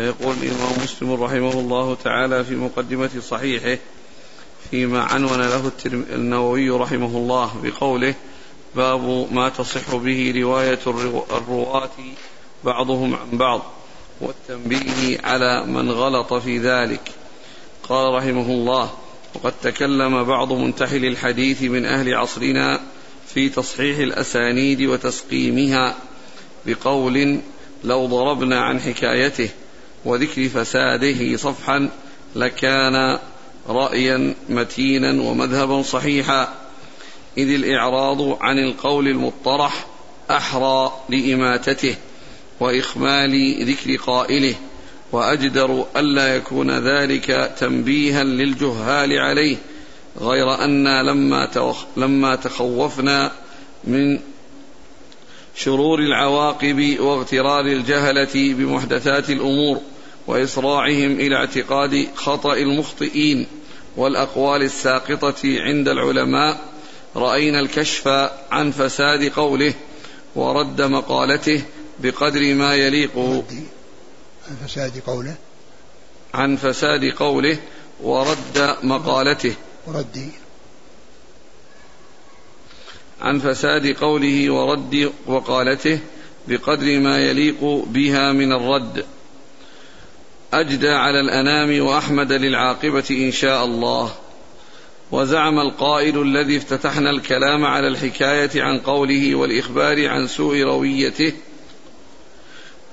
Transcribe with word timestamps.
فيقول 0.00 0.34
الإمام 0.42 0.82
مسلم 0.82 1.12
رحمه 1.12 1.52
الله 1.52 1.94
تعالى 1.94 2.44
في 2.44 2.54
مقدمة 2.56 3.10
صحيحه 3.28 3.78
فيما 4.70 5.02
عنون 5.02 5.40
له 5.40 5.70
النووي 5.86 6.70
رحمه 6.70 7.16
الله 7.16 7.52
بقوله 7.62 8.14
باب 8.76 9.28
ما 9.32 9.48
تصح 9.48 9.96
به 9.96 10.34
رواية 10.36 10.78
الرواة 11.30 11.90
بعضهم 12.64 13.14
عن 13.14 13.38
بعض 13.38 13.62
والتنبيه 14.20 15.20
على 15.24 15.66
من 15.66 15.90
غلط 15.90 16.34
في 16.34 16.58
ذلك. 16.58 17.12
قال 17.82 18.14
رحمه 18.14 18.46
الله 18.46 18.90
وقد 19.34 19.52
تكلم 19.62 20.24
بعض 20.24 20.52
منتحل 20.52 21.04
الحديث 21.04 21.62
من 21.62 21.84
أهل 21.84 22.14
عصرنا 22.14 22.80
في 23.34 23.48
تصحيح 23.48 23.98
الأسانيد 23.98 24.82
وتسقيمها 24.82 25.96
بقول 26.66 27.40
لو 27.84 28.06
ضربنا 28.06 28.60
عن 28.60 28.80
حكايته 28.80 29.50
وذكر 30.04 30.48
فساده 30.48 31.36
صفحا 31.36 31.88
لكان 32.36 33.18
رأيا 33.68 34.34
متينا 34.48 35.22
ومذهبا 35.22 35.82
صحيحا. 35.82 36.54
إذ 37.38 37.54
الإعراض 37.54 38.42
عن 38.42 38.58
القول 38.58 39.08
المطرح 39.08 39.86
أحرى 40.30 40.92
لإماتته 41.08 41.96
وإخمال 42.60 43.64
ذكر 43.70 43.96
قائله 43.96 44.54
وأجدر 45.12 45.86
ألا 45.96 46.36
يكون 46.36 46.70
ذلك 46.70 47.52
تنبيها 47.58 48.24
للجهال 48.24 49.18
عليه 49.18 49.56
غير 50.20 50.64
أن 50.64 51.06
لما, 51.06 51.48
لما 51.96 52.36
تخوفنا 52.36 53.32
من 53.84 54.18
شرور 55.56 55.98
العواقب 55.98 56.96
واغترار 57.00 57.66
الجهلة 57.66 58.30
بمحدثات 58.34 59.30
الأمور. 59.30 59.80
وإسراعهم 60.26 61.20
إلى 61.20 61.36
اعتقاد 61.36 62.08
خطأ 62.14 62.54
المخطئين 62.54 63.46
والأقوال 63.96 64.62
الساقطة 64.62 65.40
عند 65.44 65.88
العلماء 65.88 66.70
رأينا 67.16 67.60
الكشف 67.60 68.08
عن 68.50 68.70
فساد 68.70 69.32
قوله 69.32 69.74
ورد 70.34 70.82
مقالته 70.82 71.62
بقدر 71.98 72.54
ما 72.54 72.74
يليق 72.74 73.18
عن 74.50 74.56
فساد 74.66 75.02
قوله؟ 75.06 75.34
عن 76.34 76.56
فساد 76.56 77.04
قوله 77.04 77.58
ورد 78.02 78.76
مقالته. 78.82 79.54
ورد. 79.86 80.30
عن 83.20 83.38
فساد 83.38 83.86
قوله 83.86 84.50
ورد 84.52 85.12
وقالته 85.26 85.98
بقدر 86.48 87.00
ما 87.00 87.18
يليق 87.18 87.64
بها 87.86 88.32
من 88.32 88.52
الرد. 88.52 89.06
أجدى 90.52 90.88
على 90.88 91.20
الأنام 91.20 91.86
وأحمد 91.86 92.32
للعاقبة 92.32 93.04
إن 93.10 93.32
شاء 93.32 93.64
الله. 93.64 94.12
وزعم 95.12 95.58
القائل 95.58 96.22
الذي 96.22 96.56
افتتحنا 96.56 97.10
الكلام 97.10 97.64
على 97.64 97.88
الحكاية 97.88 98.62
عن 98.62 98.78
قوله 98.78 99.34
والإخبار 99.34 100.08
عن 100.08 100.26
سوء 100.26 100.62
رويته 100.62 101.32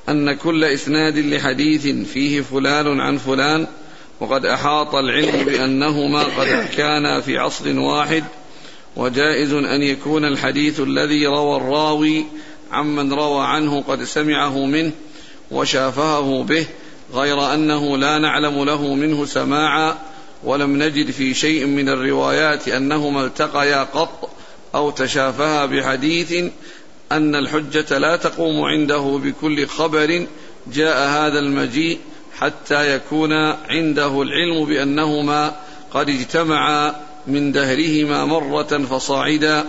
أن 0.10 0.34
كل 0.34 0.64
إسناد 0.64 1.18
لحديث 1.18 1.88
فيه 1.88 2.42
فلان 2.42 3.00
عن 3.00 3.18
فلان 3.18 3.68
وقد 4.20 4.46
أحاط 4.46 4.96
العلم 4.96 5.46
بأنهما 5.46 6.24
قد 6.24 6.68
كانا 6.78 7.22
في 7.22 7.38
عصر 7.38 7.80
واحد 7.80 8.24
وجائز 8.96 9.54
أن 9.54 9.84
يكون 9.84 10.26
الحديث 10.26 10.80
الذي 10.80 11.28
روى 11.28 11.58
الراوي 11.58 12.26
عمن 12.72 13.14
روى 13.14 13.46
عنه 13.46 13.82
قد 13.82 14.04
سمعه 14.04 14.66
منه 14.66 14.92
وشافهه 15.52 16.44
به 16.44 16.66
غير 17.14 17.54
أنه 17.54 17.98
لا 17.98 18.18
نعلم 18.18 18.64
له 18.64 18.94
منه 18.94 19.26
سماعا 19.26 19.98
ولم 20.44 20.84
نجد 20.84 21.12
في 21.12 21.34
شيء 21.34 21.66
من 21.66 21.90
الروايات 21.90 22.68
أنهما 22.68 23.26
التقيا 23.26 23.84
قط 23.84 24.30
أو 24.76 24.92
تشافها 24.92 25.66
بحديث 25.66 26.52
أن 27.12 27.36
الحجة 27.36 27.98
لا 27.98 28.16
تقوم 28.16 28.62
عنده 28.62 29.20
بكل 29.24 29.68
خبر 29.68 30.28
جاء 30.74 31.10
هذا 31.10 31.40
المجيء 31.40 32.00
حتى 32.40 32.96
يكون 32.96 33.34
عنده 33.70 34.22
العلم 34.22 34.66
بأنهما 34.66 35.56
قد 35.92 36.10
اجتمعا 36.10 36.96
من 37.28 37.52
دهرهما 37.52 38.26
مرة 38.26 38.86
فصاعدا 38.90 39.66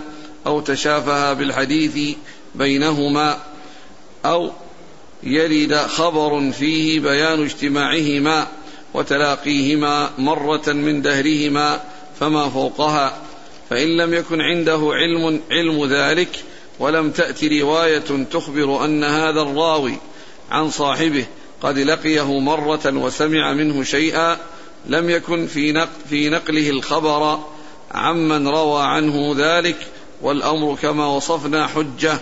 أو 0.47 0.61
تشافها 0.61 1.33
بالحديث 1.33 2.15
بينهما 2.55 3.37
أو 4.25 4.51
يرد 5.23 5.75
خبر 5.75 6.51
فيه 6.51 6.99
بيان 6.99 7.43
اجتماعهما 7.43 8.47
وتلاقيهما 8.93 10.09
مرة 10.17 10.67
من 10.67 11.01
دهرهما 11.01 11.81
فما 12.19 12.49
فوقها 12.49 13.17
فإن 13.69 13.97
لم 13.97 14.13
يكن 14.13 14.41
عنده 14.41 14.89
علم 14.91 15.41
علم 15.51 15.85
ذلك 15.85 16.43
ولم 16.79 17.11
تأت 17.11 17.43
رواية 17.43 18.25
تخبر 18.31 18.85
أن 18.85 19.03
هذا 19.03 19.41
الراوي 19.41 19.97
عن 20.51 20.69
صاحبه 20.69 21.25
قد 21.61 21.79
لقيه 21.79 22.39
مرة 22.39 22.97
وسمع 22.97 23.53
منه 23.53 23.83
شيئا 23.83 24.37
لم 24.85 25.09
يكن 25.09 25.47
في, 25.47 25.71
نقل 25.71 25.89
في 26.09 26.29
نقله 26.29 26.69
الخبر 26.69 27.39
عمن 27.91 28.47
روى 28.47 28.81
عنه 28.81 29.35
ذلك 29.37 29.77
والأمر 30.21 30.75
كما 30.81 31.05
وصفنا 31.05 31.67
حجة 31.67 32.19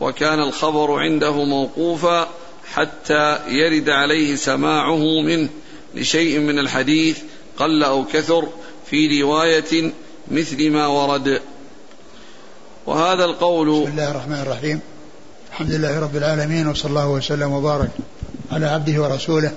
وكان 0.00 0.40
الخبر 0.40 0.92
عنده 0.92 1.44
موقوفا 1.44 2.28
حتى 2.74 3.38
يرد 3.48 3.88
عليه 3.88 4.36
سماعه 4.36 5.20
منه 5.22 5.48
لشيء 5.94 6.38
من 6.38 6.58
الحديث 6.58 7.18
قل 7.58 7.82
أو 7.82 8.04
كثر 8.04 8.48
في 8.90 9.22
رواية 9.22 9.92
مثل 10.30 10.70
ما 10.70 10.86
ورد. 10.86 11.40
وهذا 12.86 13.24
القول 13.24 13.82
بسم 13.82 13.90
الله 13.90 14.10
الرحمن 14.10 14.40
الرحيم. 14.40 14.80
الحمد 15.50 15.70
لله 15.70 16.00
رب 16.00 16.16
العالمين 16.16 16.66
وصلى 16.68 16.90
الله 16.90 17.08
وسلم 17.08 17.52
وبارك 17.52 17.90
على 18.52 18.66
عبده 18.66 19.02
ورسوله 19.02 19.52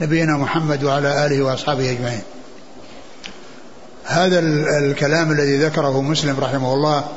نبينا 0.00 0.36
محمد 0.36 0.84
وعلى 0.84 1.26
آله 1.26 1.42
وأصحابه 1.42 1.90
أجمعين. 1.90 2.22
هذا 4.04 4.38
الكلام 4.78 5.32
الذي 5.32 5.58
ذكره 5.58 6.02
مسلم 6.02 6.40
رحمه 6.40 6.74
الله 6.74 7.08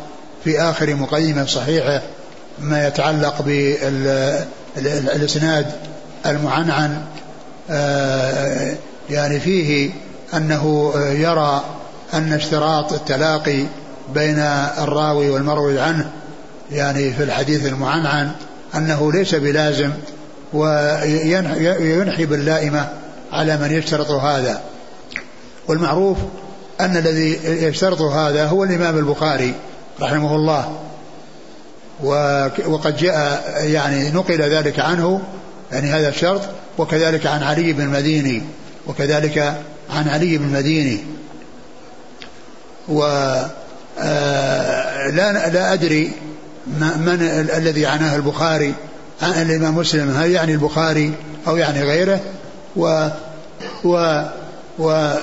في 0.44 0.62
آخر 0.62 0.96
مقدمة 0.96 1.46
صحيحة 1.46 2.02
ما 2.60 2.88
يتعلق 2.88 3.42
بالإسناد 4.76 5.72
المعنعن 6.26 7.02
آه، 7.70 8.76
يعني 9.10 9.40
فيه 9.40 9.92
أنه 10.34 10.94
يرى 10.96 11.64
أن 12.14 12.34
اشتراط 12.34 12.94
التلاقي 12.94 13.66
بين 14.14 14.40
الراوي 14.78 15.30
والمروي 15.30 15.80
عنه 15.80 16.12
يعني 16.72 17.14
في 17.14 17.24
الحديث 17.24 17.66
المعنعن 17.66 18.32
أنه 18.76 19.12
ليس 19.12 19.36
بلازم 19.36 19.92
وينحي 20.54 22.26
باللائمة 22.26 22.90
على 23.32 23.58
من 23.58 23.72
يشترط 23.72 24.12
هذا. 24.12 24.62
والمعروف 25.68 26.18
أن 26.82 26.98
الذي 26.98 27.40
يشترط 27.46 28.02
هذا 28.02 28.46
هو 28.46 28.64
الإمام 28.64 28.98
البخاري 28.98 29.54
رحمه 30.02 30.36
الله. 30.36 30.80
وقد 32.68 32.98
جاء 32.98 33.54
يعني 33.66 34.12
نقل 34.12 34.42
ذلك 34.42 34.80
عنه 34.80 35.22
يعني 35.72 35.90
هذا 35.90 36.10
الشرط 36.10 36.42
وكذلك 36.78 37.26
عن 37.26 37.44
علي 37.44 37.74
بن 37.74 37.82
المديني 37.82 38.42
وكذلك 38.88 39.38
عن 39.90 40.10
علي 40.10 40.38
بن 40.38 40.46
المديني. 40.46 41.00
و 42.88 43.04
آه، 44.00 45.10
لا 45.10 45.50
لا 45.50 45.74
أدري 45.74 46.12
من 46.98 47.18
الذي 47.58 47.86
عناه 47.86 48.16
البخاري 48.16 48.74
عن 49.22 49.42
الإمام 49.42 49.76
مسلم 49.76 50.12
هل 50.12 50.32
يعني 50.32 50.54
البخاري 50.54 51.14
أو 51.48 51.58
يعني 51.58 51.84
غيره؟ 51.84 52.20
و 52.76 53.08
و 53.84 54.24
و 54.80 55.14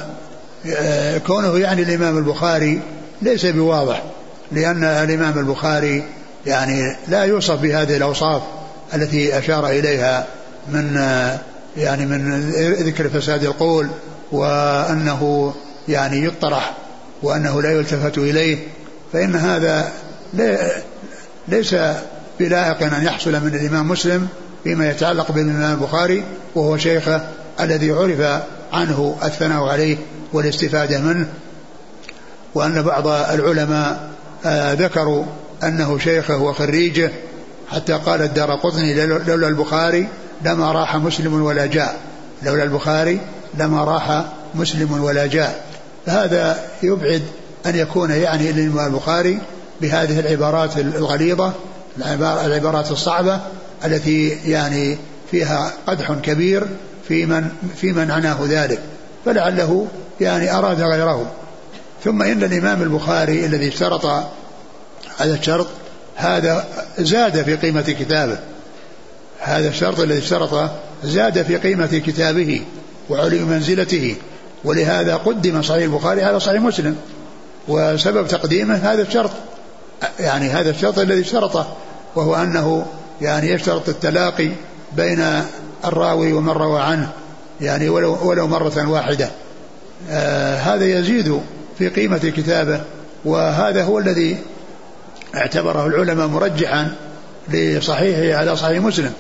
آه، 0.67 1.19
كونه 1.19 1.59
يعني 1.59 1.83
الإمام 1.83 2.19
البخاري 2.19 2.81
ليس 3.23 3.47
بواضح 3.47 4.03
لأن 4.53 4.85
الإمام 4.85 5.39
البخاري 5.39 6.05
يعني 6.47 6.97
لا 7.09 7.25
يوصف 7.25 7.61
بهذه 7.61 7.97
الأوصاف 7.97 8.43
التي 8.95 9.39
أشار 9.39 9.69
إليها 9.69 10.27
من 10.69 10.95
يعني 11.77 12.07
من 12.07 12.51
ذكر 12.81 13.09
فساد 13.09 13.45
القول 13.45 13.89
وأنه 14.33 15.55
يعني 15.89 16.25
يطرح 16.25 16.75
وأنه 17.23 17.63
لا 17.63 17.73
يلتفت 17.73 18.19
إليه 18.19 18.59
فإن 19.13 19.37
هذا 19.37 19.93
ليس 21.49 21.77
بلائق 22.41 22.95
أن 22.95 23.05
يحصل 23.05 23.33
من 23.33 23.55
الإمام 23.55 23.89
مسلم 23.89 24.29
فيما 24.65 24.91
يتعلق 24.91 25.33
بالإمام 25.33 25.73
البخاري 25.73 26.25
وهو 26.55 26.77
شيخه 26.77 27.21
الذي 27.61 27.91
عرف 27.91 28.43
عنه 28.73 29.17
الثناء 29.23 29.63
عليه 29.65 29.97
والاستفادة 30.33 31.01
منه 31.01 31.27
وأن 32.55 32.83
بعض 32.83 33.07
العلماء 33.07 34.11
آه، 34.45 34.73
ذكروا 34.73 35.25
أنه 35.65 35.99
شيخه 35.99 36.37
وخريجه 36.37 37.11
حتى 37.71 37.93
قال 37.93 38.23
الدار 38.23 38.55
قطني 38.55 39.07
لولا 39.07 39.49
البخاري 39.49 40.09
لما 40.45 40.73
راح 40.73 40.97
مسلم 40.97 41.43
ولا 41.43 41.67
جاء. 41.67 42.01
لولا 42.43 42.63
البخاري 42.63 43.21
لما 43.59 43.85
راح 43.85 44.25
مسلم 44.55 45.03
ولا 45.03 45.27
جاء. 45.27 45.65
فهذا 46.07 46.59
يبعد 46.83 47.23
أن 47.67 47.77
يكون 47.77 48.11
يعني 48.11 48.51
الإمام 48.51 48.87
البخاري 48.87 49.39
بهذه 49.81 50.21
العبارات 50.21 50.79
الغليظة 50.79 51.53
العبارات 52.45 52.91
الصعبة 52.91 53.41
التي 53.85 54.29
يعني 54.29 54.99
فيها 55.31 55.73
قدح 55.87 56.13
كبير 56.13 56.67
في 57.09 57.27
من 57.27 57.49
في 57.77 57.93
من 57.93 58.11
عناه 58.11 58.39
ذلك. 58.49 58.81
فلعله 59.25 59.87
يعني 60.21 60.59
أراد 60.59 60.81
غيره. 60.81 61.31
ثم 62.05 62.23
إن 62.23 62.43
الإمام 62.43 62.83
البخاري 62.83 63.47
الذي 63.47 63.69
اشترط 63.69 64.07
هذا 65.21 65.35
الشرط 65.35 65.67
هذا 66.17 66.65
زاد 66.99 67.43
في 67.43 67.57
قيمة 67.57 67.81
كتابه. 67.81 68.39
هذا 69.41 69.69
الشرط 69.69 70.01
الذي 70.01 70.19
اشترطه 70.19 70.71
زاد 71.05 71.43
في 71.43 71.57
قيمة 71.57 71.87
كتابه 71.87 72.63
وعلي 73.11 73.39
منزلته. 73.39 74.17
ولهذا 74.65 75.17
قدم 75.17 75.63
صحيح 75.63 75.83
البخاري 75.83 76.25
على 76.25 76.41
صحيح 76.41 76.61
مسلم. 76.63 76.97
وسبب 77.69 78.29
تقديمه 78.29 78.75
هذا 78.75 79.03
الشرط. 79.03 79.31
يعني 80.21 80.49
هذا 80.49 80.71
الشرط 80.71 80.99
الذي 80.99 81.21
اشترطه 81.21 81.77
وهو 82.17 82.35
أنه 82.35 82.87
يعني 83.21 83.51
يشترط 83.51 83.89
التلاقي 83.89 84.51
بين 84.97 85.25
الراوي 85.85 86.33
ومن 86.33 86.53
روى 86.53 86.81
عنه. 86.81 87.11
يعني 87.61 87.89
ولو, 87.89 88.29
ولو 88.29 88.47
مرة 88.47 88.89
واحدة. 88.89 89.31
آه 90.11 90.57
هذا 90.57 90.85
يزيد 90.85 91.41
في 91.79 91.89
قيمة 91.89 92.19
كتابه 92.19 92.81
وهذا 93.25 93.85
هو 93.85 93.99
الذي 93.99 94.37
اعتبره 95.37 95.87
العلماء 95.87 96.27
مرجحا 96.27 96.93
لصحيحه 97.49 98.39
على 98.39 98.57
صحيح 98.57 98.83
مسلم 98.83 99.13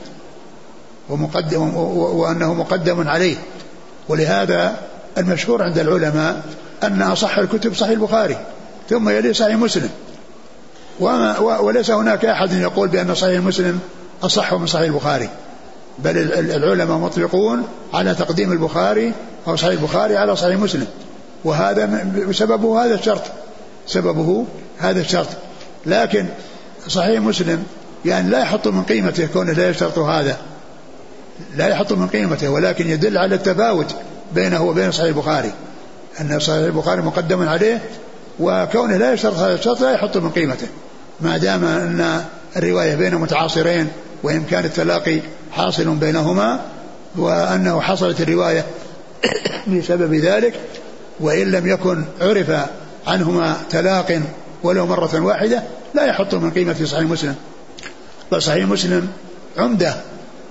ومقدم 1.08 1.74
وأنه 1.74 2.54
مقدم 2.54 3.08
عليه. 3.08 3.36
ولهذا 4.08 4.76
المشهور 5.18 5.62
عند 5.62 5.78
العلماء 5.78 6.42
أن 6.82 7.02
أصح 7.02 7.38
الكتب 7.38 7.74
صحيح 7.74 7.90
البخاري 7.90 8.36
ثم 8.90 9.08
يلي 9.08 9.34
صحيح 9.34 9.56
مسلم. 9.56 9.90
وما 11.00 11.38
وليس 11.38 11.90
هناك 11.90 12.24
أحد 12.24 12.52
يقول 12.52 12.88
بأن 12.88 13.14
صحيح 13.14 13.40
مسلم 13.40 13.80
أصح 14.22 14.54
من 14.54 14.66
صحيح 14.66 14.86
البخاري. 14.86 15.28
بل 15.98 16.32
العلماء 16.34 16.98
مطلقون 16.98 17.62
على 17.94 18.14
تقديم 18.14 18.52
البخاري 18.52 19.12
أو 19.48 19.56
صحيح 19.56 19.72
البخاري 19.72 20.16
على 20.16 20.36
صحيح 20.36 20.56
مسلم. 20.56 20.86
وهذا 21.44 22.06
سببه 22.32 22.84
هذا 22.84 22.94
الشرط. 22.94 23.22
سببه 23.86 24.46
هذا 24.78 25.00
الشرط. 25.00 25.28
لكن 25.86 26.26
صحيح 26.88 27.20
مسلم 27.20 27.64
يعني 28.04 28.30
لا 28.30 28.38
يحط 28.38 28.68
من 28.68 28.82
قيمته 28.82 29.26
كونه 29.26 29.52
لا 29.52 29.70
يشترط 29.70 29.98
هذا. 29.98 30.36
لا 31.56 31.68
يحط 31.68 31.92
من 31.92 32.08
قيمته 32.08 32.48
ولكن 32.48 32.90
يدل 32.90 33.18
على 33.18 33.34
التفاوت 33.34 33.94
بينه 34.34 34.62
وبين 34.62 34.92
صحيح 34.92 35.08
البخاري. 35.08 35.52
أن 36.20 36.40
صحيح 36.40 36.64
البخاري 36.64 37.02
مقدم 37.02 37.48
عليه 37.48 37.80
وكونه 38.40 38.96
لا 38.96 39.12
يشترط 39.12 39.36
هذا 39.36 39.54
الشرط 39.54 39.80
لا 39.80 39.90
يحط 39.90 40.16
من 40.16 40.30
قيمته. 40.30 40.66
ما 41.20 41.36
دام 41.36 41.64
أن 41.64 42.24
الرواية 42.56 42.94
بين 42.94 43.14
متعاصرين 43.14 43.88
وإمكان 44.22 44.64
التلاقي 44.64 45.20
حاصل 45.52 45.94
بينهما 45.94 46.60
وأنه 47.16 47.80
حصلت 47.80 48.20
الرواية 48.20 48.64
بسبب 49.72 50.14
ذلك 50.14 50.54
وإن 51.20 51.50
لم 51.50 51.66
يكن 51.66 52.04
عرف 52.20 52.50
عنهما 53.06 53.56
تلاق 53.70 54.22
ولو 54.62 54.86
مرة 54.86 55.20
واحدة 55.20 55.62
لا 55.94 56.04
يحط 56.04 56.34
من 56.34 56.50
قيمة 56.50 56.84
صحيح 56.84 57.04
مسلم. 57.04 57.34
بل 58.32 58.42
صحيح 58.42 58.68
مسلم 58.68 59.08
عمدة 59.58 59.94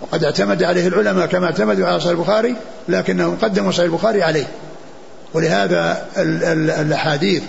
وقد 0.02 0.24
اعتمد 0.24 0.64
عليه 0.64 0.88
العلماء 0.88 1.26
كما 1.26 1.46
اعتمدوا 1.46 1.88
على 1.88 2.00
صحيح 2.00 2.12
البخاري 2.12 2.56
لكنهم 2.90 3.38
قدموا 3.42 3.72
صحيح 3.72 3.86
البخاري 3.86 4.24
عليه. 4.24 4.48
ولهذا 5.34 6.06
الأحاديث 6.82 7.44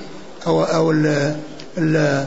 أو 0.46 0.64
أو 0.64 0.90
ال 0.90 1.34
ال 1.78 2.24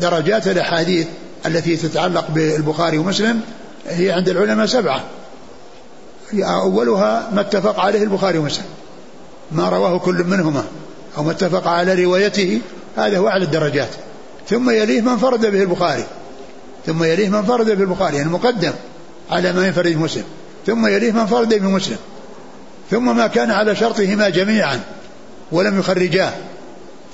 درجات 0.00 0.48
الأحاديث 0.48 1.06
التي 1.46 1.76
تتعلق 1.76 2.30
بالبخاري 2.30 2.98
ومسلم 2.98 3.40
هي 3.88 4.12
عند 4.12 4.28
العلماء 4.28 4.66
سبعة. 4.66 5.04
أولها 6.34 7.28
ما 7.32 7.40
اتفق 7.40 7.80
عليه 7.80 8.02
البخاري 8.02 8.38
ومسلم. 8.38 8.64
ما 9.52 9.68
رواه 9.68 9.98
كل 9.98 10.24
منهما 10.24 10.64
أو 11.16 11.22
ما 11.22 11.30
اتفق 11.30 11.68
على 11.68 12.04
روايته 12.04 12.60
هذا 12.96 13.18
هو 13.18 13.28
أعلى 13.28 13.44
الدرجات. 13.44 13.88
ثم 14.48 14.70
يليه 14.70 15.00
من 15.00 15.16
فرد 15.16 15.46
به 15.46 15.62
البخاري. 15.62 16.04
ثم 16.86 17.04
يليه 17.04 17.28
من 17.28 17.42
فرد 17.42 17.66
به 17.66 17.82
البخاري 17.82 18.16
يعني 18.16 18.28
مقدم 18.28 18.72
على 19.30 19.52
ما 19.52 19.66
ينفرد 19.66 19.96
مسلم. 19.96 20.24
ثم 20.66 20.86
يليه 20.86 21.12
من 21.12 21.26
فرد 21.26 21.54
به 21.54 21.68
مسلم. 21.68 21.98
ثم 22.90 23.16
ما 23.16 23.26
كان 23.26 23.50
على 23.50 23.76
شرطهما 23.76 24.28
جميعا 24.28 24.80
ولم 25.52 25.78
يخرجاه. 25.78 26.32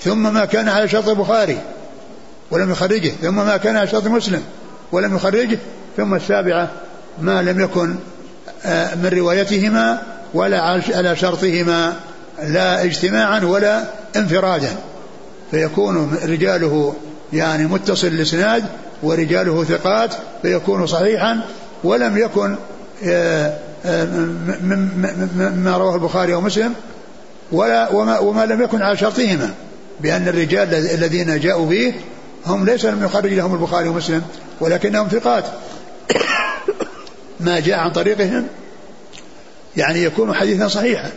ثم 0.01 0.35
ما 0.35 0.45
كان 0.45 0.69
على 0.69 0.89
شرط 0.89 1.09
البخاري 1.09 1.59
ولم 2.51 2.71
يخرجه. 2.71 3.13
ثم 3.23 3.35
ما 3.35 3.57
كان 3.57 3.77
على 3.77 3.87
شرط 3.87 4.07
مسلم 4.07 4.43
ولم 4.93 5.17
يخرجه. 5.17 5.59
ثم 5.97 6.15
السابعة 6.15 6.71
ما 7.21 7.43
لم 7.43 7.61
يكن 7.61 7.97
آه، 8.65 8.95
من 8.95 9.07
روايتهما 9.07 10.03
ولا 10.35 10.61
على 10.95 11.17
شرطهما. 11.17 11.97
لا 12.43 12.85
اجتماعا 12.85 13.41
ولا 13.41 13.85
انفرادا. 14.17 14.77
فيكون 15.51 16.17
رجاله 16.25 16.95
يعني 17.33 17.67
متصل 17.67 18.07
الإسناد 18.07 18.65
ورجاله 19.03 19.65
ثقات 19.65 20.15
فيكون 20.43 20.87
صحيحا 20.87 21.41
ولم 21.85 22.19
يكن 22.19 22.57
آه، 23.05 23.59
آه، 23.85 24.05
مما 25.35 25.77
رواه 25.77 25.95
البخاري 25.95 26.35
ومسلم 26.35 26.75
ولا 27.53 27.93
وما, 27.93 28.19
وما 28.19 28.47
لم 28.47 28.63
يكن 28.63 28.83
على 28.83 28.97
شرطهما 28.97 29.51
بأن 30.01 30.29
الرجال 30.29 30.75
الذين 30.75 31.41
جاءوا 31.41 31.67
به 31.67 31.95
هم 32.47 32.65
ليس 32.67 32.85
لم 32.85 33.05
يخرج 33.05 33.33
لهم 33.33 33.55
البخاري 33.55 33.89
ومسلم 33.89 34.23
ولكنهم 34.61 35.09
ثقات. 35.09 35.45
ما 37.41 37.61
جاء 37.61 37.79
عن 37.79 37.91
طريقهم 37.91 38.47
يعني 39.77 40.03
يكون 40.03 40.35
حديثا 40.35 40.69
صحيحا. 40.69 41.11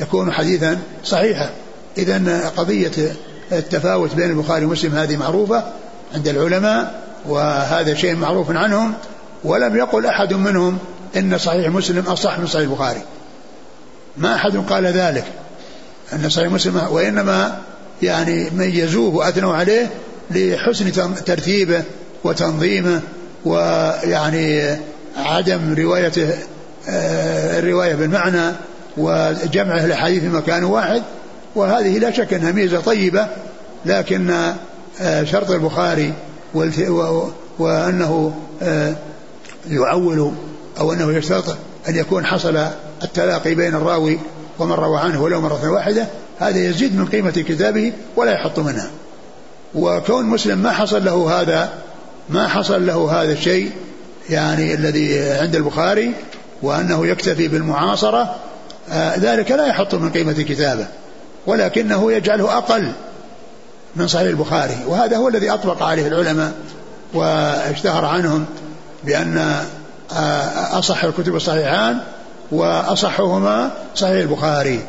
يكون 0.00 0.32
حديثا 0.32 0.78
صحيحا. 1.04 1.50
إذا 1.98 2.48
قضية 2.56 3.12
التفاوت 3.52 4.14
بين 4.14 4.30
البخاري 4.30 4.64
ومسلم 4.64 4.94
هذه 4.94 5.16
معروفة 5.16 5.64
عند 6.14 6.28
العلماء 6.28 7.02
وهذا 7.28 7.94
شيء 7.94 8.16
معروف 8.16 8.50
عنهم 8.50 8.94
ولم 9.44 9.76
يقل 9.76 10.06
أحد 10.06 10.34
منهم 10.34 10.78
إن 11.16 11.38
صحيح 11.38 11.68
مسلم 11.68 12.04
أصح 12.06 12.38
من 12.38 12.46
صحيح 12.46 12.68
البخاري. 12.68 13.02
ما 14.16 14.34
أحد 14.34 14.56
قال 14.56 14.86
ذلك 14.86 15.24
أن 16.12 16.28
صحيح 16.28 16.52
مسلم 16.52 16.80
وإنما 16.90 17.58
يعني 18.02 18.50
ميزوه 18.50 19.14
وأثنوا 19.14 19.54
عليه 19.54 19.90
لحسن 20.30 20.92
ترتيبه 21.24 21.82
وتنظيمه 22.24 23.00
ويعني 23.44 24.76
عدم 25.16 25.74
روايته 25.78 26.30
آه، 26.88 27.58
الرواية 27.58 27.94
بالمعنى 27.94 28.52
وجمعه 28.98 29.84
الأحاديث 29.84 30.22
في 30.22 30.28
مكان 30.28 30.64
واحد 30.64 31.02
وهذه 31.54 31.98
لا 31.98 32.10
شك 32.10 32.34
أنها 32.34 32.52
ميزة 32.52 32.80
طيبة 32.80 33.26
لكن 33.86 34.30
آه، 35.00 35.24
شرط 35.24 35.50
البخاري 35.50 36.12
وأنه 37.58 38.34
آه، 38.62 38.94
يعول 39.70 40.32
أو 40.80 40.92
أنه 40.92 41.12
يشترط 41.12 41.56
أن 41.88 41.96
يكون 41.96 42.26
حصل 42.26 42.56
التلاقي 43.02 43.54
بين 43.54 43.74
الراوي 43.74 44.18
ومن 44.58 44.72
روى 44.72 44.98
عنه 44.98 45.22
ولو 45.22 45.40
مرة 45.40 45.70
واحدة 45.70 46.06
هذا 46.38 46.58
يزيد 46.58 46.96
من 46.96 47.06
قيمة 47.06 47.30
كتابه 47.30 47.92
ولا 48.16 48.32
يحط 48.32 48.58
منها. 48.58 48.90
وكون 49.74 50.24
مسلم 50.24 50.58
ما 50.58 50.70
حصل 50.70 51.04
له 51.04 51.40
هذا 51.40 51.72
ما 52.28 52.48
حصل 52.48 52.86
له 52.86 53.22
هذا 53.22 53.32
الشيء 53.32 53.70
يعني 54.30 54.74
الذي 54.74 55.20
عند 55.30 55.56
البخاري 55.56 56.12
وأنه 56.62 57.06
يكتفي 57.06 57.48
بالمعاصرة 57.48 58.20
آه 58.20 58.47
ذلك 59.18 59.50
لا 59.50 59.66
يحط 59.66 59.94
من 59.94 60.10
قيمة 60.10 60.32
كتابه 60.32 60.86
ولكنه 61.46 62.12
يجعله 62.12 62.58
أقل 62.58 62.92
من 63.96 64.08
صحيح 64.08 64.28
البخاري 64.28 64.76
وهذا 64.86 65.16
هو 65.16 65.28
الذي 65.28 65.50
أطبق 65.50 65.82
عليه 65.82 66.06
العلماء 66.06 66.52
واشتهر 67.14 68.04
عنهم 68.04 68.44
بأن 69.04 69.38
آه، 70.12 70.78
أصح 70.78 71.04
الكتب 71.04 71.36
الصحيحان 71.36 72.00
وأصحهما 72.50 73.70
صحيح 73.94 74.20
البخاري 74.20 74.80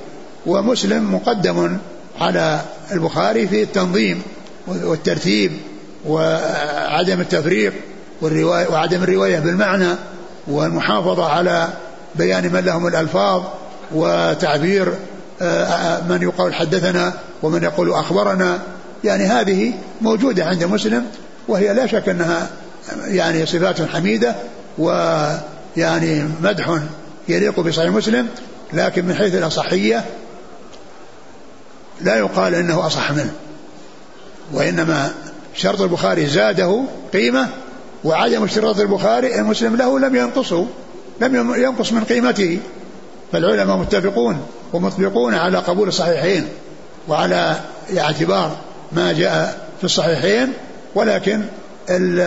ومسلم 0.46 1.16
مقدم 1.16 1.78
على 2.22 2.62
البخاري 2.92 3.48
في 3.48 3.64
التنظيم 3.64 4.22
والترتيب 4.68 5.52
وعدم 6.08 7.22
التفريق 7.22 7.74
والرواية 8.22 8.68
وعدم 8.68 9.04
الرواية 9.04 9.40
بالمعنى 9.40 9.96
والمحافظة 10.48 11.26
على 11.26 11.68
بيان 12.16 12.54
من 12.54 12.60
لهم 12.60 12.88
الألفاظ 12.88 13.44
وتعبير 13.92 14.94
آه، 15.42 16.02
من 16.10 16.22
يقول 16.22 16.54
حدثنا 16.54 17.14
ومن 17.44 17.64
يقول 17.64 17.94
أخبرنا. 17.94 18.60
يعني 19.04 19.24
هذه 19.24 19.74
موجودة 20.02 20.46
عند 20.46 20.64
مسلم 20.64 21.06
وهي 21.48 21.74
لا 21.74 21.88
شك 21.88 22.10
أنها 22.10 22.50
يعني 23.08 23.46
صفات 23.46 23.82
حميدة 23.82 24.36
ويعني 24.78 26.24
مدح 26.42 26.80
يليق 27.28 27.60
بصحيح 27.60 27.90
مسلم 27.90 28.28
لكن 28.74 29.06
من 29.06 29.16
حيث 29.16 29.36
الأصحية 29.36 30.06
لا 32.02 32.16
يقال 32.16 32.56
إنه 32.56 32.88
أصح 32.88 33.12
منه. 33.12 33.32
وإنما 34.54 35.12
شرط 35.54 35.82
البخاري 35.82 36.26
زاده 36.26 36.84
قيمة 37.14 37.48
وعدم 38.04 38.44
اشتراط 38.44 38.80
البخاري 38.80 39.40
المسلم 39.40 39.76
له 39.76 40.00
لم 40.00 40.16
ينقصه 40.16 40.68
لم 41.22 41.54
ينقص 41.56 41.92
من 41.92 42.04
قيمته. 42.04 42.60
فالعلماء 43.32 43.78
متفقون 43.78 44.46
ومطبقون 44.74 45.34
على 45.34 45.58
قبول 45.58 45.88
الصحيحين 45.88 46.48
وعلى 47.08 47.60
اعتبار 47.98 48.58
ما 48.92 49.14
جاء 49.14 49.68
في 49.78 49.84
الصحيحين 49.84 50.54
ولكن 50.96 51.42
ال 51.90 52.20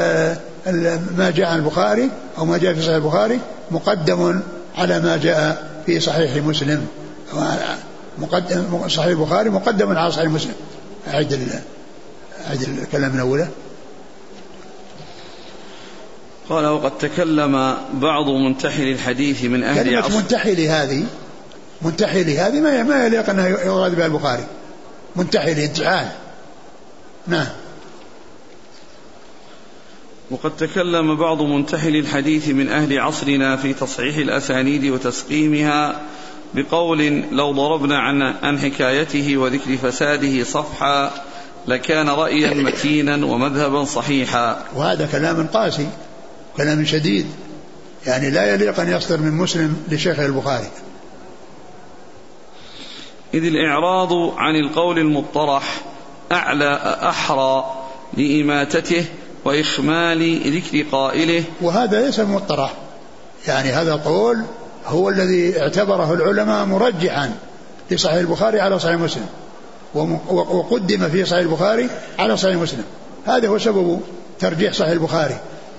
ال 0.66 1.00
ما 1.16 1.30
جاء 1.30 1.54
البخاري 1.54 2.10
أو 2.38 2.44
ما 2.44 2.58
جاء 2.58 2.74
في 2.74 2.82
صحيح 2.82 2.94
البخاري 2.94 3.40
مقدم 3.70 4.40
على 4.78 5.00
ما 5.00 5.16
جاء 5.16 5.70
في 5.86 6.00
صحيح 6.00 6.44
مسلم. 6.44 6.86
مقدم 8.18 8.88
صحيح 8.88 9.06
البخاري 9.06 9.50
مقدم 9.50 9.98
على 9.98 10.12
صحيح 10.12 10.30
مسلم. 10.30 10.54
أعد 11.08 11.48
أعد 12.48 12.62
الكلام 12.62 13.12
من 13.12 13.20
أوله. 13.20 13.48
قال 16.48 16.66
وقد 16.66 16.98
تكلم 16.98 17.76
بعض 17.92 18.28
منتحل 18.28 18.88
الحديث 18.88 19.44
من 19.44 19.64
أهل 19.64 19.84
كلمة 19.84 19.98
عصر. 19.98 20.16
منتحل 20.16 20.60
هذه 20.60 21.06
منتحل 21.82 22.30
هذه 22.30 22.60
ما 22.60 22.82
ما 22.82 23.06
يليق 23.06 23.30
أنها 23.30 23.48
يراد 23.48 23.94
بها 23.94 24.06
البخاري. 24.06 24.44
منتحل 25.16 25.58
انتحال. 25.58 26.08
نعم. 27.26 27.46
وقد 30.30 30.56
تكلم 30.56 31.16
بعض 31.16 31.42
منتحل 31.42 31.96
الحديث 31.96 32.48
من 32.48 32.68
أهل 32.68 32.98
عصرنا 32.98 33.56
في 33.56 33.72
تصحيح 33.74 34.16
الأسانيد 34.16 34.84
وتسقيمها 34.84 36.00
بقول 36.54 37.24
لو 37.32 37.52
ضربنا 37.52 37.98
عن 37.98 38.22
عن 38.22 38.58
حكايته 38.58 39.36
وذكر 39.36 39.76
فساده 39.76 40.44
صفحا 40.44 41.10
لكان 41.68 42.08
رأيا 42.08 42.54
متينا 42.54 43.26
ومذهبا 43.26 43.84
صحيحا. 43.84 44.64
وهذا 44.74 45.06
كلام 45.06 45.46
قاسي. 45.46 45.88
كلام 46.56 46.84
شديد. 46.84 47.26
يعني 48.06 48.30
لا 48.30 48.54
يليق 48.54 48.80
أن 48.80 48.92
يصدر 48.92 49.18
من 49.18 49.32
مسلم 49.32 49.76
لشيخ 49.90 50.18
البخاري. 50.18 50.70
إذ 53.34 53.44
الإعراض 53.44 54.12
عن 54.36 54.56
القول 54.56 54.98
المطرح 54.98 55.80
أعلى 56.32 56.98
أحرى 57.02 57.74
لإماتته 58.16 59.04
وإخمال 59.44 60.40
ذكر 60.56 60.82
قائله. 60.92 61.44
وهذا 61.60 62.06
ليس 62.06 62.20
مطرح. 62.20 62.74
يعني 63.48 63.70
هذا 63.70 63.94
القول 63.94 64.42
هو 64.86 65.08
الذي 65.08 65.60
اعتبره 65.60 66.12
العلماء 66.12 66.64
مرجحا 66.64 67.34
لصحيح 67.90 68.16
البخاري 68.16 68.60
على 68.60 68.78
صحيح 68.78 68.96
مسلم. 68.96 69.26
وقدم 70.28 71.08
في 71.08 71.24
صحيح 71.24 71.40
البخاري 71.42 71.88
على 72.18 72.36
صحيح 72.36 72.56
مسلم. 72.56 72.84
هذا 73.26 73.48
هو 73.48 73.58
سبب 73.58 74.00
ترجيح 74.40 74.72
صحيح 74.72 74.90
البخاري. 74.90 75.36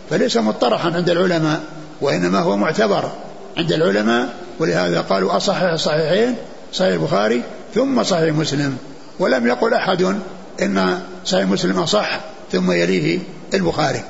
فليس 0.10 0.38
مطرحا 0.38 0.92
عند 0.92 1.10
العلماء 1.10 1.64
وإنما 2.02 2.40
هو 2.40 2.58
معتبر 2.58 3.12
عند 3.58 3.72
العلماء 3.72 4.34
ولهذا 4.60 5.02
قالوا 5.02 5.38
أصحح 5.38 5.64
الصحيحين 5.64 6.36
صحيح 6.74 6.94
البخاري 6.94 7.42
ثم 7.76 8.04
صحيح 8.04 8.36
مسلم. 8.36 8.78
ولم 9.20 9.48
يقل 9.48 9.74
أحد 9.74 10.16
إن 10.62 11.02
صحيح 11.26 11.48
مسلم 11.48 11.80
أصح 11.80 12.20
ثم 12.52 12.72
يليه 12.72 13.20
البخاري. 13.54 14.04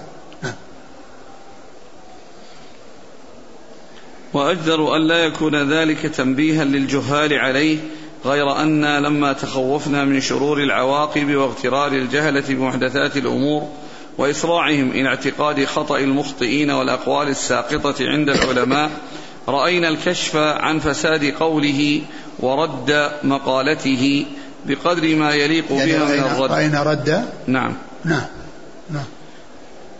وأجدر 4.34 4.96
أن 4.96 5.08
لا 5.08 5.18
يكون 5.18 5.74
ذلك 5.74 6.02
تنبيها 6.02 6.64
للجهال 6.64 7.34
عليه 7.34 7.78
غير 8.26 8.62
أن 8.62 8.86
لما 9.04 9.34
تخوفنا 9.34 10.04
من 10.04 10.22
شرور 10.22 10.64
العواقب 10.64 11.36
واغترار 11.36 11.92
الجهلة 11.92 12.44
بمحدثات 12.50 13.18
الأمور 13.18 13.70
وإسراعهم 14.18 14.92
إلى 14.92 15.08
اعتقاد 15.10 15.66
خطأ 15.66 15.98
المخطئين 15.98 16.72
والأقوال 16.72 17.28
الساقطة 17.28 17.96
عند 18.02 18.30
العلماء 18.30 18.92
رأينا 19.48 19.90
الكشف 19.90 20.36
عن 20.36 20.80
فساد 20.80 21.26
قوله 21.26 22.02
ورد 22.40 23.12
مقالته 23.24 24.26
بقدر 24.66 25.16
ما 25.16 25.32
يليق 25.32 25.66
يعني 25.72 25.92
بها 25.92 26.06
من 26.06 26.20
الرد. 26.20 26.52
رأينا 26.52 26.84
رد؟ 26.84 27.26
نعم. 27.48 27.74
نعم. 28.06 28.26
نعم. 28.90 29.06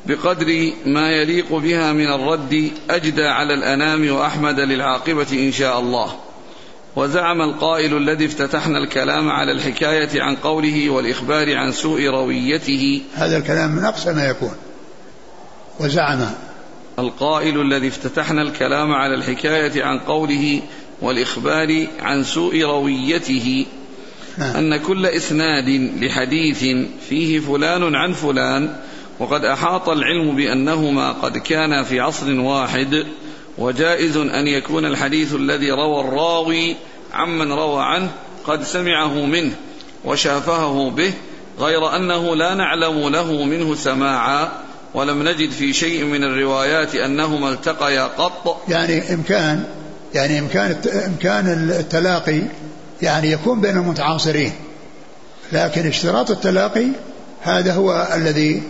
بقدر 0.06 0.72
ما 0.86 1.12
يليق 1.12 1.56
بها 1.56 1.94
من 1.94 2.08
الرد 2.08 2.72
أجدى 2.90 3.26
على 3.26 3.54
الأنام 3.54 4.12
وأحمد 4.12 4.60
للعاقبة 4.60 5.28
إن 5.34 5.52
شاء 5.52 5.80
الله. 5.80 6.16
وزعم 6.96 7.42
القائل 7.42 7.98
الذي 7.98 8.26
افتتحنا 8.26 8.78
الكلام 8.78 9.30
على 9.30 9.52
الحكاية 9.52 10.22
عن 10.22 10.36
قوله 10.36 10.90
والإخبار 10.90 11.58
عن 11.58 11.72
سوء 11.72 12.06
رويته. 12.06 13.02
هذا 13.14 13.38
الكلام 13.38 13.72
من 13.72 13.84
أقصى 13.84 14.14
ما 14.14 14.28
يكون. 14.28 14.54
وزعم. 15.80 16.26
القائل 17.00 17.62
الذي 17.62 17.88
افتتحنا 17.88 18.42
الكلام 18.42 18.92
على 18.92 19.16
الحكاية 19.16 19.84
عن 19.84 20.00
قوله 20.00 20.62
والإخبار 21.02 21.88
عن 22.00 22.24
سوء 22.24 22.62
رويته. 22.62 23.66
نعم. 24.38 24.56
أن 24.56 24.78
كل 24.78 25.06
إسناد 25.06 25.70
لحديث 26.02 26.66
فيه 27.10 27.40
فلان 27.40 27.96
عن 27.96 28.14
فلان 28.14 28.76
وقد 29.20 29.46
أحاط 29.46 29.90
العلم 29.90 30.36
بأنهما 30.36 31.12
قد 31.12 31.38
كانا 31.38 31.84
في 31.84 32.00
عصر 32.00 32.40
واحد. 32.40 33.06
وجائز 33.58 34.18
أن 34.18 34.48
يكون 34.48 34.86
الحديث 34.86 35.34
الذي 35.34 35.72
روى 35.72 36.02
الراوي 36.02 36.76
عمن 37.14 37.52
روى 37.52 37.84
عنه 37.84 38.10
قد 38.46 38.64
سمعه 38.64 39.26
منه 39.26 39.56
وشافهه 40.06 40.90
به 40.90 41.14
غير 41.60 41.96
أنه 41.96 42.36
لا 42.36 42.54
نعلم 42.54 43.10
له 43.10 43.44
منه 43.44 43.76
سماعا 43.76 44.52
ولم 44.94 45.24
نجد 45.24 45.52
في 45.52 45.74
شيء 45.74 46.04
من 46.04 46.24
الروايات 46.24 46.96
أنهما 46.96 47.50
التقيا 47.50 48.04
قط. 48.04 48.62
يعني 48.68 49.14
إمكان 49.14 49.64
يعني 50.14 50.40
إمكان 50.40 50.76
إمكان 51.06 51.70
التلاقي 51.80 52.42
يعني 53.02 53.32
يكون 53.32 53.62
بين 53.62 53.78
المتعاصرين 53.78 54.52
لكن 55.52 55.88
اشتراط 55.88 56.32
التلاقي 56.32 56.88
هذا 57.42 57.74
هو 57.74 58.08
الذي 58.16 58.64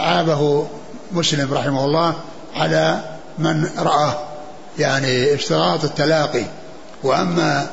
عابه 0.00 0.66
مسلم 1.12 1.54
رحمه 1.54 1.84
الله 1.84 2.14
على 2.54 3.00
من 3.38 3.68
رآه. 3.78 4.27
يعني 4.78 5.34
اشتراط 5.34 5.84
التلاقي 5.84 6.44
وأما 7.02 7.66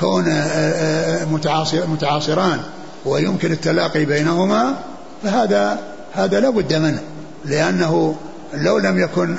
كون 0.00 0.28
آه، 0.28 0.32
آه، 0.32 1.24
متعاصر 1.24 1.86
متعاصران 1.86 2.60
ويمكن 3.04 3.52
التلاقي 3.52 4.04
بينهما 4.04 4.74
فهذا 5.22 5.78
هذا 6.14 6.40
لا 6.40 6.50
بد 6.50 6.74
منه 6.74 7.02
لأنه 7.44 8.16
لو 8.54 8.78
لم 8.78 8.98
يكن 8.98 9.36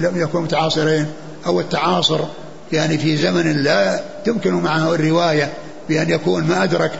لم 0.00 0.12
يكن 0.16 0.40
متعاصرين 0.40 1.06
أو 1.46 1.60
التعاصر 1.60 2.20
يعني 2.72 2.98
في 2.98 3.16
زمن 3.16 3.62
لا 3.62 4.00
تمكن 4.24 4.54
معه 4.54 4.94
الرواية 4.94 5.52
بأن 5.88 6.10
يكون 6.10 6.44
ما 6.44 6.64
أدرك 6.64 6.92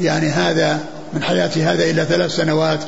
يعني 0.00 0.28
هذا 0.28 0.78
من 1.14 1.22
حياة 1.22 1.50
هذا 1.56 1.90
إلا 1.90 2.04
ثلاث 2.04 2.30
سنوات 2.36 2.78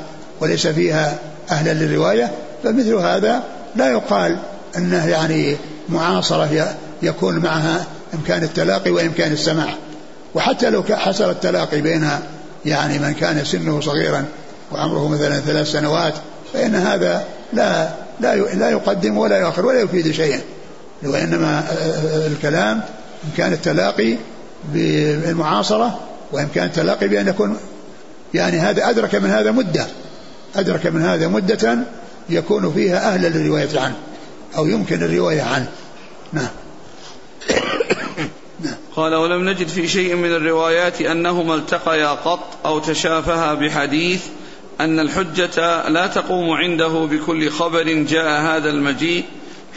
وليس 0.40 0.66
فيها 0.66 1.18
أهلا 1.50 1.72
للرواية 1.74 2.30
فمثل 2.64 2.94
هذا 2.94 3.42
لا 3.76 3.90
يقال 3.90 4.38
أنه 4.76 5.06
يعني 5.06 5.56
معاصرة 5.88 6.76
يكون 7.02 7.38
معها 7.38 7.86
إمكان 8.14 8.42
التلاقي 8.42 8.90
وإمكان 8.90 9.32
السماع. 9.32 9.74
وحتى 10.34 10.70
لو 10.70 10.82
حصل 10.82 11.30
التلاقي 11.30 11.80
بين 11.80 12.08
يعني 12.66 12.98
من 12.98 13.14
كان 13.14 13.44
سنه 13.44 13.80
صغيرا 13.80 14.24
وعمره 14.72 15.08
مثلا 15.08 15.40
ثلاث 15.40 15.72
سنوات 15.72 16.14
فإن 16.52 16.74
هذا 16.74 17.24
لا 17.52 17.88
لا 18.20 18.36
لا 18.36 18.70
يقدم 18.70 19.18
ولا 19.18 19.38
يؤخر 19.38 19.66
ولا 19.66 19.80
يفيد 19.80 20.10
شيئا. 20.12 20.40
وإنما 21.02 21.64
الكلام 22.26 22.80
إمكان 23.30 23.52
التلاقي 23.52 24.16
بالمعاصرة 24.72 26.00
وإمكان 26.32 26.64
التلاقي 26.66 27.08
بأن 27.08 27.28
يكون 27.28 27.56
يعني 28.34 28.58
هذا 28.58 28.90
أدرك 28.90 29.14
من 29.14 29.30
هذا 29.30 29.50
مدة 29.50 29.86
أدرك 30.56 30.86
من 30.86 31.02
هذا 31.02 31.28
مدة 31.28 31.78
يكون 32.30 32.72
فيها 32.72 33.14
أهلا 33.14 33.28
للرواية 33.28 33.80
عنه. 33.80 33.94
أو 34.56 34.66
يمكن 34.66 35.02
الرواية 35.02 35.42
عنه. 35.42 35.68
نعم. 36.32 36.48
قال 38.96 39.14
ولم 39.14 39.48
نجد 39.48 39.68
في 39.68 39.88
شيء 39.88 40.14
من 40.14 40.32
الروايات 40.32 41.00
أنهما 41.00 41.54
التقيا 41.54 42.08
قط 42.08 42.40
أو 42.64 42.78
تشافها 42.78 43.54
بحديث 43.54 44.22
أن 44.80 45.00
الحجة 45.00 45.88
لا 45.88 46.06
تقوم 46.06 46.50
عنده 46.50 46.88
بكل 46.88 47.50
خبر 47.50 47.92
جاء 47.92 48.40
هذا 48.40 48.70
المجيء 48.70 49.24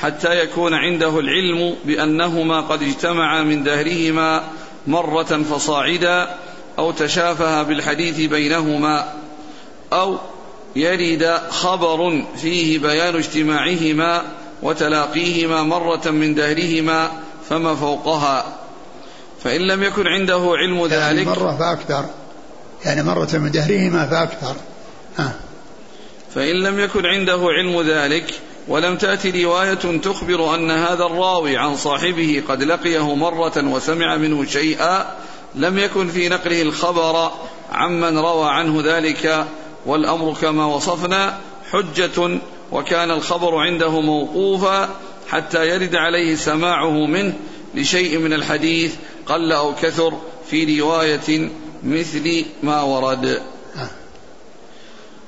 حتى 0.02 0.40
يكون 0.44 0.74
عنده 0.74 1.20
العلم 1.20 1.76
بأنهما 1.86 2.62
قد 2.62 2.82
اجتمعا 2.82 3.44
من 3.44 3.64
دهرهما 3.64 4.44
مرة 4.88 5.24
فصاعدا 5.24 6.38
أو 6.80 6.92
تشافها 6.92 7.64
بالحديث 7.64 8.30
بينهما 8.30 9.14
أو 9.94 10.18
يرد 10.76 11.42
خبر 11.50 12.24
فيه 12.42 12.80
بيان 12.80 13.16
اجتماعهما 13.16 14.24
وتلاقيهما 14.62 15.64
مرة 15.64 16.10
من 16.12 16.36
دهرهما 16.36 17.12
فما 17.50 17.76
فوقها. 17.76 18.58
فإن 19.44 19.62
لم 19.62 19.84
يكن 19.84 20.08
عنده 20.08 20.52
علم 20.58 20.86
ذلك 20.86 20.92
يعني 20.92 21.26
مرة 21.26 21.58
فأكثر. 21.58 22.06
يعني 22.86 23.04
مرة 23.04 23.30
من 23.34 23.52
دهرهما 23.52 24.08
فأكثر. 24.08 24.56
ها. 25.18 25.34
فإن 26.36 26.56
لم 26.56 26.80
يكن 26.80 27.06
عنده 27.06 27.40
علم 27.42 27.82
ذلك 27.82 28.34
ولم 28.68 28.98
تأتي 28.98 29.44
رواية 29.44 30.00
تخبر 30.04 30.56
أن 30.56 30.72
هذا 30.72 31.04
الراوي 31.06 31.58
عن 31.58 31.76
صاحبه 31.76 32.44
قد 32.50 32.64
لقيه 32.64 33.16
مرة 33.16 33.74
وسمع 33.74 34.16
منه 34.16 34.46
شيئا 34.46 35.06
لم 35.56 35.78
يكن 35.78 36.08
في 36.08 36.30
نقله 36.30 36.62
الخبر 36.62 37.32
عمن 37.72 38.18
روى 38.18 38.50
عنه 38.50 38.82
ذلك 38.86 39.46
والأمر 39.86 40.34
كما 40.42 40.66
وصفنا 40.66 41.38
حجة 41.72 42.40
وكان 42.72 43.12
الخبر 43.12 43.56
عنده 43.56 44.02
موقوفا 44.02 44.90
حتى 45.30 45.68
يرد 45.68 45.96
عليه 45.96 46.36
سماعه 46.36 47.06
منه 47.06 47.34
لشيء 47.76 48.18
من 48.18 48.34
الحديث 48.34 48.96
قل 49.26 49.52
أو 49.52 49.74
كثر 49.82 50.14
في 50.50 50.82
رواية 50.82 51.50
مثل 51.84 52.46
ما 52.64 52.82
ورد. 52.82 53.42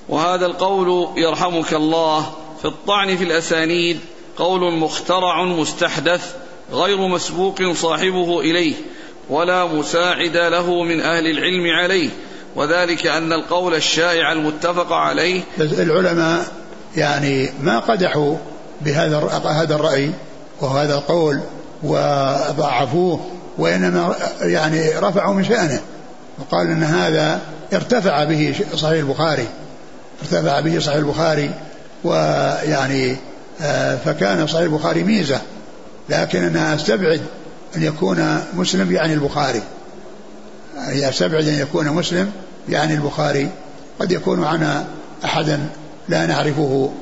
وهذا 0.10 0.46
القول 0.46 1.08
يرحمك 1.18 1.74
الله. 1.74 2.34
في 2.62 2.66
الطعن 2.66 3.18
في 3.18 3.24
الأسانيد 3.24 4.00
قول 4.38 4.74
مخترع 4.74 5.44
مستحدث 5.44 6.36
غير 6.72 7.08
مسبوق 7.08 7.72
صاحبه 7.72 8.40
إليه 8.40 8.74
ولا 9.30 9.66
مساعد 9.66 10.38
له 10.38 10.84
من 10.84 11.02
أهل 11.02 11.28
العلم 11.28 11.68
عليه. 11.68 12.10
وذلك 12.56 13.08
أن 13.08 13.34
القول 13.34 13.76
الشائع 13.76 14.32
المتفق 14.32 14.94
عليه 14.94 15.42
العلماء 15.60 16.59
يعني 16.96 17.50
ما 17.62 17.80
قدحوا 17.80 18.36
بهذا 18.82 19.18
هذا 19.46 19.76
الرأي 19.76 20.12
وهذا 20.62 20.94
القول 20.94 21.40
وضعفوه 21.84 23.20
وإنما 23.58 24.16
يعني 24.42 24.90
رفعوا 24.90 25.34
من 25.34 25.44
شأنه 25.44 25.82
وقال 26.40 26.68
أن 26.68 26.84
هذا 26.84 27.40
ارتفع 27.74 28.24
به 28.24 28.56
صحيح 28.76 29.00
البخاري 29.00 29.48
ارتفع 30.22 30.60
به 30.60 30.80
صحيح 30.80 30.98
البخاري 30.98 31.52
ويعني 32.04 33.18
آه، 33.62 33.96
فكان 33.96 34.48
صحيح 34.48 34.62
البخاري 34.62 35.04
ميزة 35.04 35.42
لكن 36.10 36.44
أنا 36.44 36.76
أستبعد 36.76 37.22
أن 37.76 37.84
يكون 37.84 38.40
مسلم 38.54 38.92
يعني 38.92 39.14
البخاري. 39.14 39.62
يعني 40.78 41.10
أستبعد 41.10 41.48
أن 41.48 41.60
يكون 41.60 41.90
مسلم 41.90 42.32
يعني 42.70 42.94
البخاري. 42.94 43.50
قد 44.00 44.12
يكون 44.12 44.40
معنا 44.40 44.86
أحدا 45.26 45.60
لا 46.10 46.26
نعرفه. 46.26 46.94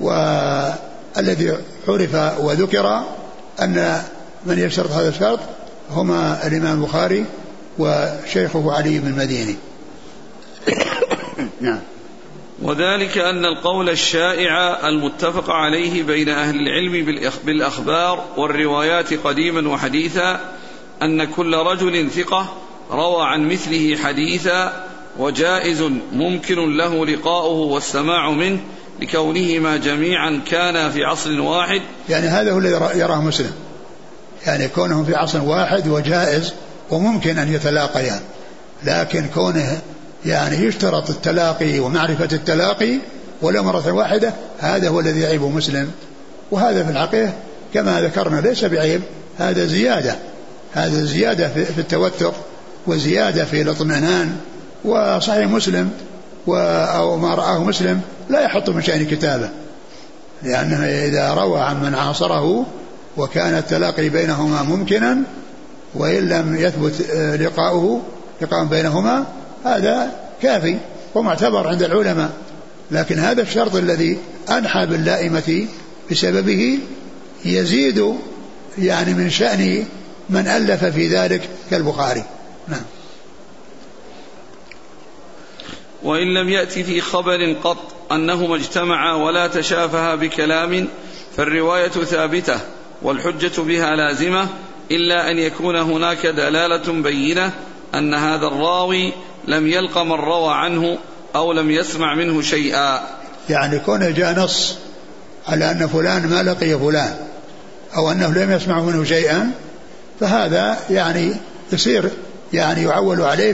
والذي 0.00 1.56
عرف 1.88 2.40
وذكر 2.40 3.02
أن 3.62 4.02
من 4.46 4.58
يشترط 4.58 4.90
هذا 4.90 5.08
الشرط 5.08 5.40
هما 5.90 6.46
الإمام 6.46 6.82
البخاري 6.82 7.24
وشيخه 7.78 8.72
علي 8.72 8.98
بن 8.98 9.06
المديني. 9.08 9.56
نعم. 11.60 11.80
وذلك 12.62 13.18
أن 13.18 13.44
القول 13.44 13.90
الشائع 13.90 14.88
المتفق 14.88 15.50
عليه 15.50 16.02
بين 16.02 16.28
أهل 16.28 16.56
العلم 16.56 17.20
بالأخبار 17.44 18.24
والروايات 18.36 19.14
قديما 19.14 19.68
وحديثا 19.68 20.40
أن 21.02 21.24
كل 21.24 21.54
رجل 21.54 22.10
ثقة 22.10 22.48
روى 22.90 23.24
عن 23.24 23.48
مثله 23.48 23.96
حديثا 23.96 24.86
وجائز 25.18 25.82
ممكن 26.12 26.76
له 26.76 27.06
لقاؤه 27.06 27.58
والسماع 27.58 28.30
منه 28.30 28.60
لكونهما 29.00 29.76
جميعا 29.76 30.40
كانا 30.50 30.90
في 30.90 31.04
عصر 31.04 31.40
واحد. 31.40 31.80
يعني 32.08 32.26
هذا 32.26 32.52
هو 32.52 32.58
الذي 32.58 32.98
يراه 32.98 33.20
مسلم. 33.20 33.52
يعني 34.46 34.68
كونهم 34.68 35.04
في 35.04 35.14
عصر 35.14 35.42
واحد 35.42 35.88
وجائز 35.88 36.52
وممكن 36.90 37.38
أن 37.38 37.54
يتلاقيا 37.54 38.20
لكن 38.84 39.26
كونه 39.34 39.80
يعني 40.26 40.56
يشترط 40.56 41.10
التلاقي 41.10 41.78
ومعرفة 41.78 42.28
التلاقي 42.32 42.98
ولو 43.42 43.62
مرة 43.62 43.92
واحدة 43.92 44.32
هذا 44.58 44.88
هو 44.88 45.00
الذي 45.00 45.20
يعيب 45.20 45.42
مسلم. 45.42 45.90
وهذا 46.50 46.84
في 46.84 46.90
الحقيقة 46.90 47.32
كما 47.74 48.00
ذكرنا 48.00 48.40
ليس 48.40 48.64
بعيب 48.64 49.00
هذا 49.38 49.66
زيادة. 49.66 50.16
هذا 50.72 51.04
زيادة 51.04 51.48
في 51.48 51.78
التوثق 51.78 52.34
وزيادة 52.86 53.44
في 53.44 53.62
الاطمئنان. 53.62 54.36
وصحيح 54.84 55.48
مسلم 55.48 55.90
أو 56.48 57.16
ما 57.16 57.34
رآه 57.34 57.64
مسلم 57.64 58.00
لا 58.30 58.40
يحط 58.40 58.70
من 58.70 58.82
شأن 58.82 59.06
كتابه 59.06 59.48
لأنه 60.42 60.84
إذا 60.84 61.34
روى 61.34 61.60
عن 61.60 61.82
من 61.82 61.94
عاصره 61.94 62.66
وكان 63.16 63.54
التلاقي 63.54 64.08
بينهما 64.08 64.62
ممكنا 64.62 65.18
وإن 65.94 66.28
لم 66.28 66.56
يثبت 66.56 67.10
لقاؤه 67.40 68.02
لقاء 68.40 68.64
بينهما 68.64 69.24
هذا 69.64 70.10
كافي 70.42 70.76
ومعتبر 71.14 71.68
عند 71.68 71.82
العلماء. 71.82 72.30
لكن 72.90 73.18
هذا 73.18 73.42
الشرط 73.42 73.74
الذي 73.74 74.18
أنحى 74.50 74.86
باللائمة 74.86 75.66
بسببه 76.10 76.78
يزيد 77.44 78.14
يعني 78.78 79.14
من 79.14 79.30
شأن 79.30 79.84
من 80.30 80.46
ألف 80.46 80.84
في 80.84 81.08
ذلك 81.08 81.48
كالبخاري. 81.70 82.24
نعم. 82.68 82.80
وإن 86.04 86.34
لم 86.34 86.48
يأتي 86.48 86.84
في 86.84 87.00
خبر 87.00 87.56
قط 87.64 87.78
أنهما 88.12 88.56
اجتمعا 88.56 89.14
ولا 89.14 89.46
تشافها 89.46 90.14
بكلام 90.14 90.88
فالرواية 91.36 91.88
ثابتة 91.88 92.60
والحجة 93.02 93.62
بها 93.62 93.96
لازمة 93.96 94.48
إلا 94.90 95.30
أن 95.30 95.38
يكون 95.38 95.76
هناك 95.76 96.26
دلالة 96.26 96.92
بينة 96.92 97.52
أن 97.94 98.14
هذا 98.14 98.46
الراوي 98.46 99.12
لم 99.48 99.66
يلق 99.66 99.98
من 99.98 100.12
روى 100.12 100.54
عنه 100.54 100.98
أو 101.36 101.52
لم 101.52 101.70
يسمع 101.70 102.14
منه 102.14 102.42
شيئا. 102.42 103.00
يعني 103.48 103.78
كونه 103.78 104.10
جاء 104.10 104.38
نص 104.38 104.78
على 105.48 105.70
أن 105.70 105.86
فلان 105.86 106.28
ما 106.28 106.42
لقي 106.42 106.78
فلان 106.78 107.16
أو 107.96 108.10
أنه 108.10 108.28
لم 108.28 108.52
يسمع 108.52 108.80
منه 108.80 109.04
شيئا 109.04 109.52
فهذا 110.20 110.78
يعني 110.90 111.34
يصير 111.72 112.10
يعني 112.52 112.82
يعول 112.82 113.20
عليه 113.20 113.52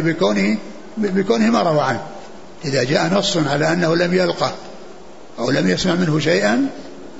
بكونه 0.00 0.58
بكونه 0.98 1.50
ما 1.50 1.62
روى 1.62 1.80
عنه. 1.80 2.00
إذا 2.64 2.84
جاء 2.84 3.14
نص 3.14 3.36
على 3.36 3.72
أنه 3.72 3.96
لم 3.96 4.14
يلقى 4.14 4.50
أو 5.38 5.50
لم 5.50 5.70
يسمع 5.70 5.94
منه 5.94 6.18
شيئا 6.18 6.66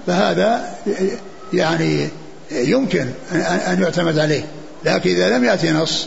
فهذا 0.07 0.75
يعني 1.53 2.09
يمكن 2.51 3.07
أن 3.33 3.83
يعتمد 3.83 4.19
عليه. 4.19 4.47
لكن 4.85 5.11
إذا 5.11 5.39
لم 5.39 5.45
يأتي 5.45 5.73
نص 5.73 6.07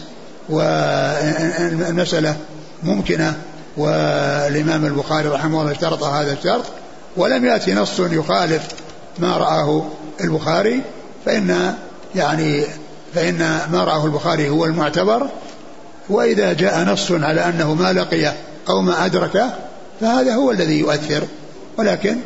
والمسألة 0.49 2.35
ممكنة 2.83 3.33
والإمام 3.77 4.85
البخاري 4.85 5.27
رحمه 5.27 5.61
الله 5.61 5.71
اشترط 5.71 6.03
هذا 6.03 6.33
الشرط 6.33 6.65
ولم 7.17 7.45
يأتي 7.45 7.73
نص 7.73 7.99
يخالف 7.99 8.67
ما 9.19 9.37
رآه 9.37 9.85
البخاري 10.21 10.81
فإن 11.25 11.75
يعني 12.15 12.65
فإن 13.15 13.37
ما 13.71 13.83
رآه 13.83 14.05
البخاري 14.05 14.49
هو 14.49 14.65
المعتبر 14.65 15.27
وإذا 16.11 16.53
جاء 16.53 16.83
نص 16.83 17.11
على 17.11 17.41
أنه 17.45 17.73
ما 17.73 17.93
لقي 17.93 18.33
أو 18.69 18.81
ما 18.81 19.05
أدرك 19.05 19.45
فهذا 20.01 20.33
هو 20.33 20.51
الذي 20.51 20.79
يؤثر. 20.79 21.23
ولكن 21.77 22.17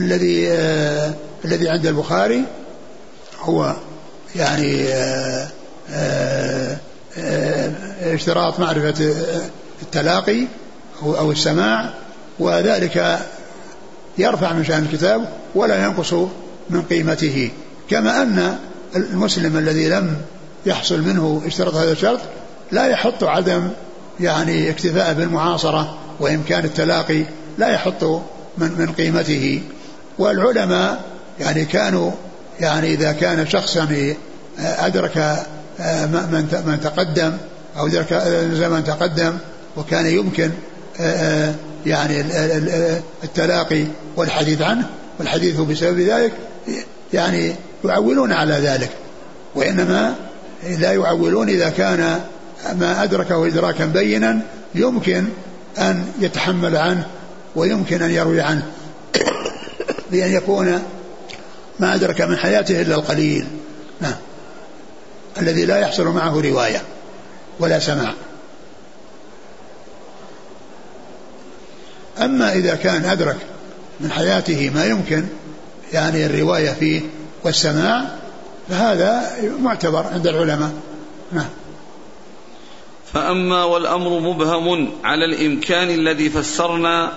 الذي 0.00 0.48
آه 0.50 1.14
الذي 1.44 1.68
عند 1.68 1.86
البخاري 1.86 2.44
هو 3.40 3.74
يعني 4.36 4.88
آه 4.88 5.48
آه 5.90 6.76
آه 7.18 7.70
اشتراط 8.14 8.60
معرفة 8.60 9.14
التلاقي 9.82 10.44
أو 11.02 11.32
السماع 11.32 11.94
وذلك 12.38 13.18
يرفع 14.18 14.52
من 14.52 14.64
شأن 14.64 14.82
الكتاب 14.82 15.28
ولا 15.54 15.84
ينقص 15.84 16.12
من 16.70 16.82
قيمته. 16.90 17.50
كما 17.90 18.22
أن 18.22 18.58
المسلم 18.96 19.56
الذي 19.56 19.88
لم 19.88 20.16
يحصل 20.66 21.00
منه 21.00 21.42
اشتراط 21.46 21.74
هذا 21.74 21.92
الشرط 21.92 22.20
لا 22.72 22.86
يحط 22.86 23.24
عدم 23.24 23.68
يعني 24.20 24.70
اكتفاء 24.70 25.14
بالمعاصرة 25.14 25.98
وإمكان 26.20 26.64
التلاقي 26.64 27.24
لا 27.58 27.68
يحط 27.68 28.04
من 28.58 28.72
من 28.78 28.92
قيمته. 28.98 29.62
والعلماء 30.18 31.00
يعني 31.40 31.64
كانوا 31.64 32.10
يعني 32.60 32.94
إذا 32.94 33.12
كان 33.12 33.46
شخصا 33.46 34.14
أدرك 34.58 35.16
آه، 35.80 36.06
من 36.06 36.62
من 36.66 36.80
تقدم 36.82 37.36
أو 37.78 37.86
أدرك 37.86 38.14
زمن 38.52 38.84
تقدم 38.84 39.38
وكان 39.76 40.06
يمكن 40.06 40.50
آه، 41.00 41.54
يعني 41.86 42.20
التلاقي 43.24 43.84
والحديث 44.16 44.62
عنه 44.62 44.86
والحديث 45.18 45.60
بسبب 45.60 45.98
ذلك 45.98 46.32
يعني 47.12 47.54
يعولون 47.84 48.32
على 48.32 48.52
ذلك 48.52 48.90
وإنما 49.54 50.14
لا 50.78 50.92
يعولون 50.92 51.48
إذا 51.48 51.68
كان 51.68 52.20
ما 52.74 53.02
أدركه 53.02 53.46
إدراكا 53.46 53.84
بينا 53.84 54.40
يمكن 54.74 55.28
أن 55.78 56.12
يتحمل 56.20 56.76
عنه 56.76 57.06
ويمكن 57.56 58.02
أن 58.02 58.10
يروي 58.10 58.40
عنه. 58.40 58.66
بأن 60.10 60.32
يكون 60.32 60.82
ما 61.78 61.94
أدرك 61.94 62.20
من 62.20 62.36
حياته 62.36 62.82
إلا 62.82 62.94
القليل. 62.94 63.46
نعم. 64.00 64.16
الذي 65.38 65.64
لا 65.64 65.78
يحصل 65.78 66.06
معه 66.06 66.40
رواية 66.40 66.82
ولا 67.60 67.78
سماع. 67.78 68.14
أما 72.18 72.52
إذا 72.52 72.74
كان 72.74 73.04
أدرك 73.04 73.36
من 74.00 74.10
حياته 74.10 74.70
ما 74.70 74.86
يمكن 74.86 75.24
يعني 75.92 76.26
الرواية 76.26 76.70
فيه 76.70 77.00
والسماع 77.44 78.04
فهذا 78.68 79.32
معتبر 79.62 80.06
عند 80.06 80.26
العلماء. 80.26 80.70
نعم. 81.32 81.48
فأما 83.14 83.64
والأمر 83.64 84.20
مبهم 84.20 84.90
على 85.04 85.24
الإمكان 85.24 85.90
الذي 85.90 86.30
فسرنا 86.30 87.12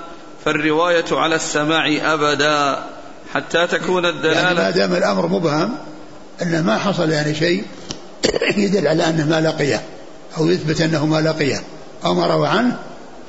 فالرواية 0.46 1.06
على 1.12 1.36
السماع 1.36 2.14
أبدا 2.14 2.84
حتى 3.34 3.68
تكون 3.68 4.06
الدلالة 4.06 4.40
يعني 4.42 4.56
ما 4.56 4.70
دام 4.70 4.94
الأمر 4.94 5.28
مبهم 5.28 5.78
أنه 6.42 6.62
ما 6.62 6.78
حصل 6.78 7.10
يعني 7.10 7.36
شيء 7.36 7.64
يدل 8.58 8.88
على 8.88 9.10
أنه 9.10 9.26
ما 9.26 9.42
لقيه 9.42 9.82
أو 10.38 10.50
يثبت 10.50 10.82
أنه 10.82 11.06
ما 11.06 11.22
لقيه. 11.22 11.62
أو 12.06 12.14
ما 12.14 12.28
روى 12.28 12.48
عنه 12.48 12.78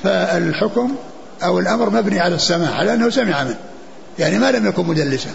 فالحكم 0.02 0.94
أو 1.42 1.58
الأمر 1.58 1.90
مبني 1.90 2.20
على 2.20 2.34
السماع 2.34 2.74
على 2.74 2.94
أنه 2.94 3.10
سمع 3.10 3.44
منه. 3.44 3.58
يعني 4.18 4.38
ما 4.38 4.50
لم 4.50 4.66
يكن 4.66 4.86
مدلسا. 4.86 5.30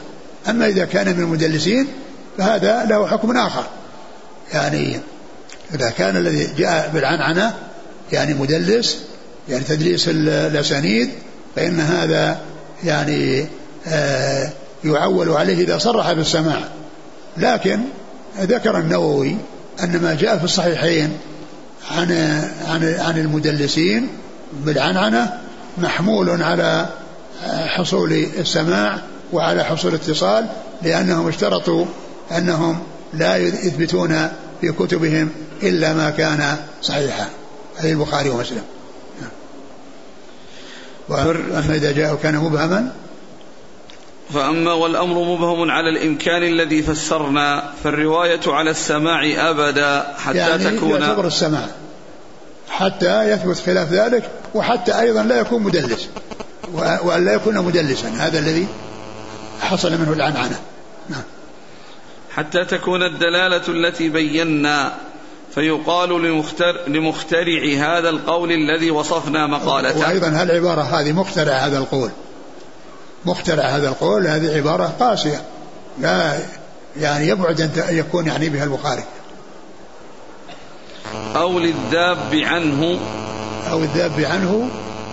أما 0.50 0.68
إذا 0.68 0.86
كان 0.86 1.18
من 1.18 1.24
المدلسين 1.24 1.88
فهذا 2.38 2.86
له 2.86 3.08
حكم 3.08 3.38
آخر. 3.38 3.64
يعني 4.54 5.00
إذا 5.74 5.90
كان 5.90 6.18
الذي 6.18 6.48
جاء 6.58 6.92
بالعنعنة 6.94 7.54
يعني 8.12 8.34
مدلس 8.34 8.98
يعني 9.50 9.64
تدليس 9.64 10.08
الأسانيد 10.08 11.10
فإن 11.56 11.80
هذا 11.80 12.42
يعني 12.84 13.46
آه 13.88 14.50
يعول 14.84 15.30
عليه 15.30 15.64
إذا 15.64 15.78
صرح 15.78 16.14
بالسماع. 16.14 16.60
لكن 17.38 17.80
ذكر 18.40 18.80
النووي 18.80 19.38
أن 19.84 20.02
ما 20.02 20.18
جاء 20.20 20.38
في 20.38 20.44
الصحيحين 20.44 21.18
عن 21.92 22.12
عن 22.68 22.96
عن 23.00 23.18
المدلسين 23.18 24.08
بالعنعنة 24.54 25.40
محمول 25.78 26.42
على 26.42 26.90
حصول 27.66 28.14
السماع 28.14 28.98
وعلى 29.34 29.64
حصول 29.64 29.94
الاتصال 29.94 30.48
لأنهم 30.82 31.28
اشترطوا 31.28 31.86
أنهم 32.38 32.80
لا 33.14 33.38
يثبتون 33.38 34.30
في 34.66 34.72
كتبهم 34.72 35.30
إلا 35.64 35.94
ما 35.94 36.10
كان 36.10 36.58
صحيحا. 36.82 37.30
أي 37.84 37.92
البخاري 37.92 38.30
ومسلم. 38.30 38.64
وأما 41.10 41.76
إذا 41.76 41.92
جاء 41.92 42.16
كان 42.16 42.36
مبهما؟ 42.36 42.92
فأما 44.34 44.74
والأمر 44.74 45.24
مبهم 45.24 45.72
على 45.72 45.90
الإمكان 45.90 46.44
الذي 46.44 46.84
فسرنا 46.84 47.72
فالرواية 47.84 48.42
على 48.48 48.72
السماع 48.72 49.50
أبدا 49.50 50.16
حتى 50.18 50.38
يعني 50.38 50.64
تكون 50.64 51.02
يعتبر 51.02 51.28
السماع. 51.28 51.68
حتى 52.70 53.30
يثبت 53.30 53.58
خلاف 53.66 53.92
ذلك 53.92 54.30
وحتى 54.54 55.00
أيضا 55.00 55.24
لا 55.24 55.40
يكون 55.40 55.64
مدلس. 55.64 56.08
وأن 57.04 57.26
لا 57.26 57.34
يكون 57.34 57.58
مدلسا. 57.58 58.10
هذا 58.10 58.40
الذي 58.40 58.68
حصل 59.62 59.92
منه 59.92 60.14
العنعنة. 60.14 60.60
نعم. 61.10 61.24
حتى 62.36 62.66
تكون 62.66 63.04
الدلالة 63.04 63.62
التي 63.68 64.10
بينا. 64.10 64.94
فيقال 65.56 66.10
لمختر 66.10 66.82
لمخترع 66.88 67.64
هذا 67.78 68.10
القول 68.10 68.52
الذي 68.52 68.92
وصفنا 68.92 69.48
مقالته. 69.48 70.00
وأيضا 70.00 70.28
هالعبارة 70.28 70.82
هذه 70.82 71.12
مخترع 71.12 71.54
هذا 71.54 71.78
القول؟ 71.78 72.10
مخترع 73.26 73.64
هذا 73.64 73.90
القول 73.90 74.28
هذه 74.28 74.58
عبارة 74.58 74.94
قاسية. 75.00 75.42
لا 76.00 76.40
يعني 77.00 77.28
يبعد 77.28 77.62
أن 77.62 77.72
يكون 77.90 78.28
يعني 78.28 78.50
بها 78.50 78.64
البخاري. 78.64 79.04
أو 81.36 81.60
للذاب 81.60 82.34
عنه. 82.34 83.00
أو 83.72 83.80
الذاب 83.80 84.20
عنه 84.20 84.70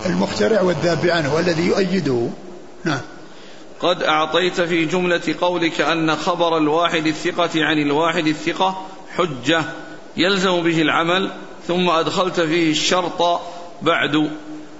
المخترع 0.06 0.60
والذاب 0.60 1.06
عنه 1.06 1.38
الذي 1.38 1.66
يؤيده. 1.66 2.28
نعم. 2.84 3.00
قد 3.82 4.02
أعطيت 4.02 4.60
في 4.60 4.84
جملة 4.84 5.34
قولك 5.40 5.80
أن 5.80 6.16
خبر 6.16 6.58
الواحد 6.58 7.06
الثقة 7.06 7.64
عن 7.64 7.78
الواحد 7.78 8.26
الثقة 8.26 8.86
حجة 9.16 9.64
يلزم 10.16 10.62
به 10.62 10.82
العمل 10.82 11.30
ثم 11.68 11.90
أدخلت 11.90 12.40
فيه 12.40 12.70
الشرط 12.70 13.40
بعد. 13.82 14.30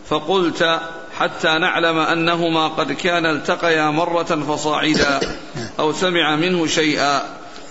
فقلت 0.09 0.81
حتى 1.19 1.59
نعلم 1.59 1.99
أنهما 1.99 2.69
قد 2.69 2.93
كان 2.93 3.27
التقيا 3.27 3.91
مرة 3.91 4.25
فصاعدا 4.25 5.21
أو 5.79 5.93
سمع 5.93 6.37
منه 6.37 6.67
شيئا. 6.67 7.23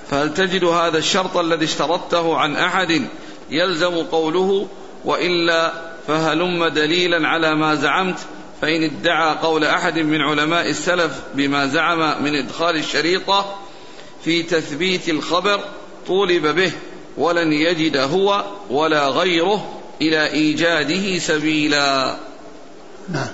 فهل 0.10 0.34
تجد 0.34 0.64
هذا 0.64 0.98
الشرط 0.98 1.38
الذي 1.38 1.66
اشترطته 1.66 2.38
عن 2.38 2.56
أحد 2.56 3.08
يلزم 3.50 4.04
قوله؟ 4.04 4.68
وإلا 5.06 5.74
فهلم 6.08 6.66
دليلا 6.66 7.28
على 7.28 7.56
ما 7.56 7.76
زعمت 7.76 8.18
فإن 8.62 8.84
ادعى 8.84 9.36
قول 9.36 9.64
أحد 9.64 10.00
من 10.00 10.22
علماء 10.22 10.70
السلف 10.70 11.20
بما 11.34 11.68
زعم 11.68 12.24
من 12.24 12.36
إدخال 12.36 12.76
الشريطة 12.76 13.56
في 14.24 14.44
تثبيت 14.44 15.10
الخبر 15.10 15.64
طولب 16.08 16.48
به 16.48 16.72
ولن 17.18 17.54
يجد 17.54 17.98
هو 17.98 18.46
ولا 18.70 19.08
غيره 19.08 19.82
إلى 20.02 20.32
إيجاده 20.32 21.18
سبيلا. 21.18 22.18
نعم. 23.10 23.30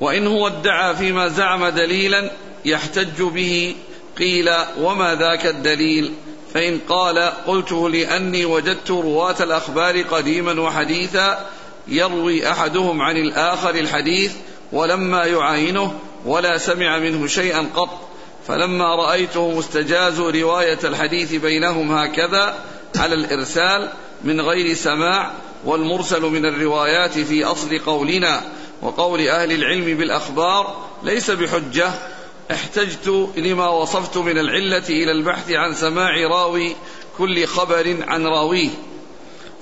وإن 0.00 0.26
هو 0.26 0.46
ادعى 0.46 0.96
فيما 0.96 1.28
زعم 1.28 1.66
دليلا 1.68 2.30
يحتج 2.64 3.22
به 3.22 3.74
قيل 4.18 4.50
وما 4.80 5.14
ذاك 5.14 5.46
الدليل؟ 5.46 6.12
فإن 6.54 6.78
قال 6.88 7.18
قلته 7.46 7.90
لأني 7.90 8.44
وجدت 8.44 8.90
رواة 8.90 9.36
الأخبار 9.42 10.02
قديما 10.02 10.60
وحديثا 10.60 11.46
يروي 11.88 12.50
أحدهم 12.50 13.02
عن 13.02 13.16
الآخر 13.16 13.74
الحديث 13.74 14.32
ولما 14.72 15.24
يعاينه 15.24 15.94
ولا 16.24 16.58
سمع 16.58 16.98
منه 16.98 17.26
شيئا 17.26 17.66
قط. 17.74 18.00
فلما 18.48 18.94
رأيته 18.94 19.50
مستجاز 19.50 20.20
رواية 20.20 20.78
الحديث 20.84 21.34
بينهم 21.34 21.92
هكذا 21.92 22.54
على 22.96 23.14
الإرسال 23.14 23.90
من 24.24 24.40
غير 24.40 24.74
سماع 24.74 25.30
والمرسل 25.64 26.22
من 26.22 26.46
الروايات 26.46 27.18
في 27.18 27.44
أصل 27.44 27.78
قولنا 27.78 28.42
وقول 28.82 29.28
أهل 29.28 29.52
العلم 29.52 29.96
بالأخبار 29.96 30.86
ليس 31.02 31.30
بحجة. 31.30 31.90
احتجت 32.50 33.28
لما 33.36 33.68
وصفت 33.68 34.16
من 34.16 34.38
العلة 34.38 34.88
إلى 34.88 35.12
البحث 35.12 35.50
عن 35.50 35.74
سماع 35.74 36.26
راوي 36.30 36.76
كل 37.18 37.46
خبر 37.46 37.96
عن 38.08 38.26
راويه. 38.26 38.68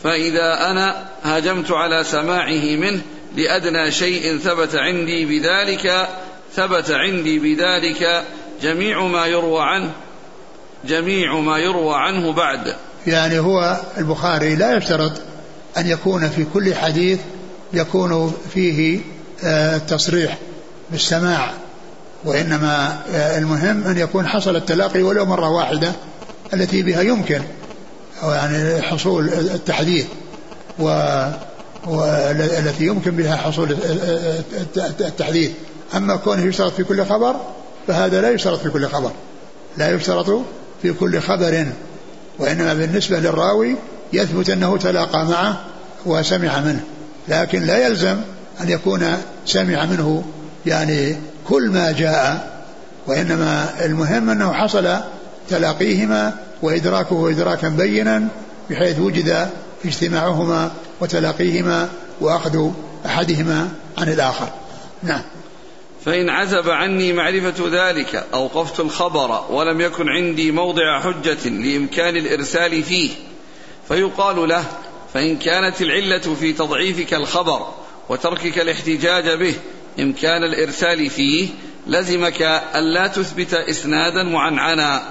فإذا 0.02 0.70
أنا 0.70 1.08
هاجمت 1.22 1.70
على 1.70 2.04
سماعه 2.04 2.76
منه 2.76 3.00
لأدنى 3.36 3.90
شيء 3.90 4.38
ثبت 4.38 4.74
عندي 4.74 5.24
بذلك 5.24 6.08
ثبت 6.54 6.90
عندي 6.90 7.38
بذلك 7.38 8.24
جميع 8.62 9.06
ما 9.06 9.26
يروى 9.26 9.62
عنه 9.62 9.92
جميع 10.84 11.40
ما 11.40 11.58
يروى 11.58 11.94
عنه 11.94 12.32
بعد. 12.32 12.74
يعني 13.06 13.38
هو 13.38 13.76
البخاري 13.98 14.56
لا 14.56 14.76
يشترط 14.76 15.12
أن 15.78 15.86
يكون 15.86 16.28
في 16.28 16.46
كل 16.54 16.74
حديث 16.74 17.18
يكون 17.72 18.34
فيه 18.54 19.00
التصريح 19.44 20.32
آه، 20.32 20.38
بالسماع 20.90 21.52
وإنما 22.24 23.02
آه، 23.12 23.38
المهم 23.38 23.84
أن 23.84 23.98
يكون 23.98 24.26
حصل 24.26 24.56
التلاقي 24.56 25.02
ولو 25.02 25.24
مرة 25.24 25.50
واحدة 25.50 25.92
التي 26.54 26.82
بها 26.82 27.02
يمكن. 27.02 27.42
يعني 28.22 28.82
حصول 28.82 29.28
التحديث 29.28 30.06
و 30.78 30.84
والتي 31.86 32.86
يمكن 32.86 33.10
بها 33.10 33.36
حصول 33.36 33.76
التحديث 35.00 35.50
أما 35.96 36.16
كونه 36.16 36.42
يشترط 36.42 36.72
في 36.72 36.84
كل 36.84 37.04
خبر 37.04 37.36
فهذا 37.86 38.20
لا 38.20 38.30
يشترط 38.30 38.60
في 38.60 38.70
كل 38.70 38.86
خبر. 38.86 39.10
لا 39.76 39.90
يشترط 39.90 40.42
في 40.82 40.92
كل 40.92 41.20
خبر 41.20 41.66
وإنما 42.38 42.74
بالنسبة 42.74 43.18
للراوي 43.18 43.76
يثبت 44.12 44.50
أنه 44.50 44.76
تلاقى 44.76 45.26
معه 45.26 45.60
وسمع 46.06 46.60
منه. 46.60 46.80
لكن 47.28 47.62
لا 47.62 47.86
يلزم 47.86 48.16
أن 48.60 48.68
يكون 48.68 49.16
سمع 49.46 49.84
منه 49.84 50.24
يعني 50.66 51.16
كل 51.48 51.70
ما 51.70 51.92
جاء 51.92 52.58
وإنما 53.06 53.68
المهم 53.84 54.30
أنه 54.30 54.52
حصل 54.52 54.96
تلاقيهما 55.50 56.34
وإدراكه 56.62 57.30
إدراكا 57.30 57.68
بينا 57.68 58.28
بحيث 58.70 58.98
وجد 58.98 59.50
اجتماعهما 59.84 60.72
وتلاقيهما 61.00 61.90
وأخذ 62.20 62.70
أحدهما 63.06 63.68
عن 63.98 64.08
الآخر. 64.12 64.48
نعم. 65.02 65.22
فإن 66.04 66.28
عزب 66.28 66.70
عني 66.70 67.12
معرفة 67.12 67.88
ذلك 67.90 68.24
أوقفت 68.34 68.80
الخبر 68.80 69.44
ولم 69.50 69.80
يكن 69.80 70.08
عندي 70.08 70.52
موضع 70.52 71.00
حجة 71.00 71.48
لإمكان 71.48 72.16
الإرسال 72.16 72.82
فيه. 72.82 73.10
فيقال 73.88 74.48
له 74.48 74.64
فإن 75.14 75.36
كانت 75.36 75.82
العلة 75.82 76.34
في 76.40 76.52
تضعيفك 76.52 77.14
الخبر 77.14 77.66
وتركك 78.08 78.58
الاحتجاج 78.58 79.38
به 79.38 79.54
إمكان 80.00 80.44
الإرسال 80.44 81.10
فيه 81.10 81.48
لزمك 81.86 82.42
ألا 82.74 83.06
تثبت 83.06 83.54
إسنادا 83.54 84.22
معنعنا 84.22 85.02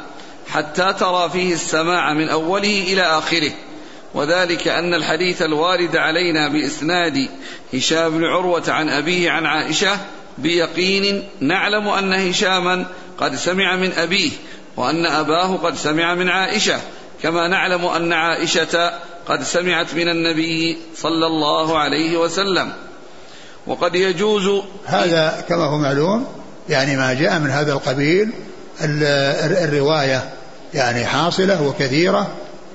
حتى 0.49 0.93
ترى 0.99 1.29
فيه 1.29 1.53
السماع 1.53 2.13
من 2.13 2.29
أوله 2.29 2.83
إلى 2.87 3.01
آخره. 3.01 3.51
وذلك 4.13 4.67
أن 4.67 4.93
الحديث 4.93 5.41
الوارد 5.41 5.95
علينا 5.95 6.47
بإسناد 6.47 7.29
هشام 7.73 8.17
بن 8.17 8.23
عروة 8.23 8.63
عن 8.67 8.89
أبيه 8.89 9.31
عن 9.31 9.45
عائشة 9.45 9.97
بيقين 10.37 11.29
نعلم 11.39 11.87
أن 11.87 12.13
هشاما 12.13 12.85
قد 13.17 13.35
سمع 13.35 13.75
من 13.75 13.93
أبيه 13.93 14.31
وأن 14.77 15.05
أباه 15.05 15.55
قد 15.55 15.75
سمع 15.75 16.15
من 16.15 16.29
عائشة. 16.29 16.79
كما 17.23 17.47
نعلم 17.47 17.85
أن 17.85 18.13
عائشة 18.13 18.91
قد 19.27 19.43
سمعت 19.43 19.93
من 19.93 20.09
النبي 20.09 20.77
صلى 20.95 21.25
الله 21.25 21.77
عليه 21.77 22.17
وسلم. 22.17 22.73
وقد 23.67 23.95
يجوز 23.95 24.63
هذا 24.85 25.45
كما 25.49 25.63
هو 25.63 25.77
معلوم 25.77 26.27
يعني 26.69 26.97
ما 26.97 27.13
جاء 27.13 27.39
من 27.39 27.49
هذا 27.49 27.73
القبيل 27.73 28.33
الرواية. 28.81 30.36
يعني 30.77 31.05
حاصلة 31.05 31.63
وكثيرة 31.63 32.27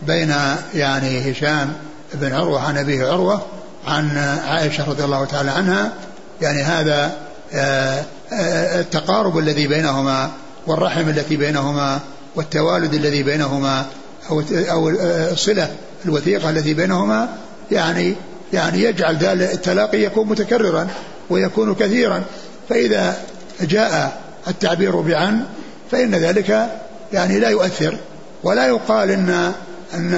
بين 0.02 0.34
يعني 0.74 1.32
هشام 1.32 1.72
بن 2.14 2.32
عروة 2.32 2.60
عن 2.60 2.78
أبيه 2.78 3.06
عروة 3.06 3.42
عن 3.86 4.18
عائشة 4.46 4.90
رضي 4.90 5.04
الله 5.04 5.24
تعالى 5.24 5.50
عنها. 5.50 5.92
يعني 6.40 6.62
هذا 6.62 7.16
آه، 7.54 8.04
آه، 8.32 8.80
التقارب 8.80 9.38
الذي 9.38 9.66
بينهما 9.66 10.30
والرحم 10.66 11.08
التي 11.08 11.36
بينهما 11.36 12.00
والتوالد 12.36 12.94
الذي 12.94 13.22
بينهما 13.22 13.86
أو 14.30 14.42
أو 14.52 14.88
الصلة 15.32 15.70
الوثيقة 16.04 16.50
التي 16.50 16.74
بينهما 16.74 17.28
يعني 17.70 18.14
يعني 18.52 18.82
يجعل 18.82 19.16
ذلك 19.16 19.54
التلاقي 19.54 20.02
يكون 20.02 20.28
متكررا 20.28 20.88
ويكون 21.30 21.74
كثيرا. 21.74 22.22
فإذا 22.68 23.16
جاء 23.60 24.20
التعبير 24.48 25.00
بعن 25.00 25.44
فإن 25.90 26.14
ذلك 26.14 26.68
يعني 27.12 27.38
لا 27.38 27.48
يؤثر 27.48 27.96
ولا 28.44 28.66
يقال 28.66 29.10
إن 29.10 29.52
أن 29.94 30.14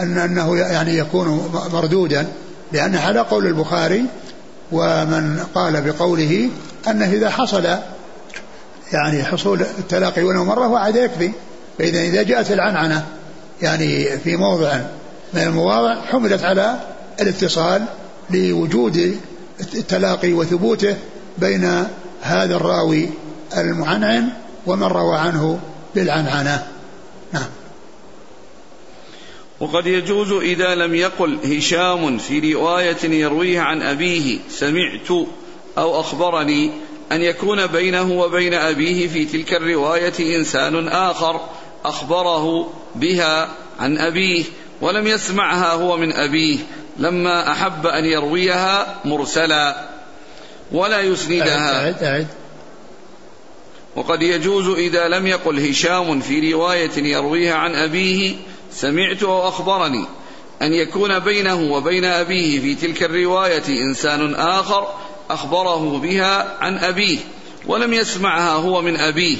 أن 0.00 0.18
أنه 0.18 0.56
يعني 0.56 0.98
يكون 0.98 1.50
مردودا 1.72 2.26
لأن 2.72 2.96
على 2.96 3.20
قول 3.20 3.46
البخاري 3.46 4.04
ومن 4.72 5.44
قال 5.54 5.80
بقوله 5.80 6.48
أنه 6.88 7.12
إذا 7.12 7.30
حصل 7.30 7.68
يعني 8.92 9.24
حصول 9.24 9.60
التلاقي 9.60 10.22
ولو 10.22 10.44
مرة 10.44 10.68
واحد 10.68 10.96
يكفي 10.96 11.30
فإذا 11.78 12.00
إذا 12.00 12.22
جاءت 12.22 12.50
العنعنة 12.50 13.06
يعني 13.62 14.18
في 14.18 14.36
موضع 14.36 14.80
من 15.34 15.42
المواضع 15.42 16.00
حملت 16.00 16.42
على 16.42 16.80
الاتصال 17.20 17.84
لوجود 18.30 19.16
التلاقي 19.60 20.32
وثبوته 20.32 20.96
بين 21.38 21.84
هذا 22.22 22.56
الراوي 22.56 23.08
المعنعن 23.56 24.28
ومن 24.66 24.86
روى 24.86 25.16
عنه 25.16 25.58
بالعنعنة. 25.94 26.66
نعم. 27.32 27.48
وقد 29.60 29.86
يجوز 29.86 30.32
إذا 30.32 30.74
لم 30.74 30.94
يقل 30.94 31.38
هشام 31.44 32.18
في 32.18 32.54
رواية 32.54 33.04
يرويها 33.04 33.62
عن 33.62 33.82
أبيه 33.82 34.38
سمعت 34.50 35.10
أو 35.78 36.00
أخبرني 36.00 36.70
أن 37.12 37.22
يكون 37.22 37.66
بينه 37.66 38.12
وبين 38.12 38.54
أبيه 38.54 39.08
في 39.08 39.24
تلك 39.24 39.54
الرواية 39.54 40.36
إنسان 40.36 40.88
آخر 40.88 41.40
أخبره 41.84 42.72
بها 42.94 43.48
عن 43.80 43.98
أبيه 43.98 44.44
ولم 44.80 45.06
يسمعها 45.06 45.72
هو 45.72 45.96
من 45.96 46.12
أبيه 46.12 46.58
لما 46.98 47.52
أحب 47.52 47.86
أن 47.86 48.04
يرويها 48.04 49.00
مرسلا 49.04 49.88
ولا 50.72 51.00
يسندها. 51.00 51.84
أعد 51.84 52.02
أعد 52.02 52.26
وقد 53.96 54.22
يجوز 54.22 54.68
إذا 54.78 55.08
لم 55.08 55.26
يقل 55.26 55.68
هشام 55.68 56.20
في 56.20 56.52
رواية 56.52 56.98
يرويها 56.98 57.54
عن 57.54 57.74
أبيه 57.74 58.36
سمعت 58.72 59.22
أو 59.22 59.48
أخبرني 59.48 60.04
أن 60.62 60.72
يكون 60.72 61.18
بينه 61.18 61.72
وبين 61.72 62.04
أبيه 62.04 62.60
في 62.60 62.74
تلك 62.74 63.02
الرواية 63.02 63.82
إنسان 63.82 64.34
آخر 64.34 64.88
أخبره 65.30 65.98
بها 65.98 66.56
عن 66.60 66.78
أبيه 66.78 67.18
ولم 67.66 67.92
يسمعها 67.94 68.52
هو 68.52 68.82
من 68.82 68.96
أبيه. 68.96 69.36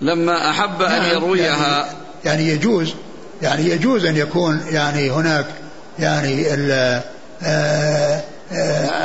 لما 0.00 0.50
أحب 0.50 0.82
أن 0.82 1.02
نعم، 1.02 1.10
يرويها 1.10 1.86
يعني, 1.86 1.96
يعني 2.24 2.48
يجوز 2.48 2.94
يعني 3.42 3.70
يجوز 3.70 4.04
أن 4.04 4.16
يكون 4.16 4.60
يعني 4.70 5.10
هناك 5.10 5.46
يعني 5.98 6.46
آه، 6.48 7.02
آه، 7.42 8.22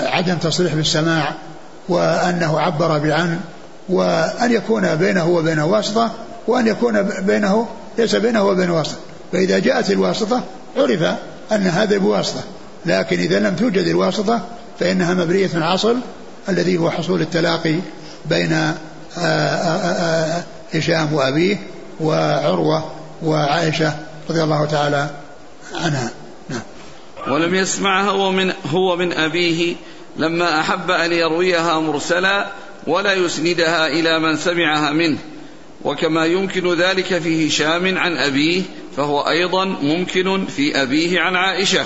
عدم 0.08 0.38
تصريح 0.38 0.74
بالسماع 0.74 1.34
وأنه 1.90 2.60
عبر 2.60 2.98
بعن 2.98 3.40
وأن 3.90 4.52
يكون 4.52 4.96
بينه 4.96 5.30
وبينه 5.30 5.66
واسطة 5.66 6.12
وأن 6.48 6.68
يكون 6.68 7.02
بينه 7.02 7.68
ليس 7.98 8.16
بينه 8.16 8.44
وبين 8.44 8.70
واسطة. 8.70 8.98
فإذا 9.32 9.60
جاءت 9.60 9.92
الواسطة 9.92 10.44
عرف 10.78 11.04
أن 11.52 11.68
هذا 11.68 11.98
بواسطة. 11.98 12.44
لكن 12.86 13.20
إذا 13.20 13.40
لم 13.40 13.56
توجد 13.56 13.88
الواسطة 13.88 14.42
فإنها 14.80 15.14
مبنية 15.14 15.50
عصل 15.56 15.98
الذي 16.50 16.78
هو 16.78 16.92
حصول 16.92 17.22
التلاقي 17.22 17.76
بين 18.26 18.54
آه، 18.54 18.76
آه، 19.18 19.22
آه، 19.22 20.44
هشام 20.74 21.14
وأبيه 21.14 21.58
وعروة 22.00 22.92
وعائشة 23.24 23.94
رضي 24.30 24.44
الله 24.44 24.66
تعالى 24.66 25.10
عنها. 25.76 26.10
نعم. 26.50 26.62
ولم 27.28 27.56
يسمعها 27.56 28.10
هو 28.10 28.32
من, 28.32 28.54
هو 28.72 28.96
من 28.96 29.14
أبيه 29.14 29.76
لما 30.18 30.60
أحب 30.60 30.92
أن 30.92 31.12
يرويها 31.12 31.80
مرسلا 31.80 32.48
ولا 32.88 33.14
يسندها 33.14 33.88
إلى 33.88 34.20
من 34.20 34.38
سمعها 34.38 34.92
منه. 34.92 35.18
وكما 35.84 36.26
يمكن 36.26 36.74
ذلك 36.74 37.18
في 37.20 37.48
هشام 37.48 37.98
عن 37.98 38.18
أبيه 38.18 38.62
فهو 38.98 39.22
أيضا 39.22 39.66
ممكن 39.66 40.46
في 40.46 40.82
أبيه 40.82 41.20
عن 41.20 41.36
عائشة. 41.36 41.86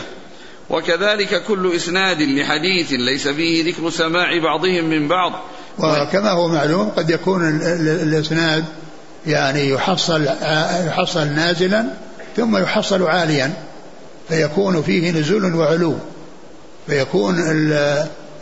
وكذلك 0.70 1.44
كل 1.44 1.76
إسناد 1.76 2.22
لحديث 2.22 2.92
ليس 2.92 3.28
فيه 3.28 3.66
ذكر 3.66 3.90
سماع 3.90 4.38
بعضهم 4.40 4.86
من 4.86 5.08
بعض. 5.08 5.32
وكما 5.80 6.32
هو 6.32 6.48
معلوم 6.48 6.90
قد 6.90 7.10
يكون 7.10 7.60
الإسناد 7.80 8.66
يعني 9.28 9.70
يحصل 9.70 10.26
يحصل 10.88 11.28
نازلا 11.28 11.86
ثم 12.38 12.58
يحصل 12.58 13.04
عاليا 13.04 13.54
فيكون 14.30 14.82
فيه 14.82 15.12
نزول 15.12 15.56
وعلو. 15.56 15.96
فيكون 16.88 17.36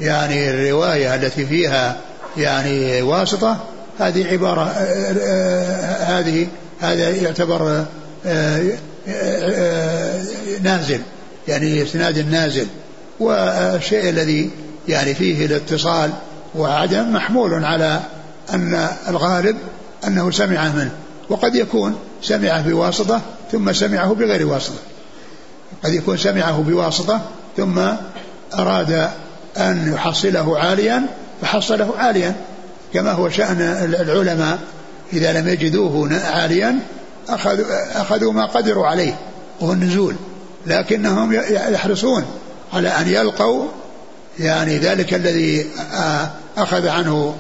يعني 0.01 0.49
الرواية 0.49 1.15
التي 1.15 1.45
فيها 1.45 1.97
يعني 2.37 3.01
واسطة 3.01 3.57
هذه 3.99 4.27
عبارة 4.31 4.63
هذه 5.99 6.47
هذا 6.81 7.09
يعتبر 7.09 7.85
نازل 10.61 11.01
يعني 11.47 11.83
إسناد 11.83 12.31
نازل. 12.31 12.67
والشيء 13.19 14.09
الذي 14.09 14.49
يعني 14.87 15.13
فيه 15.13 15.45
الاتصال 15.45 16.11
وعدم 16.55 17.13
محمول 17.13 17.65
على 17.65 17.99
أن 18.53 18.87
الغالب 19.07 19.57
أنه 20.07 20.31
سمع 20.31 20.69
منه. 20.69 20.91
وقد 21.29 21.55
يكون 21.55 21.95
سمعه 22.21 22.61
بواسطة 22.61 23.21
ثم 23.51 23.73
سمعه 23.73 24.13
بغير 24.13 24.47
واسطة. 24.47 24.79
قد 25.83 25.93
يكون 25.93 26.17
سمعه 26.17 26.61
بواسطة 26.61 27.21
ثم 27.57 27.79
أراد 28.53 29.09
أن 29.57 29.93
يحصله 29.93 30.59
عاليا 30.59 31.03
فحصله 31.41 31.93
عاليا 31.97 32.35
كما 32.93 33.11
هو 33.11 33.29
شأن 33.29 33.61
العلماء. 34.01 34.59
إذا 35.13 35.41
لم 35.41 35.47
يجدوه 35.47 36.13
عاليا 36.13 36.79
أخذوا, 37.29 37.65
أخذوا 38.01 38.33
ما 38.33 38.45
قدروا 38.45 38.87
عليه 38.87 39.13
وهو 39.61 39.73
النزول. 39.73 40.15
لكنهم 40.67 41.33
يحرصون 41.69 42.25
على 42.73 42.89
أن 42.89 43.07
يلقوا 43.07 43.65
يعني 44.39 44.77
ذلك 44.77 45.13
الذي 45.13 45.65
أخذ 46.57 46.87
عنه 46.87 47.35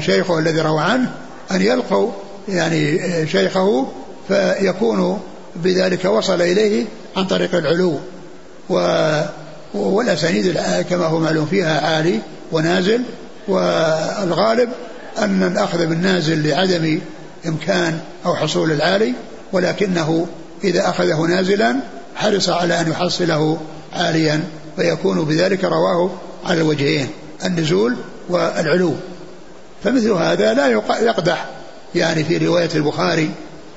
شيخه 0.00 0.38
الذي 0.38 0.60
روى 0.60 0.80
عنه 0.80 1.10
أن 1.50 1.62
يلقوا 1.62 2.10
يعني 2.48 3.00
شيخه 3.26 3.86
فيكون 4.28 5.20
بذلك 5.56 6.04
وصل 6.04 6.42
إليه 6.42 6.84
عن 7.16 7.26
طريق 7.26 7.54
العلو. 7.54 7.98
والأسانيد 9.74 10.58
كما 10.90 11.06
هو 11.06 11.18
معلوم 11.18 11.46
فيها 11.46 11.80
عالي. 11.80 12.20
ونازل 12.52 13.02
والغالب 13.48 14.68
أن 15.18 15.42
الأخذ 15.42 15.86
بالنازل 15.86 16.48
لعدم 16.48 17.00
إمكان 17.46 18.00
أو 18.26 18.34
حصول 18.34 18.72
العالي 18.72 19.12
ولكنه 19.52 20.26
إذا 20.64 20.88
أخذه 20.88 21.20
نازلا 21.20 21.76
حرص 22.16 22.48
على 22.48 22.80
أن 22.80 22.90
يحصله 22.90 23.58
عاليا 23.92 24.44
فيكون 24.76 25.24
بذلك 25.24 25.64
رواه 25.64 26.10
على 26.46 26.60
الوجهين 26.60 27.08
النزول 27.44 27.96
والعلو. 28.28 28.94
فمثل 29.84 30.10
هذا 30.10 30.54
لا 30.54 30.66
يقدح 31.00 31.46
يعني 31.94 32.24
في 32.24 32.46
رواية 32.46 32.70
البخاري 32.74 33.30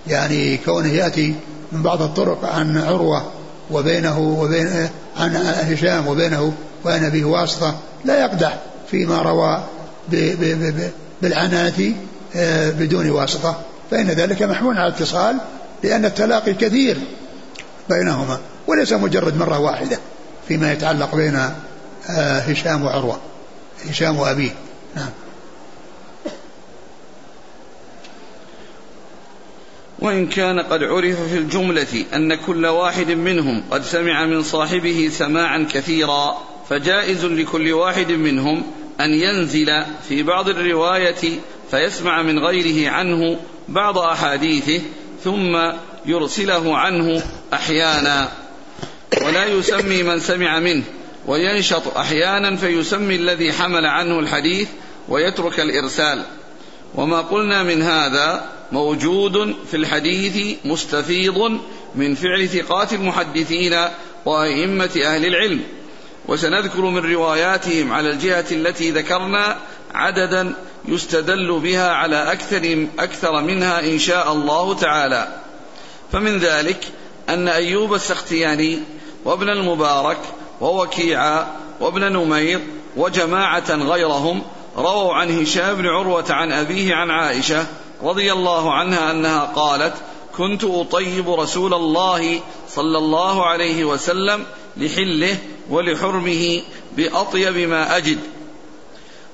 يعني 0.07 0.57
كونه 0.57 0.93
يأتي 0.93 1.35
من 1.71 1.81
بعض 1.83 2.01
الطرق 2.01 2.45
عن 2.45 2.77
عروة 2.77 3.31
وبينه 3.71 4.19
وبين 4.19 4.89
عن 5.17 5.35
هشام 5.71 6.07
وبينه 6.07 6.53
وبين 6.85 7.09
به 7.09 7.25
واسطة 7.25 7.75
لا 8.05 8.19
يقدح 8.19 8.59
فيما 8.91 9.21
روى 9.21 9.63
بالعنات 11.21 11.75
آه، 12.35 12.69
بدون 12.69 13.09
واسطة. 13.09 13.61
فإن 13.91 14.07
ذلك 14.07 14.43
محمول 14.43 14.77
على 14.77 14.87
الاتصال 14.87 15.37
لأن 15.83 16.05
التلاقي 16.05 16.53
كثير 16.53 16.97
بينهما 17.89 18.39
وليس 18.67 18.93
مجرد 18.93 19.37
مرة 19.37 19.59
واحدة 19.59 19.99
فيما 20.47 20.71
يتعلق 20.73 21.15
بين 21.15 21.35
آه، 22.09 22.39
هشام 22.39 22.83
وعروة 22.83 23.19
هشام 23.89 24.17
وأبيه. 24.17 24.51
نعم. 24.95 25.09
وإن 29.99 30.27
كان 30.27 30.59
قد 30.59 30.83
عرف 30.83 31.19
في 31.29 31.37
الجملة 31.37 32.05
أن 32.13 32.35
كل 32.35 32.65
واحد 32.65 33.11
منهم 33.11 33.63
قد 33.71 33.83
سمع 33.83 34.25
من 34.25 34.43
صاحبه 34.43 35.11
سماعا 35.13 35.67
كثيرا. 35.71 36.50
فجائز 36.69 37.25
لكل 37.25 37.73
واحد 37.73 38.11
منهم 38.11 38.63
أن 39.01 39.13
ينزل 39.13 39.83
في 40.09 40.23
بعض 40.23 40.49
الرواية 40.49 41.39
فيسمع 41.71 42.21
من 42.21 42.39
غيره 42.39 42.91
عنه 42.91 43.39
بعض 43.69 43.97
أحاديثه 43.97 44.81
ثم 45.23 45.57
يرسله 46.05 46.77
عنه 46.77 47.23
أحيانا. 47.53 48.31
ولا 49.25 49.45
يسمي 49.45 50.03
من 50.03 50.19
سمع 50.19 50.59
منه 50.59 50.83
وينشط 51.27 51.97
أحيانا 51.97 52.55
فيسمي 52.55 53.15
الذي 53.15 53.53
حمل 53.53 53.85
عنه 53.85 54.19
الحديث 54.19 54.67
ويترك 55.09 55.59
الإرسال. 55.59 56.25
وما 56.95 57.21
قلنا 57.21 57.63
من 57.63 57.81
هذا 57.81 58.45
موجود 58.71 59.55
في 59.71 59.77
الحديث 59.77 60.57
مستفيض 60.65 61.59
من 61.95 62.15
فعل 62.15 62.49
ثقات 62.49 62.93
المحدثين 62.93 63.77
وأئمة 64.25 65.01
أهل 65.05 65.25
العلم. 65.25 65.61
وسنذكر 66.27 66.81
من 66.81 67.13
رواياتهم 67.13 67.93
على 67.93 68.09
الجهة 68.09 68.45
التي 68.51 68.91
ذكرنا 68.91 69.57
عددا 69.93 70.53
يستدل 70.85 71.59
بها 71.59 71.91
على 71.91 72.31
أكثر 72.31 72.87
أكثر 72.99 73.41
منها 73.41 73.79
إن 73.79 73.99
شاء 73.99 74.33
الله 74.33 74.73
تعالى. 74.73 75.27
فمن 76.11 76.37
ذلك 76.37 76.87
أن 77.29 77.47
أيوب 77.47 77.93
السختياني 77.93 78.79
وابن 79.25 79.49
المبارك 79.49 80.17
ووكيعا 80.61 81.47
وابن 81.79 82.11
نمير 82.11 82.59
وجماعة 82.97 83.71
غيرهم 83.75 84.41
رووا 84.77 85.13
عن 85.13 85.41
هشام 85.41 85.75
بن 85.75 85.87
عروة 85.87 86.25
عن 86.29 86.51
أبيه 86.51 86.95
عن 86.95 87.09
عائشة 87.09 87.65
رضي 88.03 88.33
الله 88.33 88.73
عنها 88.73 89.11
أنها 89.11 89.45
قالت 89.45 89.93
كنت 90.37 90.63
أطيب 90.63 91.29
رسول 91.29 91.73
الله 91.73 92.39
صلى 92.69 92.97
الله 92.97 93.45
عليه 93.45 93.85
وسلم 93.85 94.45
لحله 94.77 95.37
ولحرمه 95.71 96.61
بأطيب 96.97 97.57
ما 97.69 97.97
أجد. 97.97 98.19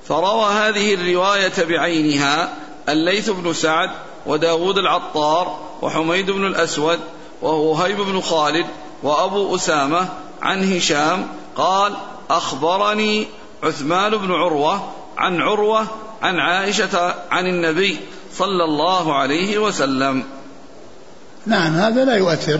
فروى 0.07 0.53
هذه 0.53 0.93
الرواية 0.93 1.63
بعينها 1.69 2.53
الليث 2.89 3.29
بن 3.29 3.53
سعد 3.53 3.89
وداود 4.25 4.77
العطار 4.77 5.59
وحميد 5.81 6.31
بن 6.31 6.45
الأسود 6.45 6.99
ووهيب 7.41 7.97
بن 7.97 8.21
خالد 8.21 8.65
وأبو 9.03 9.55
أسامة 9.55 10.09
عن 10.41 10.73
هشام 10.73 11.27
قال 11.55 11.93
أخبرني 12.29 13.27
عثمان 13.63 14.17
بن 14.17 14.31
عروة 14.31 14.89
عن 15.17 15.41
عروة 15.41 15.87
عن 16.21 16.39
عائشة 16.39 17.15
عن 17.31 17.45
النبي 17.45 17.99
صلى 18.37 18.63
الله 18.63 19.15
عليه 19.15 19.57
وسلم. 19.57 20.23
نعم 21.45 21.73
هذا 21.75 22.05
لا 22.05 22.15
يؤثر 22.15 22.59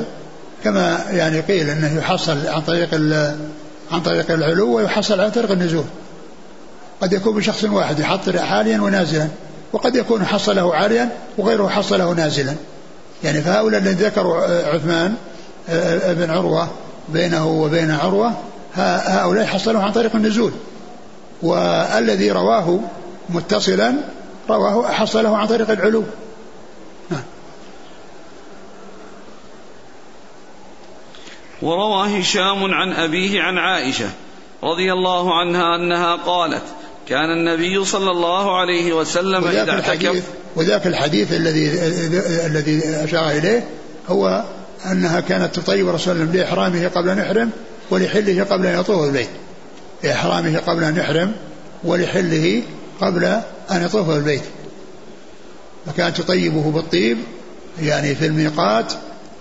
كما 0.63 1.05
يعني 1.11 1.39
قيل 1.39 1.69
إنه 1.69 1.97
يحصل 1.97 2.47
عن 2.47 2.61
طريق 2.61 2.89
عن 3.91 4.01
طريق 4.01 4.31
العلو 4.31 4.75
ويحصل 4.75 5.21
عن 5.21 5.31
طريق 5.31 5.51
النزول. 5.51 5.83
قد 7.01 7.13
يكون 7.13 7.35
بشخص 7.35 7.63
واحد 7.63 7.99
يحط 7.99 8.29
عاليا 8.35 8.81
ونازلا 8.81 9.27
وقد 9.73 9.95
يكون 9.95 10.25
حصله 10.25 10.75
عاليا 10.75 11.09
وغيره 11.37 11.67
حصله 11.67 12.13
نازلا. 12.13 12.53
يعني 13.23 13.41
فهؤلاء 13.41 13.81
الذين 13.81 14.07
ذكروا 14.07 14.37
عثمان 14.75 15.15
آه، 15.69 16.13
بن 16.13 16.29
عروة 16.29 16.69
بينه 17.09 17.47
وبين 17.47 17.91
عروة 17.91 18.33
هؤلاء 18.75 19.45
حصلوه 19.45 19.83
عن 19.83 19.91
طريق 19.91 20.15
النزول. 20.15 20.51
والذي 21.41 22.31
رواه 22.31 22.79
متصلا 23.29 23.93
رواه 24.49 24.91
حصله 24.91 25.37
عن 25.37 25.47
طريق 25.47 25.71
العلو. 25.71 26.03
وروى 31.61 32.21
هشام 32.21 32.73
عن 32.73 32.93
أبيه 32.93 33.41
عن 33.41 33.57
عائشة 33.57 34.09
رضي 34.63 34.93
الله 34.93 35.39
عنها 35.39 35.75
أنها 35.75 36.15
قالت 36.15 36.63
كان 37.09 37.31
النبي 37.31 37.85
صلى 37.85 38.11
الله 38.11 38.57
عليه 38.59 38.93
وسلم 38.93 39.47
إذا 39.47 39.71
اعتكف 39.71 40.23
وذاك 40.55 40.87
الحديث 40.87 41.33
الذي 41.33 41.69
الذي 42.45 42.81
أشار 42.85 43.29
إليه 43.29 43.67
هو 44.09 44.43
أنها 44.91 45.19
كانت 45.19 45.55
تطيب 45.55 45.89
رسول 45.89 46.15
الله 46.15 46.33
لإحرامه 46.33 46.87
قبل 46.87 47.09
أن 47.09 47.17
يحرم 47.17 47.49
ولحله 47.89 48.43
قبل 48.43 48.65
أن 48.65 48.79
يطوف 48.79 49.03
البيت. 49.03 49.29
لإحرامه 50.03 50.59
قبل 50.59 50.83
أن 50.83 50.97
يحرم 50.97 51.31
ولحله 51.83 52.61
قبل 53.01 53.23
أن 53.71 53.85
يطوف 53.85 54.09
البيت. 54.09 54.43
فكانت 55.85 56.21
تطيبه 56.21 56.71
بالطيب 56.71 57.17
يعني 57.81 58.15
في 58.15 58.25
الميقات 58.25 58.93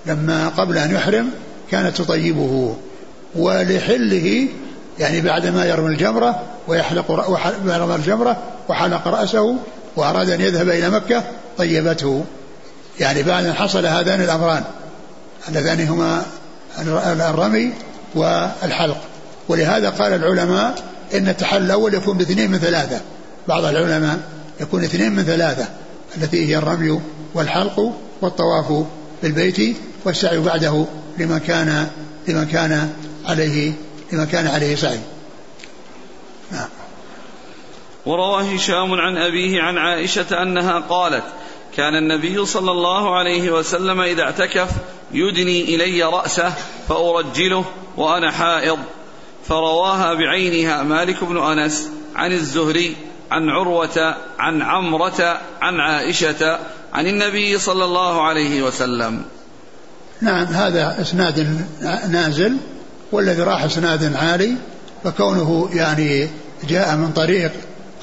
لما 0.06 0.48
قبل 0.48 0.78
أن 0.78 0.94
يحرم 0.94 1.30
كانت 1.70 1.96
تطيبه 1.96 2.76
ولحله 3.34 4.48
يعني 4.98 5.20
بعد 5.20 5.46
ما 5.46 5.64
يرمي 5.64 5.88
الجمرة 5.88 6.42
ويحلق 6.68 7.10
رمى 7.66 7.94
الجمرة 7.94 8.36
وحلق 8.68 9.08
رأسه 9.08 9.56
وأراد 9.96 10.30
أن 10.30 10.40
يذهب 10.40 10.68
إلى 10.68 10.90
مكة 10.90 11.24
طيبته. 11.58 12.24
يعني 13.00 13.22
بعد 13.22 13.44
أن 13.44 13.52
حصل 13.52 13.86
هذان 13.86 14.20
الأمران 14.20 14.64
اللذان 15.48 15.88
هما 15.88 16.22
الرمي 17.30 17.72
والحلق. 18.14 18.96
ولهذا 19.48 19.90
قال 19.90 20.12
العلماء 20.12 20.74
إن 21.14 21.28
التحلل 21.28 21.64
الأول 21.64 21.94
يكون 21.94 22.18
باثنين 22.18 22.50
من 22.50 22.58
ثلاثة. 22.58 23.00
بعض 23.48 23.64
العلماء 23.64 24.18
يكون 24.60 24.84
اثنين 24.84 25.12
من 25.12 25.22
ثلاثة 25.22 25.68
التي 26.16 26.48
هي 26.48 26.58
الرمي 26.58 27.00
والحلق 27.34 27.92
والطواف 28.22 28.84
بالبيت 29.22 29.76
والسعي 30.04 30.38
بعده. 30.38 30.84
لمن 31.18 31.38
كان 31.38 31.90
لمن 32.28 32.46
كان 32.46 32.92
عليه 33.24 33.72
لمن 34.12 34.26
كان 34.26 34.46
عليه 34.46 34.76
سعي 34.76 35.00
نعم. 36.52 36.68
وروى 38.06 38.56
هشام 38.56 38.92
عن 38.92 39.16
أبيه 39.16 39.62
عن 39.62 39.78
عائشة 39.78 40.42
أنها 40.42 40.78
قالت 40.78 41.24
كان 41.76 41.94
النبي 41.94 42.46
صلى 42.46 42.70
الله 42.70 43.16
عليه 43.16 43.50
وسلم 43.50 44.00
إذا 44.00 44.22
اعتكف 44.22 44.70
يدني 45.12 45.74
إلي 45.74 46.02
رأسه 46.02 46.52
فأرجله 46.88 47.64
وأنا 47.96 48.30
حائض. 48.30 48.78
فرواها 49.48 50.14
بعينها 50.14 50.82
مالك 50.82 51.24
بن 51.24 51.38
أنس 51.38 51.88
عن 52.16 52.32
الزهري 52.32 52.96
عن 53.30 53.48
عروة 53.48 54.16
عن 54.38 54.62
عمرة 54.62 55.40
عن 55.60 55.80
عائشة 55.80 56.58
عن 56.92 57.06
النبي 57.06 57.58
صلى 57.58 57.84
الله 57.84 58.22
عليه 58.22 58.62
وسلم. 58.62 59.24
نعم 60.20 60.44
هذا 60.44 60.96
إسناد 61.00 61.66
نازل 62.08 62.56
والذي 63.12 63.42
راح 63.42 63.64
إسناد 63.64 64.14
عالي 64.14 64.54
فكونه 65.04 65.68
يعني 65.72 66.28
جاء 66.68 66.96
من 66.96 67.12
طريق 67.12 67.52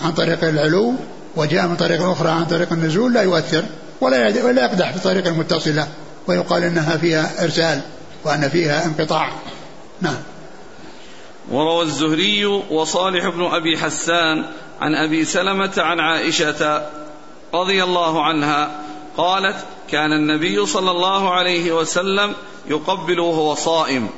عن 0.03 0.11
طريق 0.11 0.43
العلو 0.43 0.93
وجاء 1.35 1.67
من 1.67 1.75
طريق 1.75 2.09
أخرى 2.09 2.29
عن 2.29 2.45
طريق 2.45 2.73
النزول 2.73 3.13
لا 3.13 3.21
يؤثر 3.21 3.63
ولا 4.01 4.43
ولا 4.45 4.65
يقدح 4.65 4.91
في 4.91 4.97
الطريق 4.97 5.27
المتصلة 5.27 5.87
ويقال 6.27 6.63
إنها 6.63 6.97
فيها 6.97 7.43
إرسال 7.43 7.81
وأن 8.23 8.49
فيها 8.49 8.85
انقطاع. 8.85 9.29
نعم. 10.01 10.17
وروى 11.51 11.83
الزهري 11.83 12.45
وصالح 12.45 13.29
بن 13.29 13.43
أبي 13.45 13.77
حسان 13.77 14.45
عن 14.81 14.95
أبي 14.95 15.25
سلمة 15.25 15.73
عن 15.77 15.99
عائشة 15.99 16.89
رضي 17.53 17.83
الله 17.83 18.23
عنها 18.23 18.71
قالت 19.17 19.55
كان 19.89 20.13
النبي 20.13 20.65
صلى 20.65 20.91
الله 20.91 21.33
عليه 21.33 21.71
وسلم 21.71 22.33
يقبل 22.67 23.19
وهو 23.19 23.55
صائم 23.55 24.09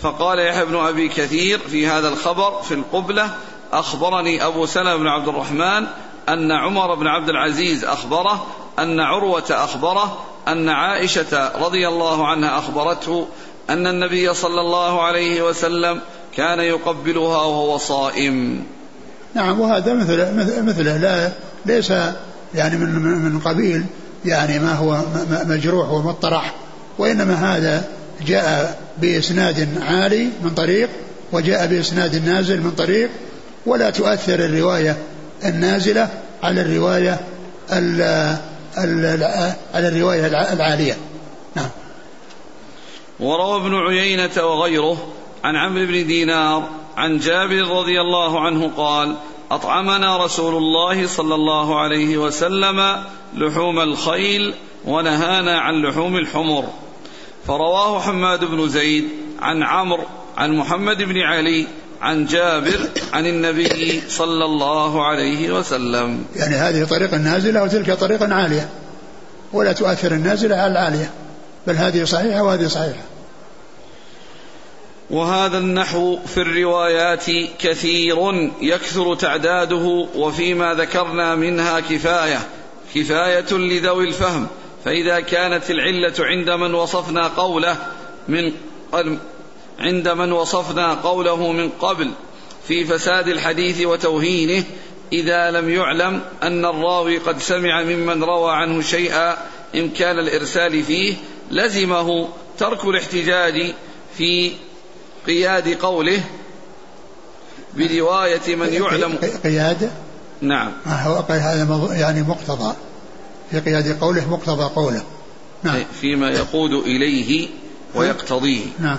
فقال 0.00 0.38
يحيى 0.38 0.64
بن 0.64 0.76
أبي 0.76 1.08
كثير 1.08 1.58
في 1.58 1.86
هذا 1.86 2.08
الخبر 2.08 2.62
في 2.62 2.74
القبلة 2.74 3.30
أخبرني 3.72 4.46
أبو 4.46 4.66
سلمة 4.66 4.96
بن 4.96 5.06
عبد 5.06 5.28
الرحمن 5.28 5.86
أن 6.28 6.52
عمر 6.52 6.94
بن 6.94 7.06
عبد 7.06 7.28
العزيز 7.28 7.84
أخبره 7.84 8.46
أن 8.78 9.00
عروة 9.00 9.44
أخبره 9.50 10.24
أن 10.48 10.68
عائشة 10.68 11.58
رضي 11.58 11.88
الله 11.88 12.26
عنها 12.26 12.58
أخبرته 12.58 13.28
أن 13.70 13.86
النبي 13.86 14.34
صلى 14.34 14.60
الله 14.60 15.02
عليه 15.02 15.42
وسلم 15.42 16.00
كان 16.36 16.58
يقبلها 16.58 17.42
وهو 17.42 17.78
صائم. 17.78 18.64
نعم 19.34 19.60
وهذا 19.60 19.94
مثل 19.94 20.62
مثله. 20.62 20.96
لا 20.96 21.32
ليس 21.66 21.90
يعني 22.54 22.76
من 22.76 22.88
من 23.18 23.40
قبيل 23.40 23.86
يعني 24.24 24.58
ما 24.58 24.74
هو 24.74 25.00
مجروح 25.30 25.90
ومطرح 25.90 26.54
وإنما 26.98 27.34
هذا 27.56 27.84
جاء 28.26 28.80
بإسناد 28.98 29.68
عالي 29.82 30.28
من 30.42 30.50
طريق 30.50 30.88
وجاء 31.32 31.66
بإسناد 31.66 32.24
نازل 32.24 32.60
من 32.60 32.70
طريق 32.70 33.10
ولا 33.66 33.90
تؤثر 33.90 34.34
الرواية 34.34 34.96
النازلة 35.44 36.08
على 36.42 36.60
الرواية 36.62 37.20
ال 37.72 38.00
ال 38.78 39.24
على 39.74 39.88
الرواية 39.88 40.26
العالية. 40.52 40.96
نعم. 41.56 41.68
وروى 43.20 43.56
ابن 43.56 43.74
عيينة 43.74 44.44
وغيره 44.44 45.06
عن 45.44 45.56
عمرو 45.56 45.86
بن 45.86 46.06
دينار 46.06 46.68
عن 46.96 47.18
جابر 47.18 47.78
رضي 47.78 48.00
الله 48.00 48.40
عنه 48.40 48.70
قال 48.76 49.16
أطعمنا 49.50 50.24
رسول 50.24 50.54
الله 50.54 51.06
صلى 51.06 51.34
الله 51.34 51.80
عليه 51.80 52.16
وسلم 52.16 53.04
لحوم 53.34 53.80
الخيل 53.80 54.54
ونهانا 54.84 55.58
عن 55.58 55.82
لحوم 55.82 56.16
الحمر. 56.16 56.64
فرواه 57.46 58.00
حماد 58.00 58.44
بن 58.44 58.68
زيد 58.68 59.04
عن 59.40 59.62
عمرو 59.62 60.04
عن 60.36 60.56
محمد 60.56 61.02
بن 61.02 61.20
علي 61.20 61.66
عن 62.00 62.26
جابر 62.26 62.88
عن 63.12 63.26
النبي 63.26 64.02
صلى 64.08 64.44
الله 64.44 65.06
عليه 65.06 65.52
وسلم. 65.52 66.24
يعني 66.36 66.54
هذه 66.54 66.84
طريقة 66.84 67.16
نازلة 67.16 67.62
وتلك 67.62 67.92
طريقة 67.92 68.34
عالية. 68.34 68.68
ولا 69.52 69.72
تؤثر 69.72 70.12
النازلة 70.12 70.56
على 70.56 70.72
العالية. 70.72 71.10
بل 71.66 71.74
هذه 71.76 72.04
صحيحة 72.04 72.42
وهذه 72.42 72.66
صحيحة. 72.66 73.02
وهذا 75.10 75.58
النحو 75.58 76.18
في 76.26 76.40
الروايات 76.40 77.24
كثير 77.58 78.16
يكثر 78.62 79.14
تعداده 79.14 80.06
وفيما 80.16 80.74
ذكرنا 80.74 81.34
منها 81.34 81.80
كفاية. 81.80 82.40
كفاية 82.94 83.52
لذوي 83.52 84.08
الفهم. 84.08 84.46
فإذا 84.84 85.20
كانت 85.20 85.70
العلة 85.70 86.14
عند 86.18 86.50
من 86.50 86.74
وصفنا 86.74 87.28
قوله 87.28 87.76
من 88.28 88.52
عند 89.78 90.08
من 90.08 90.32
وصفنا 90.32 90.94
قوله 90.94 91.52
من 91.52 91.68
قبل 91.68 92.10
في 92.68 92.84
فساد 92.84 93.28
الحديث 93.28 93.86
وتوهينه 93.86 94.64
إذا 95.12 95.50
لم 95.50 95.70
يعلم 95.70 96.22
أن 96.42 96.64
الراوي 96.64 97.18
قد 97.18 97.38
سمع 97.38 97.82
ممن 97.82 98.24
روى 98.24 98.52
عنه 98.52 98.82
شيئا 98.82 99.36
امكان 99.74 100.18
الإرسال 100.18 100.82
فيه 100.82 101.14
لزمه 101.50 102.28
ترك 102.58 102.84
الاحتجاج 102.84 103.74
في 104.18 104.52
قياد 105.26 105.74
قوله 105.74 106.20
برواية 107.76 108.56
من 108.56 108.72
يعلم. 108.72 109.18
قياد 109.44 109.90
نعم. 110.40 110.72
هو 110.86 111.24
هذا 111.28 111.88
يعني 111.92 112.22
مقتضى. 112.22 112.74
في 113.50 113.60
قياد 113.60 114.00
قوله 114.00 114.30
مقتضى 114.30 114.64
قوله. 114.64 115.02
نعم. 115.62 115.84
فيما 116.00 116.30
يقود 116.30 116.72
إليه 116.72 117.48
ويقتضيه. 117.94 118.66
نعم. 118.78 118.98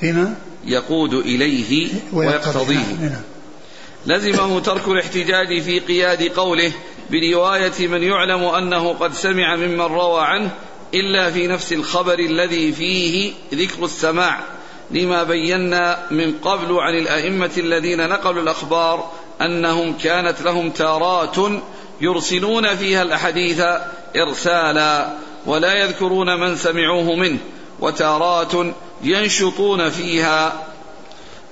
فيما؟ 0.00 0.34
يقود 0.64 1.14
إليه 1.14 1.88
ويقتضيه. 2.12 2.74
نعم. 2.74 3.02
نعم. 3.02 3.22
لزمه 4.06 4.60
ترك 4.60 4.88
الاحتجاج 4.88 5.62
في 5.62 5.80
قياد 5.80 6.22
قوله 6.22 6.72
برواية 7.10 7.88
من 7.88 8.02
يعلم 8.02 8.44
أنه 8.44 8.92
قد 8.92 9.14
سمع 9.14 9.56
ممن 9.56 9.80
روى 9.80 10.22
عنه 10.22 10.50
إلا 10.94 11.30
في 11.30 11.46
نفس 11.46 11.72
الخبر 11.72 12.18
الذي 12.18 12.72
فيه 12.72 13.32
ذكر 13.54 13.84
السماع. 13.84 14.40
لما 14.90 15.22
بينا 15.22 15.98
من 16.10 16.32
قبل 16.32 16.78
عن 16.78 16.94
الأئمة 16.94 17.50
الذين 17.58 18.08
نقلوا 18.08 18.42
الأخبار 18.42 19.12
أنهم 19.40 19.98
كانت 20.02 20.42
لهم 20.42 20.70
تارات 20.70 21.36
يرسلون 22.00 22.76
فيها 22.76 23.02
الأحاديث 23.02 23.62
إرسالا 24.16 25.08
ولا 25.46 25.74
يذكرون 25.74 26.40
من 26.40 26.56
سمعوه 26.56 27.16
منه 27.16 27.38
وتارات 27.80 28.52
ينشطون 29.02 29.90
فيها 29.90 30.52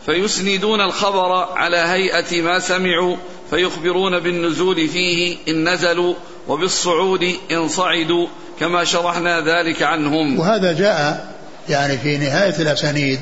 فيسندون 0.07 0.81
الخبر 0.81 1.33
على 1.33 1.77
هيئة 1.77 2.43
ما 2.43 2.59
سمعوا 2.59 3.17
فيخبرون 3.51 4.21
بالنزول 4.21 4.89
فيه 4.89 5.37
إن 5.49 5.69
نزلوا 5.69 6.15
وبالصعود 6.49 7.35
إن 7.51 7.69
صعدوا 7.69 8.27
كما 8.61 8.85
شرحنا 8.85 9.41
ذلك 9.41 9.83
عنهم. 9.83 10.39
وهذا 10.39 10.73
جاء 10.73 11.35
يعني 11.69 11.99
في 11.99 12.19
نهاية 12.19 12.55
الأسانيد 12.59 13.21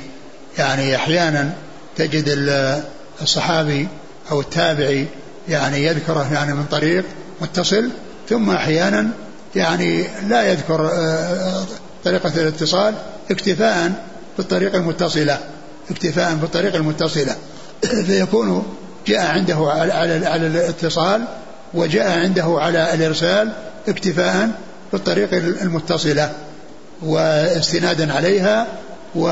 يعني 0.58 0.96
أحيانا 0.96 1.52
تجد 1.96 2.28
الصحابي 3.22 3.88
أو 4.30 4.40
التابعي 4.40 5.06
يعني 5.48 5.84
يذكره 5.84 6.32
يعني 6.32 6.54
من 6.54 6.64
طريق 6.64 7.04
متصل 7.40 7.90
ثم 8.28 8.50
أحيانا 8.50 9.08
يعني 9.56 10.06
لا 10.28 10.42
يذكر 10.42 10.90
آه، 10.94 11.64
طريقة 12.04 12.32
الاتصال 12.36 12.94
اكتفاء 13.30 13.92
بالطريقة 14.38 14.78
المتصلة 14.78 15.38
اكتفاء 15.90 16.34
بالطريقة 16.34 16.76
المتصلة. 16.76 17.36
فيكون 18.06 18.76
جاء 19.06 19.26
عنده 19.26 19.56
على, 19.56 19.92
على, 19.92 20.26
على 20.26 20.46
الاتصال 20.46 21.24
وجاء 21.74 22.18
عنده 22.18 22.44
على 22.44 22.94
الإرسال 22.94 23.52
اكتفاء 23.88 24.50
بالطريقة 24.92 25.38
المتصلة 25.38 26.32
واستنادا 27.02 28.12
عليها 28.12 28.66
و 29.14 29.28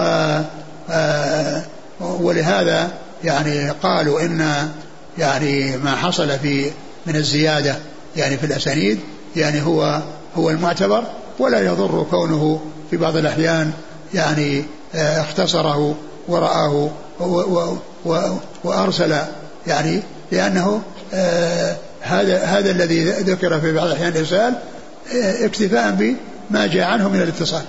آه، 0.91 1.63
ولهذا 2.01 2.91
يعني 3.25 3.71
قالوا 3.71 4.21
إن 4.21 4.69
يعني 5.19 5.77
ما 5.77 5.97
حصل 5.97 6.39
في 6.39 6.71
من 7.07 7.17
الزيادة 7.17 7.77
يعني 8.17 8.37
في 8.37 8.47
الأسانيد 8.47 8.99
يعني 9.37 9.63
هو 9.63 10.03
هو 10.37 10.51
المعتبر 10.51 11.05
ولا 11.39 11.61
يضر 11.67 12.07
كونه 12.11 12.61
في 12.91 12.97
بعض 12.97 13.17
الأحيان 13.17 13.73
يعني 14.15 14.65
آه، 14.95 15.21
اختصره 15.21 15.95
ورآه 16.29 16.91
وأرسل 18.65 19.17
يعني 19.67 20.03
لأنه 20.33 20.83
آه، 21.15 21.77
هذا 22.01 22.45
هذا 22.45 22.71
الذي 22.71 23.05
ذكر 23.11 23.61
في 23.61 23.73
بعض 23.73 23.87
الأحيان 23.87 24.09
الإرسال 24.09 24.55
اكتفاء 25.45 26.17
بما 26.51 26.67
جاء 26.67 26.85
عنه 26.85 27.09
من 27.09 27.23
الاتصال. 27.23 27.63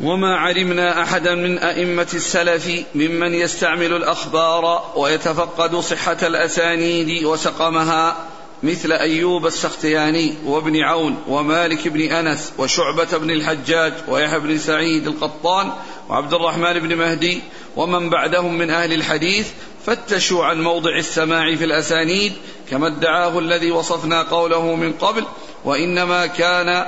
وما 0.00 0.36
علمنا 0.36 1.02
أحدا 1.02 1.34
من 1.34 1.58
أئمة 1.58 2.08
السلف 2.14 2.84
ممن 2.94 3.34
يستعمل 3.34 3.92
الأخبار 3.92 4.92
ويتفقد 4.96 5.76
صحة 5.76 6.16
الأسانيد 6.22 7.24
وسقمها 7.24 8.16
مثل 8.62 8.92
أيوب 8.92 9.46
السختياني 9.46 10.34
وابن 10.44 10.80
عون 10.80 11.16
ومالك 11.28 11.88
بن 11.88 12.00
أنس 12.00 12.52
وشعبة 12.58 13.18
بن 13.18 13.30
الحجاج 13.30 13.92
ويحيى 14.08 14.38
بن 14.38 14.58
سعيد 14.58 15.06
القطان 15.06 15.72
وعبد 16.08 16.34
الرحمن 16.34 16.78
بن 16.78 16.96
مهدي 16.96 17.40
ومن 17.76 18.10
بعدهم 18.10 18.58
من 18.58 18.70
أهل 18.70 18.92
الحديث 18.92 19.48
فتشوا 19.86 20.44
عن 20.44 20.62
موضع 20.62 20.96
السماع 20.96 21.54
في 21.54 21.64
الأسانيد 21.64 22.32
كما 22.70 22.86
ادعاه 22.86 23.38
الذي 23.38 23.70
وصفنا 23.70 24.22
قوله 24.22 24.74
من 24.74 24.92
قبل 24.92 25.24
وإنما 25.64 26.26
كان 26.26 26.86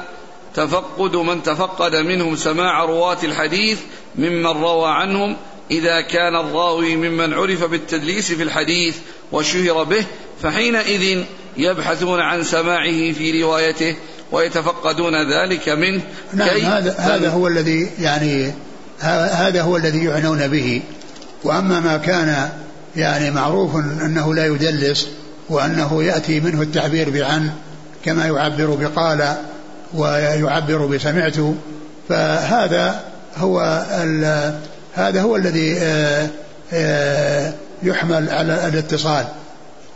تفقد 0.54 1.16
من 1.16 1.42
تفقد 1.42 1.96
منهم 1.96 2.36
سماع 2.36 2.84
رواة 2.84 3.18
الحديث 3.24 3.78
ممن 4.16 4.46
روى 4.46 4.90
عنهم 4.90 5.36
إذا 5.70 6.00
كان 6.00 6.36
الراوي 6.36 6.96
ممن 6.96 7.34
عرف 7.34 7.64
بالتدليس 7.64 8.32
في 8.32 8.42
الحديث 8.42 8.96
وشهر 9.32 9.84
به 9.84 10.04
فحينئذ 10.42 11.24
يبحثون 11.56 12.20
عن 12.20 12.42
سماعه 12.42 13.12
في 13.12 13.42
روايته 13.42 13.96
ويتفقدون 14.32 15.12
ذلك 15.32 15.68
منه. 15.68 16.02
نعم 16.32 16.60
هذا 16.60 16.94
هذا 16.98 17.30
هو 17.30 17.46
الذي 17.46 17.90
يعني 18.00 18.52
هذا 19.00 19.62
هو 19.62 19.76
الذي 19.76 20.04
يعنون 20.04 20.48
به. 20.48 20.82
وأما 21.44 21.80
ما 21.80 21.96
كان 21.96 22.50
يعني 22.96 23.30
معروف 23.30 23.76
أنه 23.76 24.34
لا 24.34 24.46
يدلس 24.46 25.08
وأنه 25.48 26.04
يأتي 26.04 26.40
منه 26.40 26.62
التعبير 26.62 27.10
بعن 27.10 27.50
كما 28.04 28.26
يعبر 28.26 28.66
بقال 28.66 29.36
ويعبر 29.94 30.86
بسمعت 30.86 31.36
فهذا 32.08 33.04
هو 33.36 33.60
هذا 34.94 35.22
هو 35.22 35.36
الذي 35.36 35.76
آه، 35.78 36.28
آه، 36.72 37.52
يحمل 37.82 38.30
على 38.30 38.68
الاتصال 38.68 39.24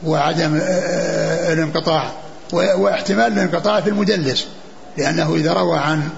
وعدم 0.04 0.58
آه، 0.62 1.52
الانقطاع 1.52 2.12
واحتمال 2.52 3.32
الانقطاع 3.32 3.80
في 3.80 3.90
المدلس 3.90 4.46
لأنه 4.98 5.34
إذا 5.34 5.52
روى 5.52 5.78
عن 5.78 6.08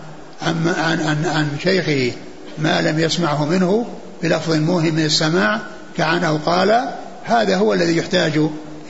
عن 0.43 0.75
عن 0.79 1.25
عن, 1.27 1.49
شيخه 1.63 2.17
ما 2.59 2.81
لم 2.81 2.99
يسمعه 2.99 3.45
منه 3.45 3.87
بلفظ 4.23 4.55
موهم 4.55 4.95
من 4.95 5.05
السماع 5.05 5.61
كأنه 5.97 6.41
قال 6.47 6.85
هذا 7.25 7.57
هو 7.57 7.73
الذي 7.73 7.97
يحتاج 7.97 8.41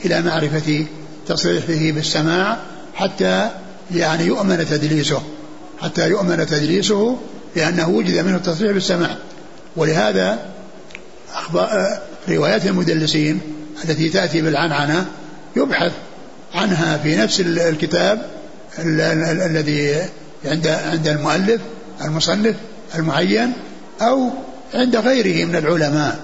إلى 0.05 0.21
معرفة 0.21 0.85
تصريحه 1.27 1.95
بالسماع 1.95 2.57
حتى 2.95 3.49
يعني 3.91 4.23
يؤمن 4.23 4.65
تدليسه 4.69 5.21
حتى 5.81 6.09
يؤمن 6.09 6.45
تدليسه 6.45 7.17
لأنه 7.55 7.89
وجد 7.89 8.17
منه 8.17 8.35
التصريح 8.35 8.71
بالسماع. 8.71 9.17
ولهذا 9.75 10.39
أخبار 11.33 11.99
روايات 12.29 12.65
المدلسين 12.65 13.41
التي 13.83 14.09
تأتي 14.09 14.41
بالعنعنة 14.41 15.05
يبحث 15.55 15.91
عنها 16.53 16.97
في 16.97 17.15
نفس 17.15 17.39
الكتاب 17.39 18.25
الذي 18.79 19.95
عند 20.45 20.67
عند 20.67 21.07
المؤلف 21.07 21.61
المصنف 22.01 22.55
المعين 22.95 23.53
أو 24.01 24.29
عند 24.73 24.95
غيره 24.95 25.45
من 25.45 25.55
العلماء. 25.55 26.19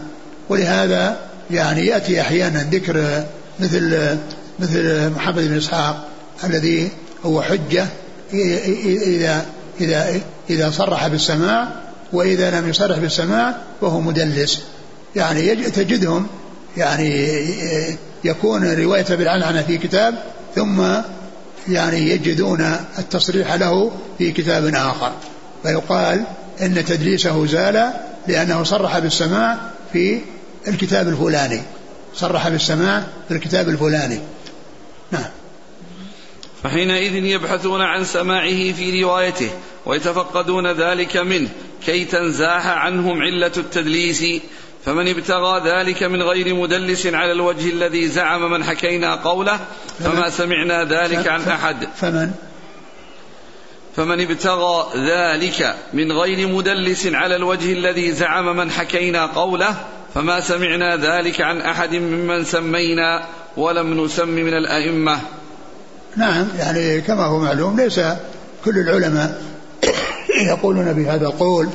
ولهذا 0.49 1.19
يعني 1.51 1.85
يأتي 1.85 2.21
أحيانا 2.21 2.63
ذكر 2.71 3.25
مثل 3.59 4.17
مثل 4.59 5.09
محمد 5.09 5.47
بن 5.47 5.57
إسحاق 5.57 6.07
الذي 6.43 6.89
هو 7.25 7.41
حجة 7.41 7.87
إذا 8.33 9.45
إذا 9.81 10.21
إذا 10.49 10.71
صرح 10.71 11.07
بالسماع 11.07 11.67
وإذا 12.13 12.59
لم 12.59 12.69
يصرح 12.69 12.97
بالسماع 12.97 13.55
فهو 13.81 14.01
مدلس. 14.01 14.61
يعني 15.15 15.55
تجدهم 15.55 16.27
يعني 16.77 17.39
يكون 18.23 18.73
رواية 18.73 19.05
بالعنعنة 19.09 19.61
في 19.61 19.77
كتاب 19.77 20.15
ثم 20.55 20.81
يعني 21.69 22.09
يجدون 22.09 22.75
التصريح 22.99 23.53
له 23.53 23.91
في 24.17 24.31
كتاب 24.31 24.65
آخر. 24.65 25.11
فيقال 25.63 26.23
إن 26.61 26.85
تدليسه 26.85 27.45
زال 27.45 27.93
لأنه 28.27 28.63
صرح 28.63 28.99
بالسماع 28.99 29.57
في 29.93 30.19
الكتاب 30.67 31.07
الفلاني. 31.07 31.61
صرح 32.15 32.49
بالسماع 32.49 33.03
في 33.27 33.33
الكتاب 33.33 33.69
الفلاني. 33.69 34.19
نعم. 35.11 35.40
فحينئذ 36.63 37.15
يبحثون 37.15 37.81
عن 37.81 38.03
سماعه 38.03 38.71
في 38.71 39.03
روايته 39.03 39.49
ويتفقدون 39.85 40.67
ذلك 40.67 41.17
منه 41.17 41.49
كي 41.85 42.05
تنزاح 42.05 42.67
عنهم 42.67 43.21
علة 43.21 43.51
التدليس. 43.57 44.25
فمن 44.85 45.07
ابتغى 45.07 45.69
ذلك 45.69 46.03
من 46.03 46.21
غير 46.21 46.55
مدلس 46.55 47.07
على 47.07 47.31
الوجه 47.31 47.69
الذي 47.69 48.07
زعم 48.07 48.51
من 48.51 48.63
حكينا 48.63 49.15
قوله 49.15 49.59
فما 49.99 50.29
سمعنا 50.29 50.83
ذلك 50.83 51.27
عن 51.27 51.41
أحد. 51.41 51.87
فمن؟ 51.95 52.31
فمن 53.95 54.21
ابتغى 54.21 54.91
ذلك 54.95 55.75
من 55.93 56.11
غير 56.11 56.47
مدلس 56.47 57.07
على 57.07 57.35
الوجه 57.35 57.73
الذي 57.73 58.11
زعم 58.11 58.55
من 58.55 58.71
حكينا 58.71 59.25
قوله 59.25 59.75
فما 60.13 60.39
سمعنا 60.39 60.95
ذلك 60.95 61.41
عن 61.41 61.61
أحد 61.61 61.95
ممن 61.95 62.43
سمينا 62.43 63.27
ولم 63.57 64.03
نسم 64.03 64.29
من 64.29 64.53
الأئمة. 64.53 65.21
نعم 66.15 66.47
يعني 66.59 67.01
كما 67.01 67.25
هو 67.25 67.39
معلوم 67.39 67.79
ليس 67.79 67.99
كل 68.65 68.77
العلماء 68.77 69.41
يقولون 70.47 70.93
بهذا 70.93 71.25
القول 71.25 71.69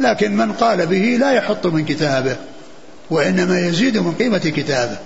لكن 0.00 0.36
من 0.36 0.52
قال 0.52 0.86
به 0.86 1.16
لا 1.20 1.32
يحط 1.32 1.66
من 1.66 1.84
كتابه 1.84 2.36
وإنما 3.10 3.60
يزيد 3.60 3.98
من 3.98 4.12
قيمة 4.12 4.38
كتابه 4.38 4.98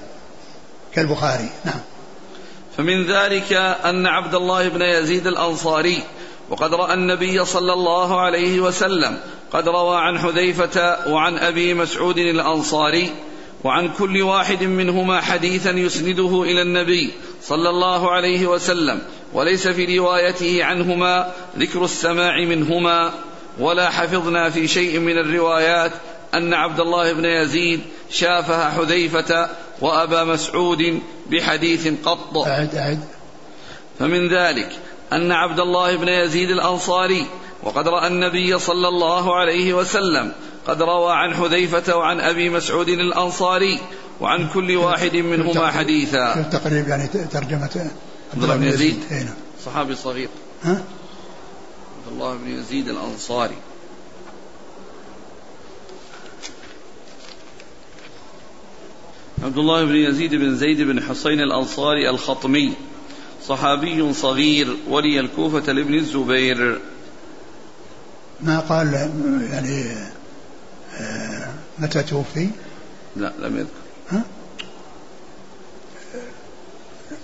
كالبخاري. 0.92 1.50
نعم. 1.64 1.80
فمن 2.76 3.06
ذلك 3.06 3.52
أن 3.84 4.06
عبد 4.06 4.34
الله 4.34 4.68
بن 4.68 4.82
يزيد 4.82 5.26
الأنصاري 5.26 6.02
وقد 6.50 6.74
رأى 6.74 6.94
النبي 6.94 7.44
صلى 7.44 7.72
الله 7.72 8.20
عليه 8.20 8.60
وسلم 8.60 9.18
قد 9.52 9.68
روى 9.68 9.96
عن 9.98 10.18
حذيفة 10.18 10.96
وعن 11.12 11.38
أبي 11.38 11.74
مسعود 11.74 12.18
الأنصاري 12.18 13.10
وعن 13.64 13.88
كل 13.98 14.22
واحد 14.22 14.62
منهما 14.62 15.20
حديثا 15.20 15.70
يسنده 15.70 16.42
إلى 16.42 16.62
النبي 16.62 17.12
صلى 17.48 17.70
الله 17.70 18.10
عليه 18.10 18.46
وسلم 18.46 19.02
وليس 19.32 19.68
في 19.68 19.98
روايته 19.98 20.64
عنهما 20.64 21.32
ذكر 21.58 21.84
السماع 21.84 22.44
منهما 22.44 23.12
ولا 23.58 23.90
حفظنا 23.90 24.50
في 24.50 24.68
شيء 24.68 24.98
من 24.98 25.18
الروايات 25.18 25.92
أن 26.34 26.54
عبد 26.54 26.80
الله 26.80 27.12
بن 27.12 27.24
يزيد 27.24 27.80
شافه 28.10 28.70
حذيفة 28.70 29.48
وأبا 29.80 30.24
مسعود 30.24 31.00
بحديث 31.30 31.88
قط. 32.04 32.36
أعد 32.36 32.74
أعد. 32.74 33.00
فمن 33.98 34.28
ذلك 34.28 34.68
أن 35.12 35.32
عبد 35.32 35.60
الله 35.60 35.96
بن 35.96 36.08
يزيد 36.08 36.50
الأنصاري 36.50 37.26
وقد 37.62 37.88
رأى 37.88 38.06
النبي 38.06 38.58
صلى 38.58 38.88
الله 38.88 39.34
عليه 39.34 39.74
وسلم 39.74 40.32
قد 40.66 40.82
روى 40.82 41.12
عن 41.12 41.34
حذيفة 41.34 41.96
وعن 41.96 42.20
أبي 42.20 42.50
مسعود 42.50 42.88
الأنصاري 42.88 43.78
وعن 44.20 44.48
كل 44.48 44.76
واحد 44.76 45.16
منهما 45.16 45.70
حديثا. 45.70 46.42
تقريب 46.42 46.88
يعني 46.88 47.06
ترجمة 47.06 47.90
عبد 48.34 48.42
الله 48.42 48.56
بن 48.56 48.62
يزيد. 48.62 48.96
صحابي 49.64 49.94
صغير. 49.94 50.28
ها؟ 50.62 50.70
عبد 50.72 52.12
الله 52.12 52.34
بن 52.36 52.48
يزيد 52.48 52.88
الأنصاري. 52.88 53.56
عبد 59.42 59.58
الله 59.58 59.84
بن 59.84 59.96
يزيد 59.96 60.34
بن 60.34 60.56
زيد 60.56 60.80
بن 60.80 61.02
حسين 61.02 61.40
الأنصاري 61.40 62.10
الخطمي. 62.10 62.72
صحابي 63.46 64.12
صغير 64.12 64.76
ولي 64.88 65.20
الكوفة 65.20 65.72
لابن 65.72 65.94
الزبير. 65.94 66.80
ما 68.40 68.60
قال 68.60 68.94
يعني 69.52 69.84
آه، 71.00 71.54
متى 71.78 72.02
توفي؟ 72.02 72.48
لا 73.16 73.32
لم 73.38 73.56
يذكر. 73.56 73.85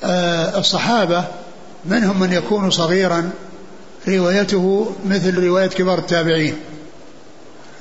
آه، 0.05 0.59
الصحابة 0.59 1.25
منهم 1.85 2.21
من 2.21 2.33
يكون 2.33 2.71
صغيرا؟ 2.71 3.31
روايته 4.09 4.93
مثل 5.07 5.45
رواية 5.45 5.67
كبار 5.67 5.99
التابعين. 5.99 6.57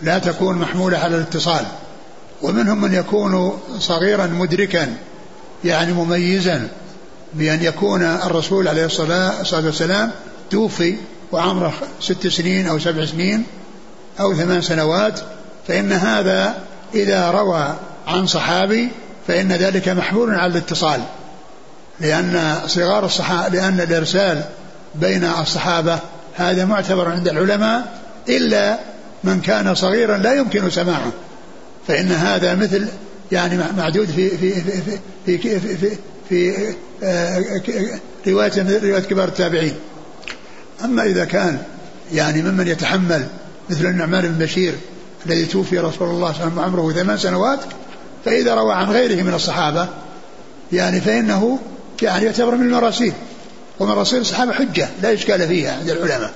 لا 0.01 0.19
تكون 0.19 0.57
محمولة 0.57 0.97
على 0.97 1.15
الاتصال. 1.15 1.65
ومنهم 2.41 2.81
من 2.81 2.93
يكون 2.93 3.59
صغيرا 3.79 4.25
مدركا 4.25 4.95
يعني 5.63 5.93
مميزا 5.93 6.67
بأن 7.33 7.63
يكون 7.63 8.01
الرسول 8.01 8.67
عليه 8.67 8.85
الصلاة 8.85 9.65
والسلام 9.65 10.11
توفي 10.49 10.95
وعمره 11.31 11.73
ست 11.99 12.27
سنين 12.27 12.67
أو 12.67 12.79
سبع 12.79 13.05
سنين 13.05 13.43
أو 14.19 14.33
ثمان 14.33 14.61
سنوات 14.61 15.19
فإن 15.67 15.91
هذا 15.91 16.63
إذا 16.93 17.31
روى 17.31 17.75
عن 18.11 18.27
صحابي 18.27 18.89
فإن 19.27 19.51
ذلك 19.51 19.89
محمول 19.89 20.35
على 20.35 20.51
الاتصال 20.51 21.01
لأن 21.99 22.55
صغار 22.67 23.05
الصحابة 23.05 23.55
لأن 23.55 23.79
الإرسال 23.79 24.43
بين 24.95 25.23
الصحابة 25.23 25.99
هذا 26.35 26.65
معتبر 26.65 27.11
عند 27.11 27.27
العلماء 27.27 28.01
إلا 28.29 28.79
من 29.23 29.41
كان 29.41 29.75
صغيرا 29.75 30.17
لا 30.17 30.33
يمكن 30.33 30.69
سماعه 30.69 31.11
فإن 31.87 32.11
هذا 32.11 32.55
مثل 32.55 32.87
يعني 33.31 33.63
معدود 33.77 34.07
في 34.07 34.29
في 34.29 34.61
في 34.61 34.97
في 35.25 35.59
في, 35.59 35.77
في, 35.77 35.97
في, 36.29 36.75
آه، 37.03 37.43
رواية 38.27 38.51
رواية 38.83 38.99
كبار 38.99 39.27
التابعين 39.27 39.73
أما 40.83 41.03
إذا 41.03 41.25
كان 41.25 41.61
يعني 42.13 42.41
ممن 42.41 42.67
يتحمل 42.67 43.27
مثل 43.69 43.85
النعمان 43.85 44.27
بن 44.27 44.45
بشير 44.45 44.73
الذي 45.25 45.45
توفي 45.45 45.79
رسول 45.79 46.09
الله 46.09 46.33
صلى 46.33 46.43
الله 46.43 46.43
عليه 46.43 46.51
وسلم 46.51 46.59
عمره 46.59 46.91
ثمان 46.91 47.17
سنوات 47.17 47.59
فإذا 48.25 48.55
روى 48.55 48.73
عن 48.73 48.91
غيره 48.91 49.23
من 49.23 49.33
الصحابة 49.33 49.87
يعني 50.71 51.01
فإنه 51.01 51.59
يعني 52.01 52.25
يعتبر 52.25 52.55
من 52.55 52.65
المراسيل 52.65 53.13
ومراسيل 53.79 54.21
الصحابة 54.21 54.53
حجة 54.53 54.89
لا 55.01 55.13
إشكال 55.13 55.47
فيها 55.47 55.77
عند 55.79 55.89
العلماء 55.89 56.31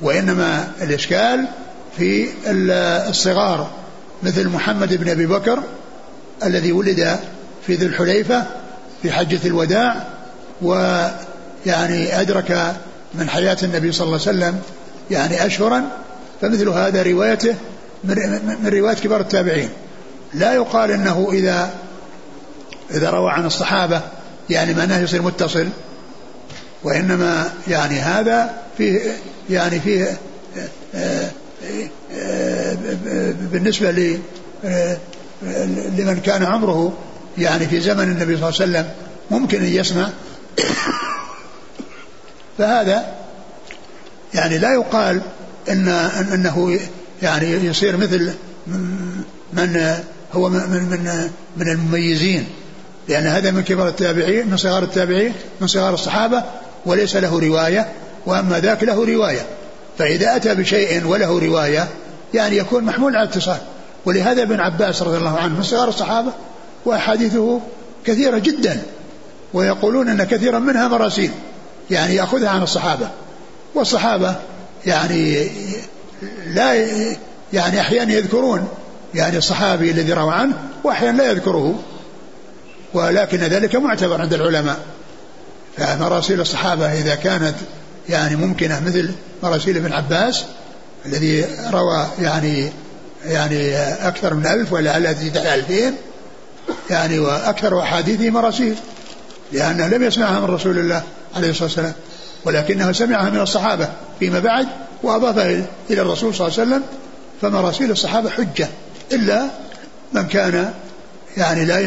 وإنما 0.00 0.68
الإشكال 0.82 1.46
في 1.98 2.28
الصغار 3.08 3.70
مثل 4.22 4.48
محمد 4.48 4.94
بن 4.94 5.10
أبي 5.10 5.26
بكر 5.26 5.62
الذي 6.44 6.72
ولد 6.72 7.18
في 7.66 7.74
ذي 7.74 7.86
الحليفة 7.86 8.44
في 9.02 9.12
حجة 9.12 9.40
الوداع 9.44 10.06
ويعني 10.62 12.20
أدرك 12.20 12.76
من 13.14 13.28
حياة 13.28 13.56
النبي 13.62 13.92
صلى 13.92 14.06
الله 14.06 14.20
عليه 14.26 14.38
وسلم 14.38 14.60
يعني 15.10 15.46
أشهرا 15.46 15.84
فمثل 16.40 16.68
هذا 16.68 17.02
روايته 17.02 17.54
من 18.04 18.68
رواية 18.72 18.94
كبار 18.94 19.20
التابعين. 19.20 19.68
لا 20.34 20.54
يقال 20.54 20.90
إنه 20.90 21.28
إذا 21.32 21.70
إذا 22.90 23.10
روى 23.10 23.30
عن 23.30 23.46
الصحابة 23.46 24.02
يعني 24.50 24.74
معناه 24.74 24.98
يصير 24.98 25.22
متصل 25.22 25.68
وإنما 26.84 27.52
يعني 27.68 28.00
هذا 28.00 28.50
فيه 28.78 29.00
يعني 29.50 29.80
فيه 29.80 30.18
آه، 30.94 31.30
آه، 32.14 32.76
بالنسبة 33.52 33.90
لمن 35.98 36.20
كان 36.24 36.42
عمره 36.42 36.92
يعني 37.38 37.66
في 37.66 37.80
زمن 37.80 38.02
النبي 38.02 38.36
صلى 38.36 38.48
الله 38.48 38.60
عليه 38.60 38.70
وسلم 38.70 38.90
ممكن 39.30 39.58
أن 39.58 39.68
يسمع. 39.68 40.08
فهذا 42.58 43.14
يعني 44.34 44.58
لا 44.58 44.72
يقال 44.72 45.20
إن 45.68 45.88
إنه 46.34 46.78
يعني 47.22 47.50
يصير 47.50 47.96
مثل 47.96 48.32
من 49.52 49.94
هو 50.36 50.48
من 50.48 50.60
من 50.60 51.30
من 51.56 51.68
المميزين. 51.68 52.46
لأن 53.08 53.26
هذا 53.26 53.50
من 53.50 53.62
كبار 53.62 53.88
التابعين 53.88 54.50
من 54.50 54.56
صغار 54.56 54.82
التابعين 54.82 55.32
من 55.60 55.66
صغار 55.66 55.94
الصحابة 55.94 56.42
وليس 56.86 57.16
له 57.16 57.40
رواية 57.40 57.92
وأما 58.26 58.60
ذاك 58.60 58.82
له 58.82 59.04
رواية. 59.04 59.46
فإذا 59.98 60.36
أتى 60.36 60.54
بشيء 60.54 61.06
وله 61.06 61.38
رواية 61.38 61.88
يعني 62.34 62.56
يكون 62.56 62.84
محمول 62.84 63.16
على 63.16 63.28
اتصال. 63.28 63.58
ولهذا 64.04 64.42
ابن 64.42 64.60
عباس 64.60 65.02
رضي 65.02 65.16
الله 65.16 65.38
عنه 65.38 65.56
من 65.56 65.62
صغار 65.62 65.88
الصحابة 65.88 66.32
وأحاديثه 66.84 67.60
كثيرة 68.04 68.38
جدا 68.38 68.82
ويقولون 69.54 70.08
أن 70.08 70.24
كثيرا 70.24 70.58
منها 70.58 70.88
مراسيل 70.88 71.30
يعني 71.90 72.14
يأخذها 72.14 72.48
عن 72.48 72.62
الصحابة. 72.62 73.08
والصحابة 73.74 74.34
يعني 74.86 75.48
لا 76.46 76.74
يعني 77.52 77.80
أحيانا 77.80 78.12
يذكرون 78.12 78.68
يعني 79.16 79.38
الصحابي 79.38 79.90
الذي 79.90 80.12
روى 80.12 80.34
عنه 80.34 80.54
وأحيانا 80.84 81.22
لا 81.22 81.30
يذكره. 81.30 81.82
ولكن 82.94 83.38
ذلك 83.38 83.76
معتبر 83.76 84.20
عند 84.20 84.34
العلماء. 84.34 84.78
فمراسيل 85.76 86.40
الصحابة 86.40 86.92
إذا 86.92 87.14
كانت 87.14 87.54
يعني 88.08 88.36
ممكنة 88.36 88.80
مثل 88.86 89.10
مراسيل 89.42 89.76
ابن 89.76 89.92
عباس 89.92 90.44
الذي 91.06 91.46
روى 91.72 92.06
يعني 92.18 92.72
يعني 93.24 93.76
أكثر 94.08 94.34
من 94.34 94.46
ألف 94.46 94.72
ولا 94.72 94.96
الذي 94.96 95.14
تزيد 95.14 95.36
ألفين 95.36 95.92
يعني 96.90 97.18
وأكثر 97.18 97.82
أحاديثه 97.82 98.30
مراسيل 98.30 98.74
لأنه 99.52 99.88
لم 99.88 100.02
يسمعها 100.02 100.40
من 100.40 100.46
رسول 100.46 100.78
الله 100.78 101.02
عليه 101.36 101.50
الصلاة 101.50 101.64
والسلام. 101.64 101.92
ولكنه 102.44 102.92
سمعها 102.92 103.30
من 103.30 103.40
الصحابة 103.40 103.88
فيما 104.20 104.38
بعد 104.38 104.66
وأضافها 105.02 105.64
إلى 105.90 106.02
الرسول 106.02 106.34
صلى 106.34 106.48
الله 106.48 106.60
عليه 106.60 106.70
وسلم 106.70 106.82
فمراسيل 107.42 107.90
الصحابة 107.90 108.30
حجة. 108.30 108.68
إلا 109.12 109.50
من 110.12 110.26
كان 110.26 110.74
يعني 111.36 111.64
لا 111.64 111.80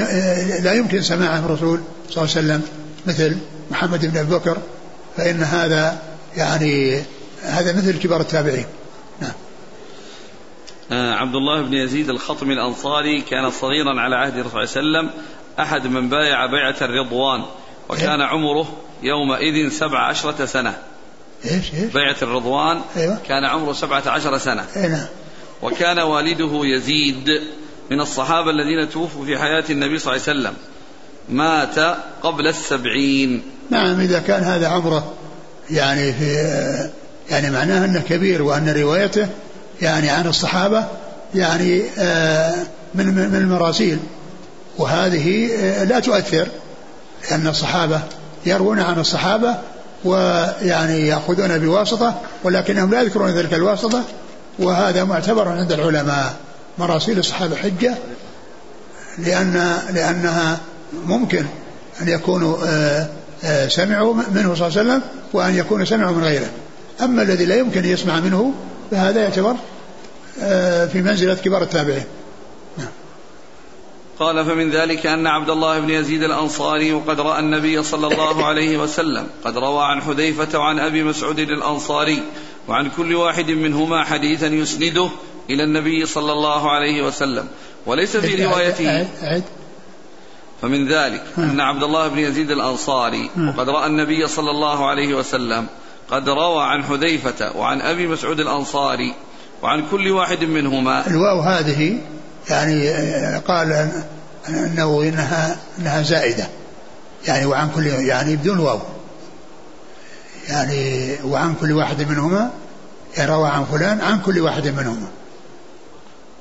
لا 0.59 0.73
يمكن 0.73 1.01
سماعه 1.01 1.39
الرسول 1.39 1.79
صلى 2.09 2.23
الله 2.23 2.35
عليه 2.35 2.47
وسلم 2.47 2.61
مثل 3.05 3.37
محمد 3.71 4.05
بن 4.05 4.17
أبي 4.17 4.35
بكر 4.35 4.57
فإن 5.17 5.43
هذا 5.43 6.01
يعني 6.37 7.01
هذا 7.43 7.77
مثل 7.77 7.99
كبار 7.99 8.21
التابعين. 8.21 8.65
نعم. 9.21 9.31
آه 10.91 11.13
عبد 11.13 11.35
الله 11.35 11.61
بن 11.61 11.73
يزيد 11.73 12.09
الخطمي 12.09 12.53
الأنصاري 12.53 13.21
كان 13.21 13.51
صغيرا 13.51 14.01
على 14.01 14.15
عهد 14.15 14.37
الرسول 14.37 14.67
صلى 14.67 14.81
الله 14.81 14.97
عليه 14.97 15.09
وسلم 15.09 15.21
أحد 15.59 15.87
من 15.87 16.09
بايع 16.09 16.45
بيعة 16.45 16.75
الرضوان 16.81 17.43
وكان 17.89 18.21
إيه؟ 18.21 18.27
عمره 18.27 18.77
يومئذ 19.03 19.69
سبع 19.69 19.99
عشرة 19.99 20.45
سنة. 20.45 20.77
إيش 21.45 21.73
إيش؟ 21.73 21.93
بيعة 21.93 22.15
الرضوان 22.21 22.81
أيوة؟ 22.97 23.17
كان 23.27 23.45
عمره 23.45 23.73
سبعة 23.73 24.03
عشر 24.07 24.37
سنة. 24.37 24.65
أي 24.75 24.87
نعم. 24.87 25.05
وكان 25.61 25.99
والده 25.99 26.51
يزيد 26.63 27.29
من 27.91 28.01
الصحابة 28.01 28.49
الذين 28.49 28.89
توفوا 28.89 29.25
في 29.25 29.37
حياة 29.37 29.63
النبي 29.69 29.99
صلى 29.99 30.15
الله 30.15 30.25
عليه 30.27 30.39
وسلم. 30.39 30.53
مات 31.29 31.97
قبل 32.23 32.47
السبعين. 32.47 33.43
نعم 33.69 33.99
إذا 33.99 34.19
كان 34.19 34.43
هذا 34.43 34.67
عمره 34.67 35.13
يعني 35.71 36.13
في 36.13 36.89
يعني 37.29 37.49
معناه 37.49 37.85
أنه 37.85 37.99
كبير 38.09 38.41
وأن 38.41 38.69
روايته 38.69 39.27
يعني 39.81 40.09
عن 40.09 40.27
الصحابة 40.27 40.85
يعني 41.35 41.83
آه، 41.99 42.55
من 42.95 43.05
من 43.05 43.35
المراسيل 43.35 43.99
وهذه 44.77 45.49
آه، 45.59 45.83
لا 45.83 45.99
تؤثر 45.99 46.47
لأن 47.31 47.47
الصحابة 47.47 48.01
يروون 48.45 48.79
عن 48.79 48.99
الصحابة 48.99 49.55
ويعني 50.05 51.07
يأخذون 51.07 51.59
بواسطة 51.59 52.21
ولكنهم 52.43 52.91
لا 52.91 53.01
يذكرون 53.01 53.29
ذلك 53.29 53.53
الواسطة 53.53 54.03
وهذا 54.59 55.03
معتبر 55.03 55.47
عند 55.47 55.71
العلماء 55.71 56.37
مراسيل 56.77 57.19
الصحابة 57.19 57.55
حجة 57.55 57.95
لأن 59.17 59.79
لأنها 59.93 60.59
ممكن 61.05 61.45
أن 62.01 62.07
يكونوا 62.07 62.57
آه، 62.65 63.07
آه، 63.43 63.67
سمعوا 63.67 64.13
منه 64.13 64.55
صلى 64.55 64.67
الله 64.67 64.79
عليه 64.79 64.89
وسلم 64.89 65.01
وأن 65.33 65.55
يكونوا 65.55 65.85
سمعوا 65.85 66.15
من 66.15 66.23
غيره 66.23 66.49
أما 67.01 67.21
الذي 67.21 67.45
لا 67.45 67.55
يمكن 67.55 67.83
أن 67.83 67.89
يسمع 67.89 68.19
منه 68.19 68.53
فهذا 68.91 69.21
يعتبر 69.21 69.55
آه، 70.41 70.85
في 70.85 71.01
منزلة 71.01 71.33
كبار 71.35 71.61
التابعين 71.61 72.03
نعم. 72.77 72.87
قال 74.19 74.45
فمن 74.45 74.71
ذلك 74.71 75.05
أن 75.05 75.27
عبد 75.27 75.49
الله 75.49 75.79
بن 75.79 75.89
يزيد 75.89 76.23
الأنصاري 76.23 76.93
وقد 76.93 77.19
رأى 77.19 77.39
النبي 77.39 77.83
صلى 77.83 78.07
الله 78.07 78.45
عليه 78.45 78.77
وسلم 78.77 79.27
قد 79.43 79.57
روى 79.57 79.83
عن 79.83 80.01
حذيفة 80.01 80.59
وعن 80.59 80.79
أبي 80.79 81.03
مسعود 81.03 81.39
الأنصاري 81.39 82.23
وعن 82.69 82.89
كل 82.97 83.15
واحد 83.15 83.51
منهما 83.51 84.03
حديثا 84.03 84.47
يسنده 84.47 85.09
إلى 85.49 85.63
النبي 85.63 86.05
صلى 86.05 86.31
الله 86.31 86.71
عليه 86.71 87.01
وسلم. 87.01 87.47
وليس 87.85 88.17
في 88.17 88.45
روايته 88.45 89.07
فمن 90.61 90.87
ذلك 90.87 91.23
أن 91.37 91.59
عبد 91.59 91.83
الله 91.83 92.07
بن 92.07 92.19
يزيد 92.19 92.51
الأنصاري 92.51 93.29
وقد 93.37 93.69
رأى 93.69 93.85
النبي 93.87 94.27
صلى 94.27 94.51
الله 94.51 94.89
عليه 94.89 95.13
وسلم 95.13 95.65
قد 96.11 96.29
روى 96.29 96.63
عن 96.63 96.83
حذيفة 96.83 97.57
وعن 97.57 97.81
أبي 97.81 98.07
مسعود 98.07 98.39
الأنصاري 98.39 99.13
وعن 99.63 99.83
كل 99.91 100.11
واحد 100.11 100.43
منهما. 100.43 101.07
الواو 101.07 101.39
هذه 101.39 101.97
يعني 102.49 102.89
قال 103.47 103.91
أنه 104.49 105.01
إنها 105.03 105.59
إنها 105.79 106.01
زائدة. 106.01 106.47
يعني 107.27 107.45
وعن 107.45 107.69
كل 107.75 107.87
يعني 107.87 108.35
بدون 108.35 108.59
واو. 108.59 108.79
يعني 110.49 111.15
وعن 111.23 111.55
كل 111.55 111.71
واحد 111.71 112.09
منهما 112.09 112.51
روى 113.19 113.49
عن 113.49 113.63
فلان 113.63 114.01
عن 114.01 114.21
كل 114.21 114.39
واحد 114.39 114.67
منهما. 114.67 115.07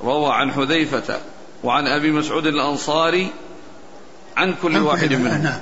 روى 0.04 0.32
عن 0.32 0.52
حذيفة 0.52 1.20
وعن 1.64 1.86
أبي 1.86 2.12
مسعود 2.12 2.46
الأنصاري 2.46 3.28
عن 4.36 4.54
كل 4.62 4.76
عن 4.76 4.82
واحد 4.82 5.12
منهم 5.12 5.42
نعم. 5.42 5.60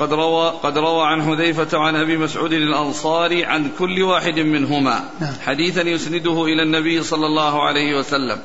قد 0.00 0.12
روى 0.12 0.50
قد 0.62 0.78
روى 0.78 1.06
عن 1.06 1.22
حذيفة 1.22 1.78
وعن 1.78 1.96
أبي 1.96 2.16
مسعود 2.16 2.52
الأنصاري 2.52 3.44
عن 3.44 3.70
كل 3.78 4.02
واحد 4.02 4.38
منهما. 4.38 5.10
نعم. 5.20 5.34
حديثا 5.46 5.82
يسنده 5.82 6.44
إلى 6.44 6.62
النبي 6.62 7.02
صلى 7.02 7.26
الله 7.26 7.62
عليه 7.62 7.98
وسلم. 7.98 8.38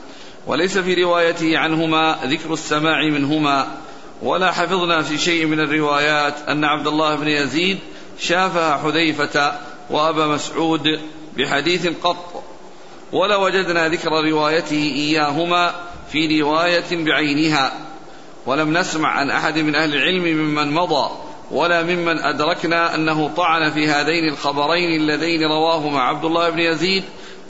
وليس 0.47 0.77
في 0.77 1.03
روايته 1.03 1.57
عنهما 1.57 2.19
ذكر 2.25 2.53
السماع 2.53 3.09
منهما. 3.09 3.67
ولا 4.23 4.51
حفظنا 4.51 5.01
في 5.01 5.17
شيء 5.17 5.45
من 5.45 5.59
الروايات 5.59 6.33
أن 6.49 6.63
عبد 6.63 6.87
الله 6.87 7.15
بن 7.15 7.27
يزيد 7.27 7.79
شافها 8.19 8.77
حذيفة 8.77 9.51
وأبا 9.89 10.27
مسعود 10.27 10.99
بحديث 11.37 11.87
قط 12.03 12.43
ولا 13.11 13.35
وجدنا 13.35 13.87
ذكر 13.87 14.09
روايته 14.09 14.91
إياهما 14.95 15.75
في 16.11 16.41
رواية 16.41 17.05
بعينها. 17.05 17.73
ولم 18.45 18.77
نسمع 18.77 19.09
عن 19.09 19.29
أحد 19.29 19.59
من 19.59 19.75
أهل 19.75 19.95
العلم 19.95 20.23
ممن 20.23 20.71
مضى 20.71 21.11
ولا 21.51 21.83
ممن 21.83 22.19
أدركنا 22.19 22.95
أنه 22.95 23.31
طعن 23.37 23.71
في 23.71 23.87
هذين 23.87 24.29
الخبرين 24.29 25.01
اللذين 25.01 25.43
رواهما 25.43 26.01
عبد 26.01 26.25
الله 26.25 26.49
بن 26.49 26.59
يزيد 26.59 27.03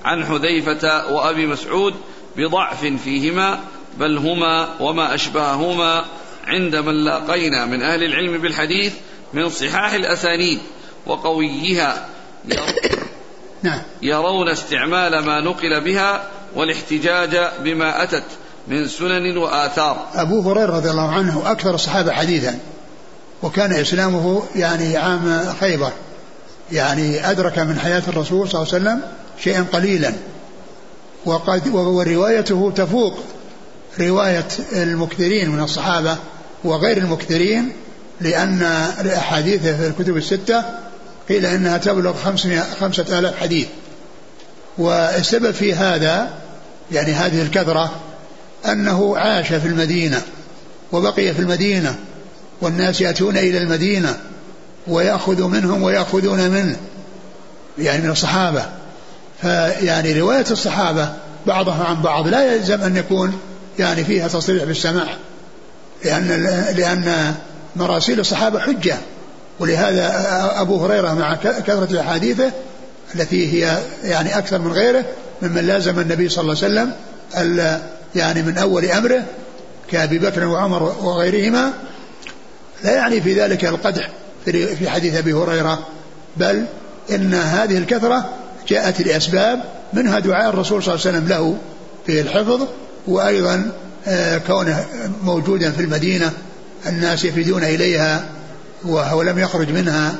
عن 0.05 0.25
حذيفة 0.25 1.13
وأبي 1.13 1.47
مسعود 1.47 1.93
بضعف 2.37 2.85
فيهما 2.85 3.59
بل 3.97 4.17
هما 4.17 4.69
وما 4.79 5.15
أشبههما 5.15 6.05
عند 6.47 6.75
من 6.75 7.05
لاقينا 7.05 7.65
من 7.65 7.81
أهل 7.81 8.03
العلم 8.03 8.41
بالحديث 8.41 8.93
من 9.33 9.49
صحاح 9.49 9.93
الأسانيد 9.93 10.59
وقويها 11.05 12.07
نعم. 13.63 13.81
يرون 14.01 14.49
استعمال 14.49 15.19
ما 15.19 15.39
نقل 15.39 15.83
بها 15.83 16.27
والاحتجاج 16.55 17.39
بما 17.63 18.03
أتت 18.03 18.23
من 18.67 18.87
سنن 18.87 19.37
وآثار 19.37 20.05
أبو 20.13 20.51
هريرة 20.51 20.75
رضي 20.75 20.89
الله 20.89 21.09
عنه 21.11 21.51
أكثر 21.51 21.75
الصحابة 21.75 22.11
حديثا 22.11 22.59
وكان 23.43 23.73
إسلامه 23.73 24.43
يعني 24.55 24.97
عام 24.97 25.53
خيبر 25.59 25.91
يعني 26.71 27.31
أدرك 27.31 27.59
من 27.59 27.79
حياة 27.79 28.03
الرسول 28.07 28.49
صلى 28.49 28.61
الله 28.61 28.73
عليه 28.73 28.83
وسلم 28.83 29.01
شيئا 29.43 29.65
قليلا 29.73 30.13
وقد 31.25 31.67
وروايته 31.67 32.71
تفوق 32.75 33.19
رواية 33.99 34.47
المكثرين 34.75 35.49
من 35.49 35.63
الصحابة 35.63 36.17
وغير 36.63 36.97
المكثرين 36.97 37.71
لأن 38.21 38.63
أحاديثه 39.17 39.77
في 39.77 39.87
الكتب 39.87 40.17
الستة 40.17 40.63
قيل 41.29 41.45
إنها 41.45 41.77
تبلغ 41.77 42.13
خمسة 42.79 43.19
آلاف 43.19 43.37
حديث. 43.37 43.67
والسبب 44.77 45.51
في 45.51 45.73
هذا 45.73 46.29
يعني 46.91 47.11
هذه 47.11 47.41
الكثرة 47.41 47.91
أنه 48.65 49.17
عاش 49.17 49.47
في 49.47 49.67
المدينة 49.67 50.21
وبقي 50.91 51.33
في 51.33 51.39
المدينة 51.39 51.95
والناس 52.61 53.01
يأتون 53.01 53.37
إلى 53.37 53.57
المدينة 53.57 54.17
ويأخذ 54.87 55.43
منهم 55.43 55.83
ويأخذون 55.83 56.49
منه 56.49 56.77
يعني 57.77 58.03
من 58.03 58.09
الصحابة. 58.09 58.65
فيعني 59.41 60.19
رواية 60.19 60.45
الصحابة 60.51 61.13
بعضها 61.47 61.83
عن 61.83 62.01
بعض 62.01 62.27
لا 62.27 62.53
يلزم 62.53 62.81
أن 62.81 62.97
يكون 62.97 63.39
يعني 63.79 64.03
فيها 64.03 64.27
تصريح 64.27 64.63
بالسماع. 64.63 65.17
لأن 66.05 66.27
لأن 66.77 67.35
مراسيل 67.75 68.19
الصحابة 68.19 68.59
حجة. 68.59 68.97
ولهذا 69.59 70.11
أبو 70.61 70.85
هريرة 70.85 71.13
مع 71.13 71.35
كثرة 71.35 72.01
أحاديثه 72.01 72.51
التي 73.15 73.53
هي 73.53 73.77
يعني 74.03 74.37
أكثر 74.37 74.59
من 74.59 74.71
غيره 74.71 75.05
ممن 75.41 75.67
لازم 75.67 75.99
النبي 75.99 76.29
صلى 76.29 76.41
الله 76.41 76.63
عليه 76.63 76.73
وسلم 76.73 76.93
يعني 78.15 78.41
من 78.41 78.57
أول 78.57 78.85
أمره 78.85 79.23
كأبي 79.91 80.19
بكر 80.19 80.47
وعمر 80.47 80.83
وغيرهما. 80.83 81.73
لا 82.83 82.91
يعني 82.91 83.21
في 83.21 83.41
ذلك 83.41 83.65
القدح 83.65 84.09
في 84.45 84.89
حديث 84.89 85.15
أبي 85.15 85.33
هريرة 85.33 85.87
بل 86.37 86.65
إن 87.11 87.33
هذه 87.33 87.77
الكثرة 87.77 88.29
جاءت 88.67 89.01
لأسباب 89.01 89.63
منها 89.93 90.19
دعاء 90.19 90.49
الرسول 90.49 90.83
صلى 90.83 90.95
الله 90.95 91.07
عليه 91.07 91.17
وسلم 91.17 91.29
له 91.29 91.57
في 92.05 92.21
الحفظ 92.21 92.67
وأيضا 93.07 93.71
كونه 94.47 94.85
موجودا 95.23 95.71
في 95.71 95.81
المدينة 95.81 96.31
الناس 96.87 97.25
يفيدون 97.25 97.63
إليها 97.63 98.25
وهو 98.83 99.21
لم 99.21 99.39
يخرج 99.39 99.71
منها 99.71 100.15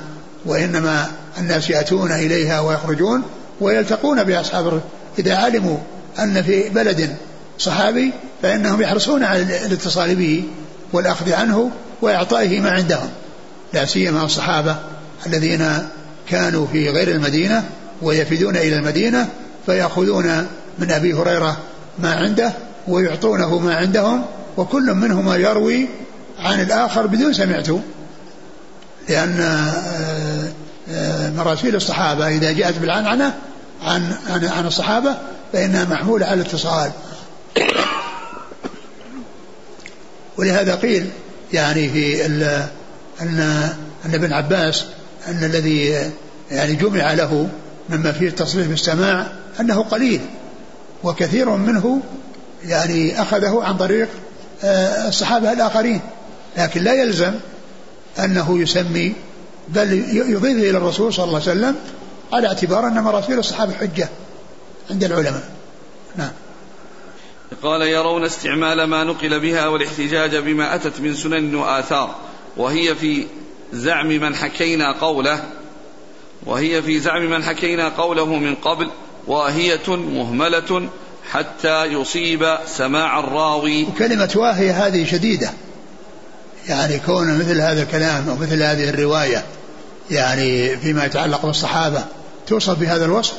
وإنما 0.46 1.10
الناس 1.38 1.70
يأتون 1.70 2.12
إليها 2.12 2.60
ويخرجون 2.60 3.24
ويلتقون 3.62 4.24
بأصحاب 4.24 4.82
إذا 5.20 5.36
علموا 5.36 5.78
أن 6.20 6.44
في 6.44 6.70
بلد 6.70 7.16
صحابي 7.60 8.12
فإنهم 8.42 8.82
يحرصون 8.82 9.24
على 9.24 9.66
الاتصال 9.66 10.16
به 10.16 10.44
والأخذ 10.94 11.34
عنه 11.34 11.72
وإعطائه 12.02 12.62
ما 12.62 12.72
عندهم. 12.72 13.10
لا 13.74 13.86
سيما 13.86 14.26
الصحابة 14.26 14.76
الذين 15.26 15.88
كانوا 16.30 16.68
في 16.68 16.90
غير 16.90 17.08
المدينة 17.08 17.64
ويفدون 18.02 18.58
إلى 18.58 18.78
المدينة 18.78 19.30
فيأخذون 19.66 20.48
من 20.80 20.92
أبي 20.92 21.14
هريرة 21.14 21.58
ما 22.00 22.14
عنده 22.14 22.54
ويعطونه 22.88 23.60
ما 23.60 23.76
عندهم 23.76 24.26
وكل 24.58 24.94
منهما 24.94 25.36
يروي 25.36 25.88
عن 26.40 26.62
الآخر 26.62 27.08
بدون 27.08 27.34
سمعته. 27.34 27.82
لأن 29.10 29.40
آه، 29.40 30.52
آه، 30.92 31.30
مراسيل 31.30 31.76
الصحابة 31.76 32.28
إذا 32.28 32.52
جاءت 32.52 32.78
بالعنعنة 32.78 33.34
عن 33.82 34.16
عن 34.30 34.46
عن 34.46 34.68
الصحابة 34.68 35.18
فإنها 35.54 35.86
محمولة 35.86 36.26
على 36.26 36.42
الاتصال. 36.42 36.92
ولهذا 40.38 40.76
قيل 40.76 41.10
يعني 41.54 41.90
في 41.90 42.26
أن 42.26 42.64
أن 44.06 44.14
ابن 44.14 44.34
عباس 44.34 44.86
أن 45.28 45.44
الذي 45.44 46.12
يعني 46.52 46.76
جمع 46.76 47.14
له 47.14 47.50
مما 47.90 48.12
فيه 48.12 48.28
التصريح 48.28 48.68
بالسماع 48.68 49.28
أنه 49.60 49.84
قليل 49.84 50.22
وكثير 51.04 51.50
منه 51.50 52.02
يعني 52.66 53.22
أخذه 53.22 53.64
عن 53.64 53.78
طريق 53.78 54.08
آه، 54.64 55.08
الصحابة 55.08 55.52
الآخرين. 55.52 56.02
لكن 56.58 56.84
لا 56.84 56.94
يلزم 56.94 57.34
أنه 58.20 58.60
يسمي 58.60 59.14
بل 59.68 59.94
يضيف 60.14 60.58
إلى 60.58 60.78
الرسول 60.78 61.14
صلى 61.14 61.26
الله 61.26 61.42
عليه 61.42 61.52
وسلم 61.52 61.76
على 62.34 62.48
اعتبار 62.48 62.88
أن 62.88 63.04
مراسيل 63.04 63.40
الصحابة 63.40 63.74
حجة 63.74 64.10
عند 64.92 65.04
العلماء. 65.04 65.50
نعم. 66.16 66.32
قال 67.64 67.82
يرون 67.82 68.24
استعمال 68.24 68.84
ما 68.84 69.04
نقل 69.04 69.40
بها 69.40 69.68
والاحتجاج 69.68 70.36
بما 70.36 70.76
أتت 70.76 71.00
من 71.00 71.14
سنن 71.14 71.56
وآثار 71.56 72.16
وهي 72.58 72.96
في 72.96 73.28
زعم 73.74 74.08
من 74.08 74.36
حكينا 74.36 75.00
قوله 75.00 75.44
وهي 76.46 76.82
في 76.82 77.00
زعم 77.00 77.30
من 77.30 77.44
حكينا 77.44 77.90
قوله 77.90 78.26
من 78.26 78.56
قبل 78.56 78.90
واهية 79.28 79.88
مهملة 79.88 80.90
حتى 81.32 81.86
يصيب 81.86 82.58
سماع 82.78 83.20
الراوي. 83.20 83.84
وكلمة 83.84 84.32
واهية 84.36 84.88
هذه 84.88 85.06
شديدة. 85.06 85.50
يعني 86.70 87.00
كون 87.00 87.38
مثل 87.38 87.62
هذا 87.62 87.82
الكلام 87.82 88.30
أو 88.30 88.36
مثل 88.36 88.64
هذه 88.64 88.90
الرواية 88.90 89.44
يعني 90.12 90.78
فيما 90.78 91.06
يتعلق 91.06 91.46
بالصحابة 91.46 92.06
توصف 92.48 92.80
بهذا 92.80 93.06
الوصف 93.06 93.34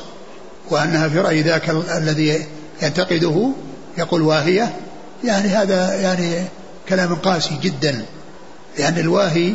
وأنها 0.69 1.07
في 1.07 1.19
رأي 1.19 1.41
ذاك 1.41 1.69
الذي 1.69 2.45
ينتقده 2.81 3.51
يقول 3.97 4.21
واهية. 4.21 4.75
يعني 5.23 5.47
هذا 5.47 5.95
يعني 6.01 6.43
كلام 6.89 7.15
قاسي 7.15 7.59
جدا. 7.61 8.05
لأن 8.77 8.97
الواهي 8.97 9.53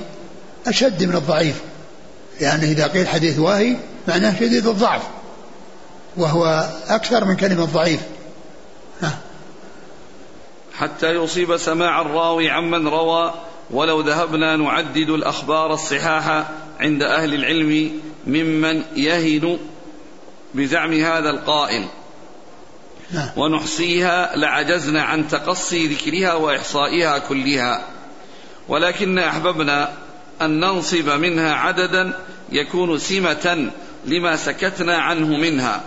أشد 0.66 1.05
من 1.05 1.16
الضعيف. 1.16 1.55
يعني 2.41 2.64
إذا 2.64 2.87
قيل 2.87 3.09
حديث 3.09 3.39
واهي 3.39 3.76
معناه 4.09 4.35
شديد 4.41 4.66
الضعف. 4.66 5.03
وهو 6.16 6.70
أكثر 6.89 7.24
من 7.24 7.37
كلمة 7.37 7.64
ضعيف. 7.64 8.01
حتى 10.74 11.11
يصيب 11.11 11.57
سماع 11.57 12.01
الراوي 12.01 12.51
عمن 12.51 12.88
روى 12.88 13.34
ولو 13.70 14.01
ذهبنا 14.01 14.57
نعدد 14.57 15.11
الأخبار 15.11 15.74
الصحاح 15.74 16.48
عند 16.80 17.03
أهل 17.03 17.34
العلم 17.34 18.01
ممن 18.26 18.82
يهن 18.96 19.59
بزعم 20.55 20.92
هذا 20.92 21.30
القائل. 21.30 21.86
ونحصيها 23.36 24.36
لعجزنا 24.36 25.03
عن 25.03 25.28
تقصي 25.28 25.86
ذكرها 25.86 26.34
وإحصائها 26.34 27.18
كلها. 27.18 27.84
ولكن 28.68 29.18
أحببنا 29.18 29.92
أن 30.42 30.61
ننصب 30.61 31.09
منها 31.09 31.55
عددا 31.55 32.12
يكون 32.53 32.98
سمة 32.98 33.70
لما 34.07 34.36
سكتنا 34.36 34.96
عنه 34.98 35.26
منها. 35.26 35.80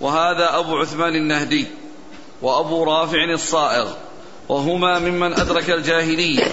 وهذا 0.00 0.58
أبو 0.58 0.76
عثمان 0.76 1.14
النهدي. 1.14 1.66
وأبو 2.42 2.84
رافع 2.84 3.24
الصائغ 3.24 3.88
وهما 4.48 4.98
ممن 4.98 5.32
أدرك 5.32 5.70
الجاهلية 5.70 6.44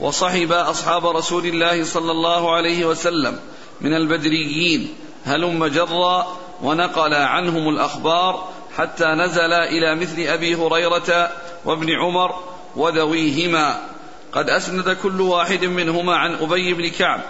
وصحب 0.00 0.52
أصحاب 0.52 1.06
رسول 1.06 1.46
الله 1.46 1.84
صلى 1.84 2.10
الله 2.10 2.54
عليه 2.56 2.86
وسلم 2.86 3.38
من 3.80 3.94
البدريين 3.94 4.94
هلم 5.24 5.66
جرا 5.66 6.36
ونقل 6.62 7.14
عنهم 7.14 7.68
الأخبار 7.68 8.48
حتى 8.76 9.04
نزل 9.04 9.52
إلى 9.52 9.94
مثل 9.94 10.20
أبي 10.20 10.54
هريرة 10.54 11.30
وابن 11.64 11.90
عمر 11.90 12.34
وذويهما. 12.76 13.80
قد 14.32 14.50
أسند 14.50 14.96
كل 15.02 15.20
واحد 15.20 15.64
منهما 15.64 16.16
عن 16.16 16.34
أبي 16.34 16.74
بن 16.74 16.88
كعب 16.88 17.20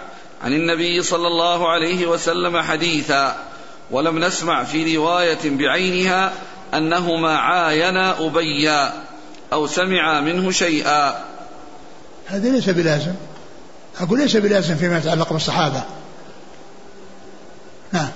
عن 0.43 0.53
النبي 0.53 1.01
صلى 1.01 1.27
الله 1.27 1.69
عليه 1.69 2.07
وسلم 2.07 2.61
حديثا 2.61 3.35
ولم 3.91 4.19
نسمع 4.19 4.63
في 4.63 4.97
رواية 4.97 5.39
بعينها 5.43 6.33
أنهما 6.77 7.37
عاينا 7.37 8.25
أبيا 8.27 8.93
أو 9.53 9.67
سمعا 9.67 10.19
منه 10.19 10.51
شيئا. 10.51 11.25
هذا 12.27 12.49
ليس 12.49 12.69
بلازم. 12.69 13.13
أقول 13.99 14.19
ليس 14.19 14.37
بلازم 14.37 14.75
فيما 14.75 14.97
يتعلق 14.97 15.33
بالصحابة. 15.33 15.83
نعم 17.91 18.09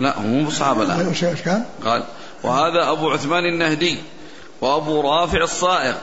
لا 0.00 0.18
هو 0.18 0.22
مو 0.22 0.44
بالصحابة 0.44 0.84
لا. 0.84 1.12
كان؟ 1.44 1.64
قال 1.84 2.04
وهذا 2.42 2.90
أبو 2.90 3.10
عثمان 3.10 3.44
النهدي 3.44 3.98
وأبو 4.60 5.00
رافع 5.00 5.42
الصائغ 5.42 5.94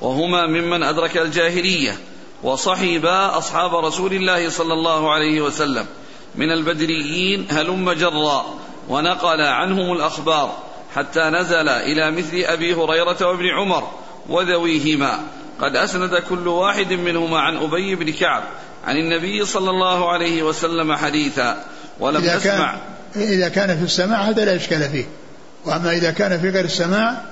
وهما 0.00 0.46
ممن 0.46 0.82
أدرك 0.82 1.16
الجاهلية 1.16 1.98
وصحبا 2.42 3.38
أصحاب 3.38 3.74
رسول 3.74 4.12
الله 4.12 4.48
صلى 4.48 4.72
الله 4.72 5.12
عليه 5.12 5.40
وسلم. 5.40 5.86
من 6.34 6.52
البدريين 6.52 7.46
هلم 7.50 7.92
جرا 7.92 8.44
ونقل 8.88 9.40
عنهم 9.40 9.92
الأخبار. 9.92 10.56
حتى 10.94 11.20
نزل 11.20 11.68
إلى 11.68 12.10
مثل 12.10 12.36
أبي 12.36 12.74
هريرة 12.74 13.26
وابن 13.26 13.48
عمر 13.48 13.90
وذويهما. 14.28 15.20
قد 15.60 15.76
أسند 15.76 16.14
كل 16.14 16.48
واحد 16.48 16.92
منهما 16.92 17.40
عن 17.40 17.56
أبي 17.56 17.94
بن 17.94 18.12
كعب 18.12 18.42
عن 18.84 18.96
النبي 18.96 19.44
صلى 19.44 19.70
الله 19.70 20.12
عليه 20.12 20.42
وسلم 20.42 20.94
حديثا 20.96 21.64
ولم 22.00 22.22
إذا 22.22 22.36
نسمع. 22.36 22.76
كان 23.14 23.22
إذا 23.22 23.48
كان 23.48 23.78
في 23.78 23.84
السماع 23.84 24.18
هذا 24.22 24.44
لا 24.44 24.56
إشكال 24.56 24.90
فيه. 24.90 25.04
وأما 25.64 25.92
إذا 25.92 26.10
كان 26.10 26.40
في 26.40 26.48
غير 26.50 26.64
السماع 26.64 27.16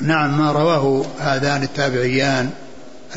نعم 0.00 0.38
ما 0.38 0.52
رواه 0.52 1.06
هذان 1.18 1.62
التابعيان 1.62 2.50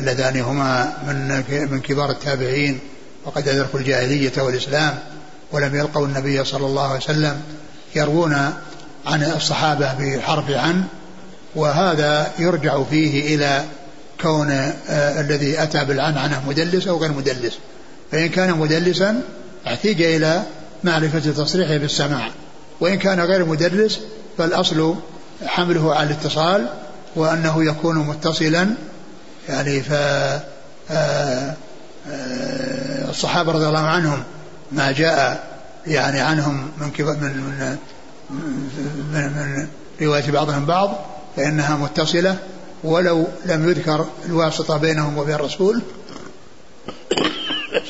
اللذان 0.00 0.40
هما 0.40 0.96
من 1.06 1.44
من 1.70 1.80
كبار 1.80 2.10
التابعين 2.10 2.78
وقد 3.24 3.48
أدركوا 3.48 3.80
الجاهلية 3.80 4.32
والإسلام 4.38 4.98
ولم 5.52 5.74
يلقوا 5.74 6.06
النبي 6.06 6.44
صلى 6.44 6.66
الله 6.66 6.88
عليه 6.88 6.96
وسلم 6.96 7.40
يروون 7.96 8.34
عن 9.06 9.22
الصحابة 9.22 9.94
بحرف 9.94 10.50
عن 10.50 10.84
وهذا 11.54 12.32
يرجع 12.38 12.82
فيه 12.82 13.34
إلى 13.34 13.64
كون 14.20 14.50
آه 14.50 15.20
الذي 15.20 15.62
أتى 15.62 15.84
بالعنعنة 15.84 16.42
مدلس 16.48 16.86
أو 16.86 16.98
غير 16.98 17.12
مدلس. 17.12 17.58
فإن 18.12 18.28
كان 18.28 18.58
مدلسا 18.58 19.22
احتيج 19.66 20.02
إلى 20.02 20.42
معرفة 20.84 21.18
تصريحه 21.18 21.76
بالسماع. 21.76 22.30
وإن 22.80 22.98
كان 22.98 23.20
غير 23.20 23.44
مدلس 23.44 24.00
فالأصل 24.38 24.96
حمله 25.46 25.94
على 25.94 26.10
الاتصال 26.10 26.66
وأنه 27.16 27.64
يكون 27.64 27.98
متصلا 27.98 28.68
يعني 29.48 29.80
ف 29.80 29.92
الصحابة 33.08 33.52
رضي 33.52 33.66
الله 33.66 33.78
عنهم 33.78 34.22
ما 34.72 34.92
جاء 34.92 35.46
يعني 35.86 36.20
عنهم 36.20 36.70
من 36.78 36.92
من 36.98 37.78
من, 38.30 38.72
من, 39.12 39.32
من 39.32 39.68
رواية 40.02 40.30
بعضهم 40.30 40.66
بعض 40.66 41.04
فإنها 41.36 41.76
متصلة 41.76 42.36
ولو 42.84 43.26
لم 43.46 43.68
يذكر 43.68 44.06
الواسطة 44.26 44.76
بينهم 44.76 45.18
وبين 45.18 45.34
الرسول 45.34 45.82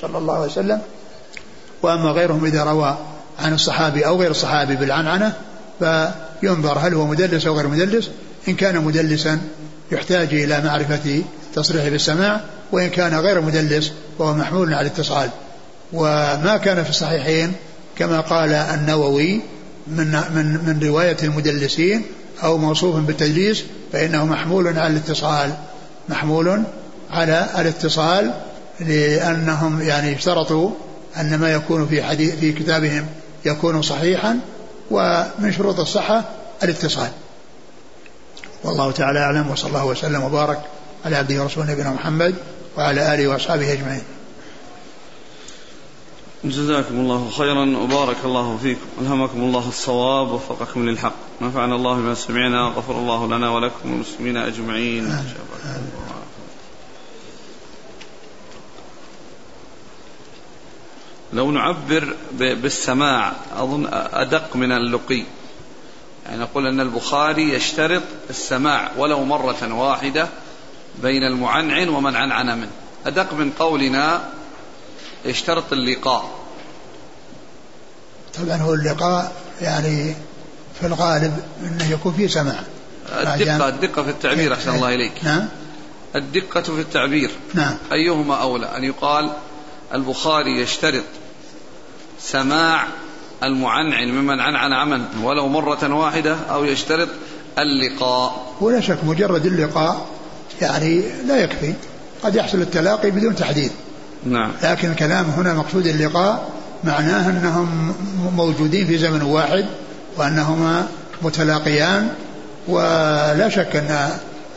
صلى 0.00 0.18
الله 0.18 0.34
عليه 0.34 0.46
وسلم. 0.46 0.80
وأما 1.82 2.10
غيرهم 2.10 2.44
إذا 2.44 2.64
روى 2.64 2.98
عن 3.38 3.54
الصحابي 3.54 4.06
أو 4.06 4.20
غير 4.20 4.30
الصحابي 4.30 4.76
بالعنعنة 4.76 5.32
فينظر 5.78 6.78
هل 6.78 6.94
هو 6.94 7.06
مدلس 7.06 7.46
أو 7.46 7.56
غير 7.56 7.68
مدلس. 7.68 8.10
إن 8.48 8.54
كان 8.56 8.84
مدلسا 8.84 9.40
يحتاج 9.92 10.34
إلى 10.34 10.60
معرفة 10.60 11.22
تصريح 11.56 11.88
بالسماع 11.88 12.40
وإن 12.72 12.90
كان 12.90 13.14
غير 13.14 13.40
مدلس 13.40 13.92
فهو 14.18 14.34
محمول 14.34 14.74
على 14.74 14.86
الاتصال 14.86 15.30
وما 15.92 16.56
كان 16.64 16.84
في 16.84 16.90
الصحيحين 16.90 17.52
كما 17.98 18.20
قال 18.20 18.52
النووي 18.52 19.40
من 19.86 20.10
من 20.34 20.64
من 20.66 20.80
رواية 20.82 21.16
المدلسين 21.22 22.02
أو 22.44 22.58
موصوف 22.58 22.96
بالتدليس 22.96 23.64
فإنه 23.92 24.24
محمول 24.24 24.78
على 24.78 24.86
الاتصال. 24.86 25.54
محمول 26.08 26.62
على 27.10 27.46
الاتصال 27.58 28.34
لأنهم 28.80 29.82
يعني 29.82 30.16
اشترطوا 30.16 30.70
أن 31.20 31.38
ما 31.38 31.52
يكون 31.52 31.86
في 31.86 32.02
حديث 32.02 32.34
في 32.34 32.52
كتابهم 32.52 33.06
يكون 33.44 33.82
صحيحا 33.82 34.38
ومن 34.90 35.52
شروط 35.52 35.80
الصحة 35.80 36.24
الاتصال. 36.62 37.10
والله 38.64 38.92
تعالى 38.92 39.18
أعلم 39.18 39.50
وصلى 39.50 39.68
الله 39.68 39.86
وسلم 39.86 40.22
وبارك 40.22 40.60
على 41.06 41.16
عبده 41.16 41.42
ورسوله 41.42 41.72
نبينا 41.72 41.90
محمد 41.90 42.34
وعلى 42.76 43.14
آله 43.14 43.28
وأصحابه 43.28 43.72
أجمعين. 43.72 44.02
جزاكم 46.44 46.94
الله 46.94 47.30
خيرا 47.30 47.76
وبارك 47.76 48.16
الله 48.24 48.58
فيكم. 48.62 48.86
ألهمكم 49.00 49.40
الله 49.40 49.68
الصواب 49.68 50.30
ووفقكم 50.30 50.88
للحق. 50.88 51.12
نفعنا 51.40 51.74
الله 51.74 51.94
بما 51.94 52.14
سمعنا 52.14 52.66
وغفر 52.66 52.92
الله 52.92 53.26
لنا 53.26 53.50
ولكم 53.50 53.90
والمسلمين 53.90 54.36
أجمعين. 54.36 55.24
لو 61.32 61.50
نعبر 61.50 62.16
بالسماع 62.32 63.32
أظن 63.56 63.88
أدق 63.92 64.56
من 64.56 64.72
اللقي. 64.72 65.24
يعني 66.26 66.40
نقول 66.42 66.66
أن 66.66 66.80
البخاري 66.80 67.54
يشترط 67.54 68.02
السماع 68.30 68.90
ولو 68.96 69.24
مرة 69.24 69.74
واحدة 69.74 70.28
بين 71.02 71.22
المعنعن 71.22 71.88
ومن 71.88 72.16
عنعن 72.16 72.58
منه. 72.58 72.70
أدق 73.06 73.32
من 73.32 73.50
قولنا 73.50 74.24
يشترط 75.24 75.72
اللقاء. 75.72 76.30
طبعا 78.38 78.56
هو 78.56 78.74
اللقاء 78.74 79.32
يعني 79.60 80.14
في 80.80 80.86
الغالب 80.86 81.38
إنه 81.62 81.90
يكون 81.90 82.12
فيه 82.12 82.26
سماع. 82.26 82.60
الدقة 83.08 83.68
الدقة 83.68 84.02
في 84.02 84.10
التعبير 84.10 84.54
أحسن 84.54 84.74
الله 84.74 84.94
إليك. 84.94 85.12
نعم. 85.22 85.48
الدقة 86.16 86.62
في 86.62 86.80
التعبير. 86.80 87.30
نعم. 87.54 87.76
أيهما 87.92 88.34
أولى؟ 88.34 88.76
أن 88.76 88.84
يقال 88.84 89.32
البخاري 89.94 90.60
يشترط 90.60 91.04
سماع 92.20 92.86
المعنعن 93.42 94.08
ممن 94.08 94.40
عنعن 94.40 94.72
عمل 94.72 95.04
ولو 95.22 95.48
مرة 95.48 95.94
واحدة 95.94 96.36
أو 96.50 96.64
يشترط 96.64 97.08
اللقاء. 97.58 98.52
ولا 98.60 98.80
شك 98.80 98.98
مجرد 99.04 99.46
اللقاء 99.46 100.06
يعني 100.62 101.02
لا 101.28 101.36
يكفي. 101.36 101.74
قد 102.22 102.34
يحصل 102.34 102.60
التلاقي 102.60 103.10
بدون 103.10 103.36
تحديد. 103.36 103.70
نعم. 104.26 104.52
لكن 104.62 104.90
الكلام 104.90 105.24
هنا 105.24 105.54
مقصود 105.54 105.86
اللقاء 105.86 106.48
معناه 106.84 107.30
أنهم 107.30 107.94
موجودين 108.36 108.86
في 108.86 108.98
زمن 108.98 109.22
واحد 109.22 109.66
وأنهما 110.16 110.86
متلاقيان 111.22 112.08
ولا 112.68 113.48
شك 113.48 113.76
أن 113.76 114.10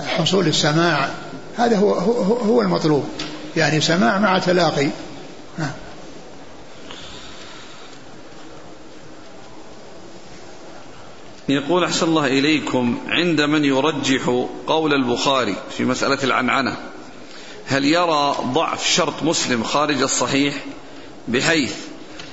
حصول 0.07 0.47
السماع 0.47 1.09
هذا 1.57 1.77
هو 1.77 1.93
هو, 1.93 2.33
هو 2.33 2.61
المطلوب. 2.61 3.03
يعني 3.57 3.81
سماع 3.81 4.19
مع 4.19 4.39
تلاقي. 4.39 4.87
يقول 11.51 11.83
أحسن 11.83 12.05
الله 12.05 12.27
إليكم 12.27 12.97
عند 13.07 13.41
من 13.41 13.65
يرجح 13.65 14.45
قول 14.67 14.93
البخاري 14.93 15.55
في 15.77 15.85
مسألة 15.85 16.23
العنعنة. 16.23 16.75
هل 17.67 17.85
يرى 17.85 18.35
ضعف 18.41 18.87
شرط 18.87 19.23
مسلم 19.23 19.63
خارج 19.63 20.01
الصحيح؟ 20.01 20.53
بحيث 21.27 21.73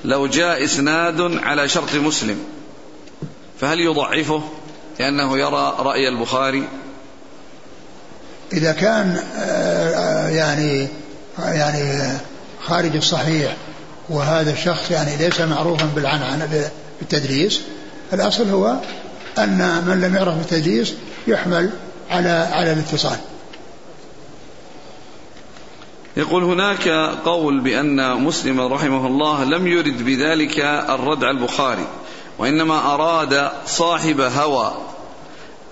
لو 0.05 0.27
جاء 0.27 0.65
إسناد 0.65 1.21
على 1.21 1.69
شرط 1.69 1.95
مسلم 1.95 2.39
فهل 3.61 3.81
يضعفه؟ 3.81 4.43
لأنه 4.99 5.39
يرى 5.39 5.77
رأي 5.79 6.09
البخاري. 6.09 6.69
إذا 8.53 8.73
كان 8.73 9.23
آه، 9.37 10.29
يعني 10.29 10.89
يعني 11.39 12.19
خارج 12.63 12.97
الصحيح 12.97 13.57
وهذا 14.09 14.53
الشخص 14.53 14.91
يعني 14.91 15.17
ليس 15.17 15.41
معروفا 15.41 15.91
بالعنعنة 15.95 16.71
بالتدريس 17.01 17.61
الأصل 18.13 18.51
هو 18.51 18.77
أن 19.39 19.85
من 19.87 20.01
لم 20.01 20.17
يعرف 20.17 20.35
بالتدريس 20.35 20.95
يحمل 21.27 21.71
على 22.11 22.49
على 22.53 22.73
الاتصال. 22.73 23.19
يقول 26.17 26.45
هناك 26.45 26.89
قول 27.25 27.61
بأن 27.61 28.23
مسلم 28.23 28.61
رحمه 28.61 29.07
الله 29.07 29.45
لم 29.45 29.67
يرد 29.67 30.05
بذلك 30.05 30.61
الردع 30.91 31.31
البخاري 31.31 31.87
وإنما 32.39 32.95
أراد 32.95 33.51
صاحب 33.67 34.21
هوى 34.21 34.75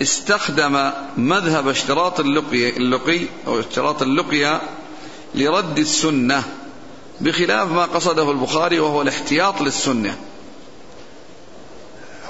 استخدم 0.02 0.90
مذهب 1.16 1.68
اشتراط 1.68 2.20
اللقي, 2.20 2.76
اللقي 2.76 3.20
أو 3.46 3.60
اشتراط 3.60 4.02
اللقيا 4.02 4.60
لرد 5.34 5.78
السنة 5.78 6.42
بخلاف 7.20 7.72
ما 7.72 7.84
قصده 7.84 8.30
البخاري 8.30 8.80
وهو 8.80 9.02
الاحتياط 9.02 9.60
للسنة. 9.60 10.16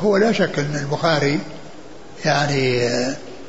هو 0.01 0.17
لا 0.17 0.33
شك 0.33 0.59
أن 0.59 0.77
البخاري 0.83 1.41
يعني 2.25 2.91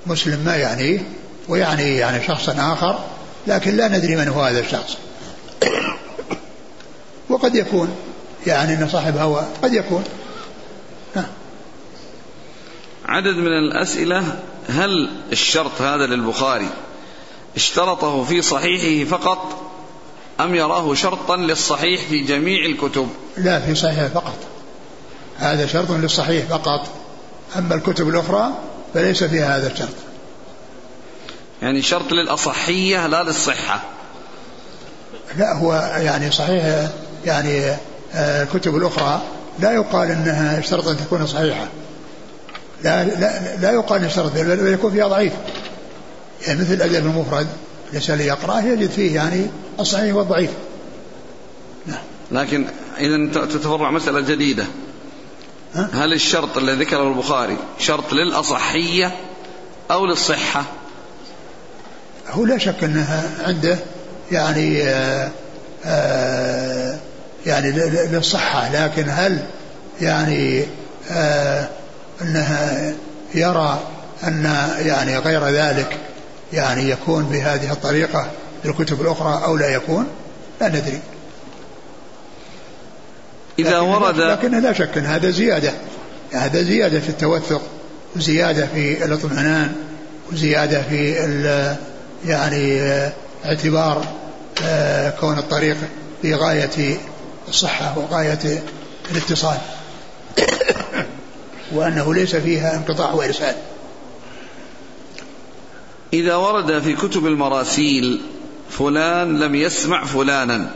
مسلم 0.08 0.40
ما 0.40 0.56
يعنيه 0.56 1.00
ويعني 1.48 1.98
يعني 1.98 2.28
شخصا 2.28 2.74
آخر 2.74 3.00
لكن 3.48 3.78
لا 3.78 3.88
ندري 3.88 4.16
من 4.16 4.28
هو 4.28 4.42
هذا 4.42 4.60
الشخص. 4.60 4.98
وقد 7.30 7.56
يكون 7.56 7.96
يعني 8.48 8.74
أن 8.74 8.90
صاحب 8.90 9.18
هوى 9.18 9.46
قد 9.64 9.74
يكون. 9.74 10.04
ها. 11.16 11.26
عدد 13.06 13.36
من 13.36 13.48
الأسئلة 13.48 14.24
هل 14.70 15.10
الشرط 15.32 15.82
هذا 15.82 16.06
للبخاري 16.06 16.70
اشترطه 17.56 18.24
في 18.24 18.42
صحيحه 18.42 19.10
فقط 19.10 19.62
أم 20.40 20.56
يراه 20.56 20.94
شرطا 20.94 21.38
للصحيح 21.38 22.02
في 22.10 22.20
جميع 22.20 22.66
الكتب؟ 22.66 23.10
لا 23.38 23.60
في 23.60 23.76
صحيحه 23.76 24.08
فقط. 24.08 24.55
هذا 25.40 25.68
شرط 25.68 25.92
للصحيح 25.92 26.46
فقط. 26.46 26.88
أما 27.58 27.76
الكتب 27.76 28.10
الأخرى 28.10 28.50
فليس 28.94 29.24
فيها 29.24 29.58
هذا 29.58 29.68
الشرط. 29.68 29.96
يعني 31.62 31.82
شرط 31.82 32.12
للأصحية 32.12 33.08
لا 33.08 33.24
للصحة. 33.24 33.84
لا 35.38 35.54
هو 35.54 35.74
يعني 35.98 36.32
صحيح 36.32 36.90
يعني 37.26 37.66
آه، 38.14 38.44
الكتب 38.44 38.76
الأخرى 38.76 39.22
لا 39.60 39.72
يقال 39.72 40.12
أنها 40.12 40.60
اشترط 40.60 40.88
أن 40.88 40.98
تكون 40.98 41.28
صحيحة. 41.28 41.68
لا 42.84 43.04
لا, 43.04 43.56
لا 43.56 43.72
يقال 43.72 44.06
اشترط 44.06 44.32
بل 44.32 44.74
يكون 44.74 44.92
فيها 44.92 45.08
ضعيف. 45.08 45.34
يعني 46.48 46.62
مثل 46.62 46.74
الأدب 46.74 47.06
المفرد 47.06 47.48
ليس 47.94 48.10
ليقرأه 48.10 48.62
يجد 48.62 48.90
فيه 48.90 49.16
يعني 49.16 49.48
الصحيح 49.80 50.16
والضعيف. 50.16 50.50
نعم. 51.86 52.04
لكن 52.32 52.66
إذا 52.98 53.46
تتفرع 53.46 53.92
مسألة 53.92 54.22
جديدة. 54.22 54.66
هل 55.76 56.14
الشرط 56.14 56.58
الذي 56.58 56.84
ذكره 56.84 57.08
البخاري 57.08 57.58
شرط 57.80 58.14
للأصحية 58.14 59.12
أو 59.92 60.06
للصحة؟ 60.06 60.64
هو 62.30 62.46
لا 62.46 62.58
شك 62.58 62.84
أنها 62.84 63.30
عنده 63.48 63.78
يعني 64.32 64.84
آه، 64.84 65.32
آآ 65.86 67.00
يعني 67.46 67.72
للصحة 68.12 68.70
لكن 68.74 69.06
هل 69.10 69.40
يعني 70.02 70.66
آه، 71.12 71.70
أنها 72.22 72.94
يرى 73.36 73.80
أن 74.24 74.44
يعني 74.80 75.18
غير 75.18 75.46
ذلك 75.46 75.98
يعني 76.54 76.90
يكون 76.90 77.24
بهذه 77.24 77.72
الطريقة 77.72 78.32
في 78.64 78.70
الكتب 78.70 79.02
الأخرى 79.02 79.46
أو 79.46 79.58
لا 79.58 79.70
يكون؟ 79.70 80.08
لا 80.62 80.68
ندري. 80.68 81.00
إذا 83.60 83.70
لكن 83.70 83.88
ورد 83.88 84.18
لكن 84.18 84.62
لا 84.62 84.74
شك 84.74 84.98
أن 84.98 85.06
هذا 85.06 85.30
زيادة. 85.30 85.74
هذا 86.32 86.62
زيادة 86.62 87.00
في 87.00 87.10
التوثق 87.10 87.62
وزيادة 88.16 88.68
في 88.68 89.06
الاطمئنان 89.06 89.76
وزيادة 90.32 90.82
في 90.82 91.12
يعني 92.26 92.82
اعتبار 93.46 94.06
آه، 94.64 95.10
كون 95.10 95.38
الطريق 95.38 95.78
في 96.22 96.34
غاية 96.34 96.98
الصحة 97.48 97.98
وغاية 97.98 98.64
الاتصال. 99.12 99.58
وأنه 101.76 102.14
ليس 102.14 102.36
فيها 102.36 102.76
انقطاع 102.76 103.14
وإرسال. 103.14 103.56
إذا 106.14 106.36
ورد 106.36 106.82
في 106.82 106.96
كتب 106.96 107.26
المراسيل 107.26 108.22
فلان 108.70 109.40
لم 109.40 109.56
يسمع 109.56 110.06
فلانا 110.06 110.72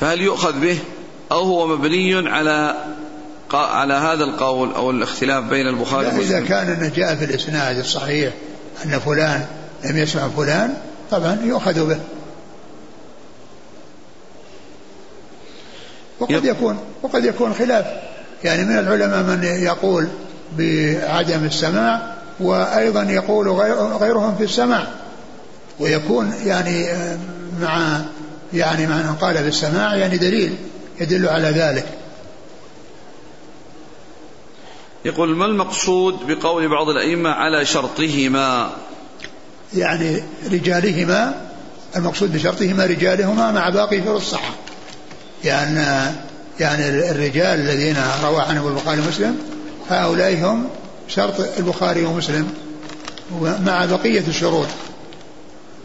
فهل 0.00 0.20
يؤخذ 0.20 0.60
به؟ 0.60 0.78
أو 1.32 1.42
هو 1.42 1.66
مبني 1.66 2.28
على 2.28 2.76
على 3.52 3.94
هذا 3.94 4.24
القول 4.24 4.72
أو 4.72 4.90
الاختلاف 4.90 5.44
بين 5.44 5.66
البخاري 5.66 6.06
ومسلم. 6.06 6.20
إذا 6.20 6.40
كان 6.40 6.68
أنه 6.68 6.92
جاء 6.96 7.14
في 7.14 7.24
الإسناد 7.24 7.78
الصحيح 7.78 8.34
أن 8.84 8.98
فلان 8.98 9.46
لم 9.84 9.96
يسمع 9.96 10.28
فلان 10.28 10.74
طبعا 11.10 11.38
يؤخذ 11.44 11.88
به. 11.88 12.00
وقد 16.20 16.44
يكون 16.44 16.78
وقد 17.02 17.24
يكون 17.24 17.54
خلاف. 17.54 17.86
يعني 18.44 18.64
من 18.64 18.78
العلماء 18.78 19.22
من 19.22 19.44
يقول 19.44 20.08
بعدم 20.58 21.44
السماع 21.44 22.14
وأيضا 22.40 23.02
يقول 23.02 23.48
غيرهم 24.00 24.36
في 24.36 24.44
السماع. 24.44 24.86
ويكون 25.80 26.34
يعني 26.44 26.86
مع 27.60 28.00
يعني 28.52 28.86
معنى 28.86 29.08
قال 29.20 29.42
بالسماع 29.42 29.96
يعني 29.96 30.16
دليل. 30.16 30.56
يدل 31.00 31.28
على 31.28 31.48
ذلك. 31.48 31.86
يقول 35.04 35.36
ما 35.36 35.46
المقصود 35.46 36.26
بقول 36.26 36.68
بعض 36.68 36.88
الأئمة 36.88 37.30
على 37.30 37.64
شرطهما؟ 37.64 38.70
يعني 39.74 40.22
رجالهما 40.52 41.50
المقصود 41.96 42.32
بشرطهما 42.32 42.86
رجالهما 42.86 43.50
مع 43.52 43.68
باقي 43.68 44.02
شروط 44.02 44.16
الصحة. 44.16 44.54
يعني 45.44 46.12
يعني 46.60 46.88
الرجال 46.88 47.60
الذين 47.60 47.96
روى 48.24 48.40
عنهم 48.40 48.68
البخاري 48.68 49.00
ومسلم 49.00 49.38
هؤلاء 49.90 50.34
هم 50.34 50.68
شرط 51.08 51.40
البخاري 51.58 52.04
ومسلم 52.04 52.54
مع 53.40 53.84
بقية 53.84 54.24
الشروط. 54.28 54.68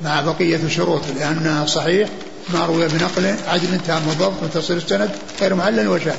مع 0.03 0.21
بقية 0.21 0.59
الشروط 0.63 1.01
لأن 1.15 1.63
صحيح 1.67 2.09
ما 2.53 2.65
روي 2.65 2.87
بنقل 2.87 3.35
عدل 3.47 3.79
تام 3.87 4.07
وضبط 4.07 4.43
متصل 4.43 4.73
السند 4.73 5.09
غير 5.41 5.55
معلل 5.55 5.87
وشاذ 5.87 6.15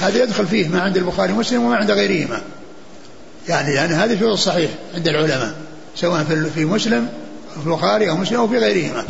هذا 0.00 0.22
يدخل 0.22 0.46
فيه 0.46 0.68
ما 0.68 0.80
عند 0.80 0.96
البخاري 0.96 1.32
ومسلم 1.32 1.64
وما 1.64 1.76
عند 1.76 1.90
غيرهما. 1.90 2.40
يعني 3.48 3.74
لأن 3.74 3.92
هذه 3.92 4.18
شروط 4.18 4.32
الصحيح 4.32 4.70
عند 4.94 5.08
العلماء 5.08 5.54
سواء 5.96 6.24
في 6.54 6.64
مسلم 6.64 7.08
في 7.60 7.66
البخاري 7.66 8.10
أو 8.10 8.16
مسلم 8.16 8.38
أو 8.38 8.48
في 8.48 8.58
غيرهما. 8.58 9.04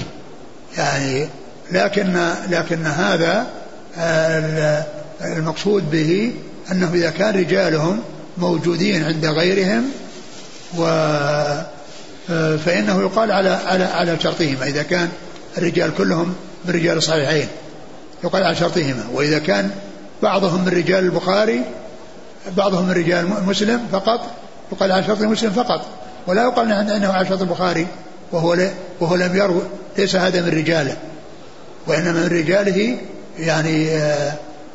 يعني 0.79 1.29
لكن 1.73 2.33
لكن 2.51 2.87
هذا 2.87 3.47
المقصود 5.21 5.91
به 5.91 6.33
أنه 6.73 6.91
إذا 6.95 7.11
كان 7.11 7.35
رجالهم 7.35 8.03
موجودين 8.39 9.05
عند 9.05 9.27
غيرهم 9.27 9.85
و 10.79 10.85
فإنه 12.65 13.01
يقال 13.01 13.31
على 13.31 13.51
على 13.51 13.85
على 13.85 14.17
شرطهما. 14.23 14.67
إذا 14.67 14.83
كان 14.83 15.09
الرجال 15.59 15.95
كلهم 15.95 16.35
من 16.65 16.75
رجال 16.75 16.97
الصحيحين 16.97 17.49
يقال 18.25 18.45
على 18.45 18.57
شرطهما. 18.57 19.05
وإذا 19.13 19.39
كان 19.39 19.71
بعضهم 20.23 20.65
من 20.65 20.69
رجال 20.69 21.05
البخاري 21.05 21.61
بعضهم 22.57 22.87
من 22.87 22.93
رجال 22.93 23.47
مسلم 23.47 23.81
فقط 23.93 24.21
يقال 24.73 24.93
على 24.93 25.05
شرط 25.05 25.21
مسلم 25.21 25.51
فقط. 25.51 25.87
ولا 26.27 26.43
يقال 26.43 26.73
إنه 26.73 27.13
على 27.13 27.29
شرط 27.29 27.41
البخاري 27.41 27.87
وهو 28.33 28.57
وهو 29.01 29.15
لم 29.15 29.37
يروي 29.37 29.63
ليس 29.99 30.17
هذا 30.17 30.41
من 30.41 30.49
رجاله. 30.49 30.97
وإنما 31.87 32.13
من 32.13 32.29
رجاله 32.29 32.99
يعني 33.39 33.91
آه، 33.91 34.33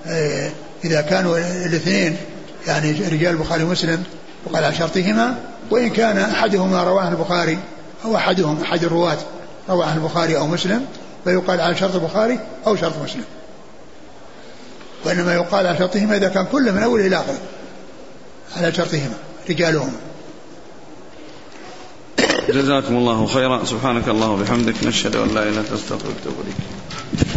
آه، 0.08 0.52
إذا 0.86 1.02
كانوا 1.02 1.38
الاثنين 1.38 2.18
يعني 2.68 2.92
رجال 2.92 3.32
البخاري 3.34 3.64
ومسلم 3.64 4.04
وقال 4.46 4.64
على 4.64 4.76
شرطهما. 4.76 5.36
وإن 5.72 5.90
كان 5.90 6.18
أحدهما 6.18 6.84
رواه 6.84 7.08
البخاري 7.10 7.58
أو 8.06 8.16
أحدهم 8.16 8.62
أحد 8.62 8.84
الرواه 9.70 9.86
رواه 9.86 9.96
البخاري 9.96 10.38
أو 10.38 10.48
مسلم 10.48 10.86
فيقال 11.24 11.62
على 11.62 11.76
شرط 11.76 11.96
البخاري 11.96 12.40
أو 12.68 12.76
شرط 12.76 12.94
مسلم. 13.04 13.24
وإنما 15.06 15.34
يقال 15.34 15.68
على 15.68 15.78
شرطهما 15.78 16.18
إذا 16.18 16.30
كان 16.30 16.46
كل 16.46 16.72
من 16.72 16.84
أول 16.84 17.02
إلى 17.02 17.16
آخره 17.16 17.40
على 18.58 18.74
شرطهما 18.74 19.14
رجالهما. 19.50 19.92
جزاكم 22.50 22.96
الله 22.96 23.28
خيرا. 23.28 23.66
سبحانك 23.66 24.08
الله 24.08 24.30
وبحمدك 24.30 24.76
نشهد 24.84 25.16
أن 25.16 25.36
لا 25.36 25.44
إله 25.44 25.50
إلا 25.50 25.60
أنت 25.60 25.74
نستغفرك 25.74 26.16
ونتوب 26.16 26.34
إليك. 26.44 27.37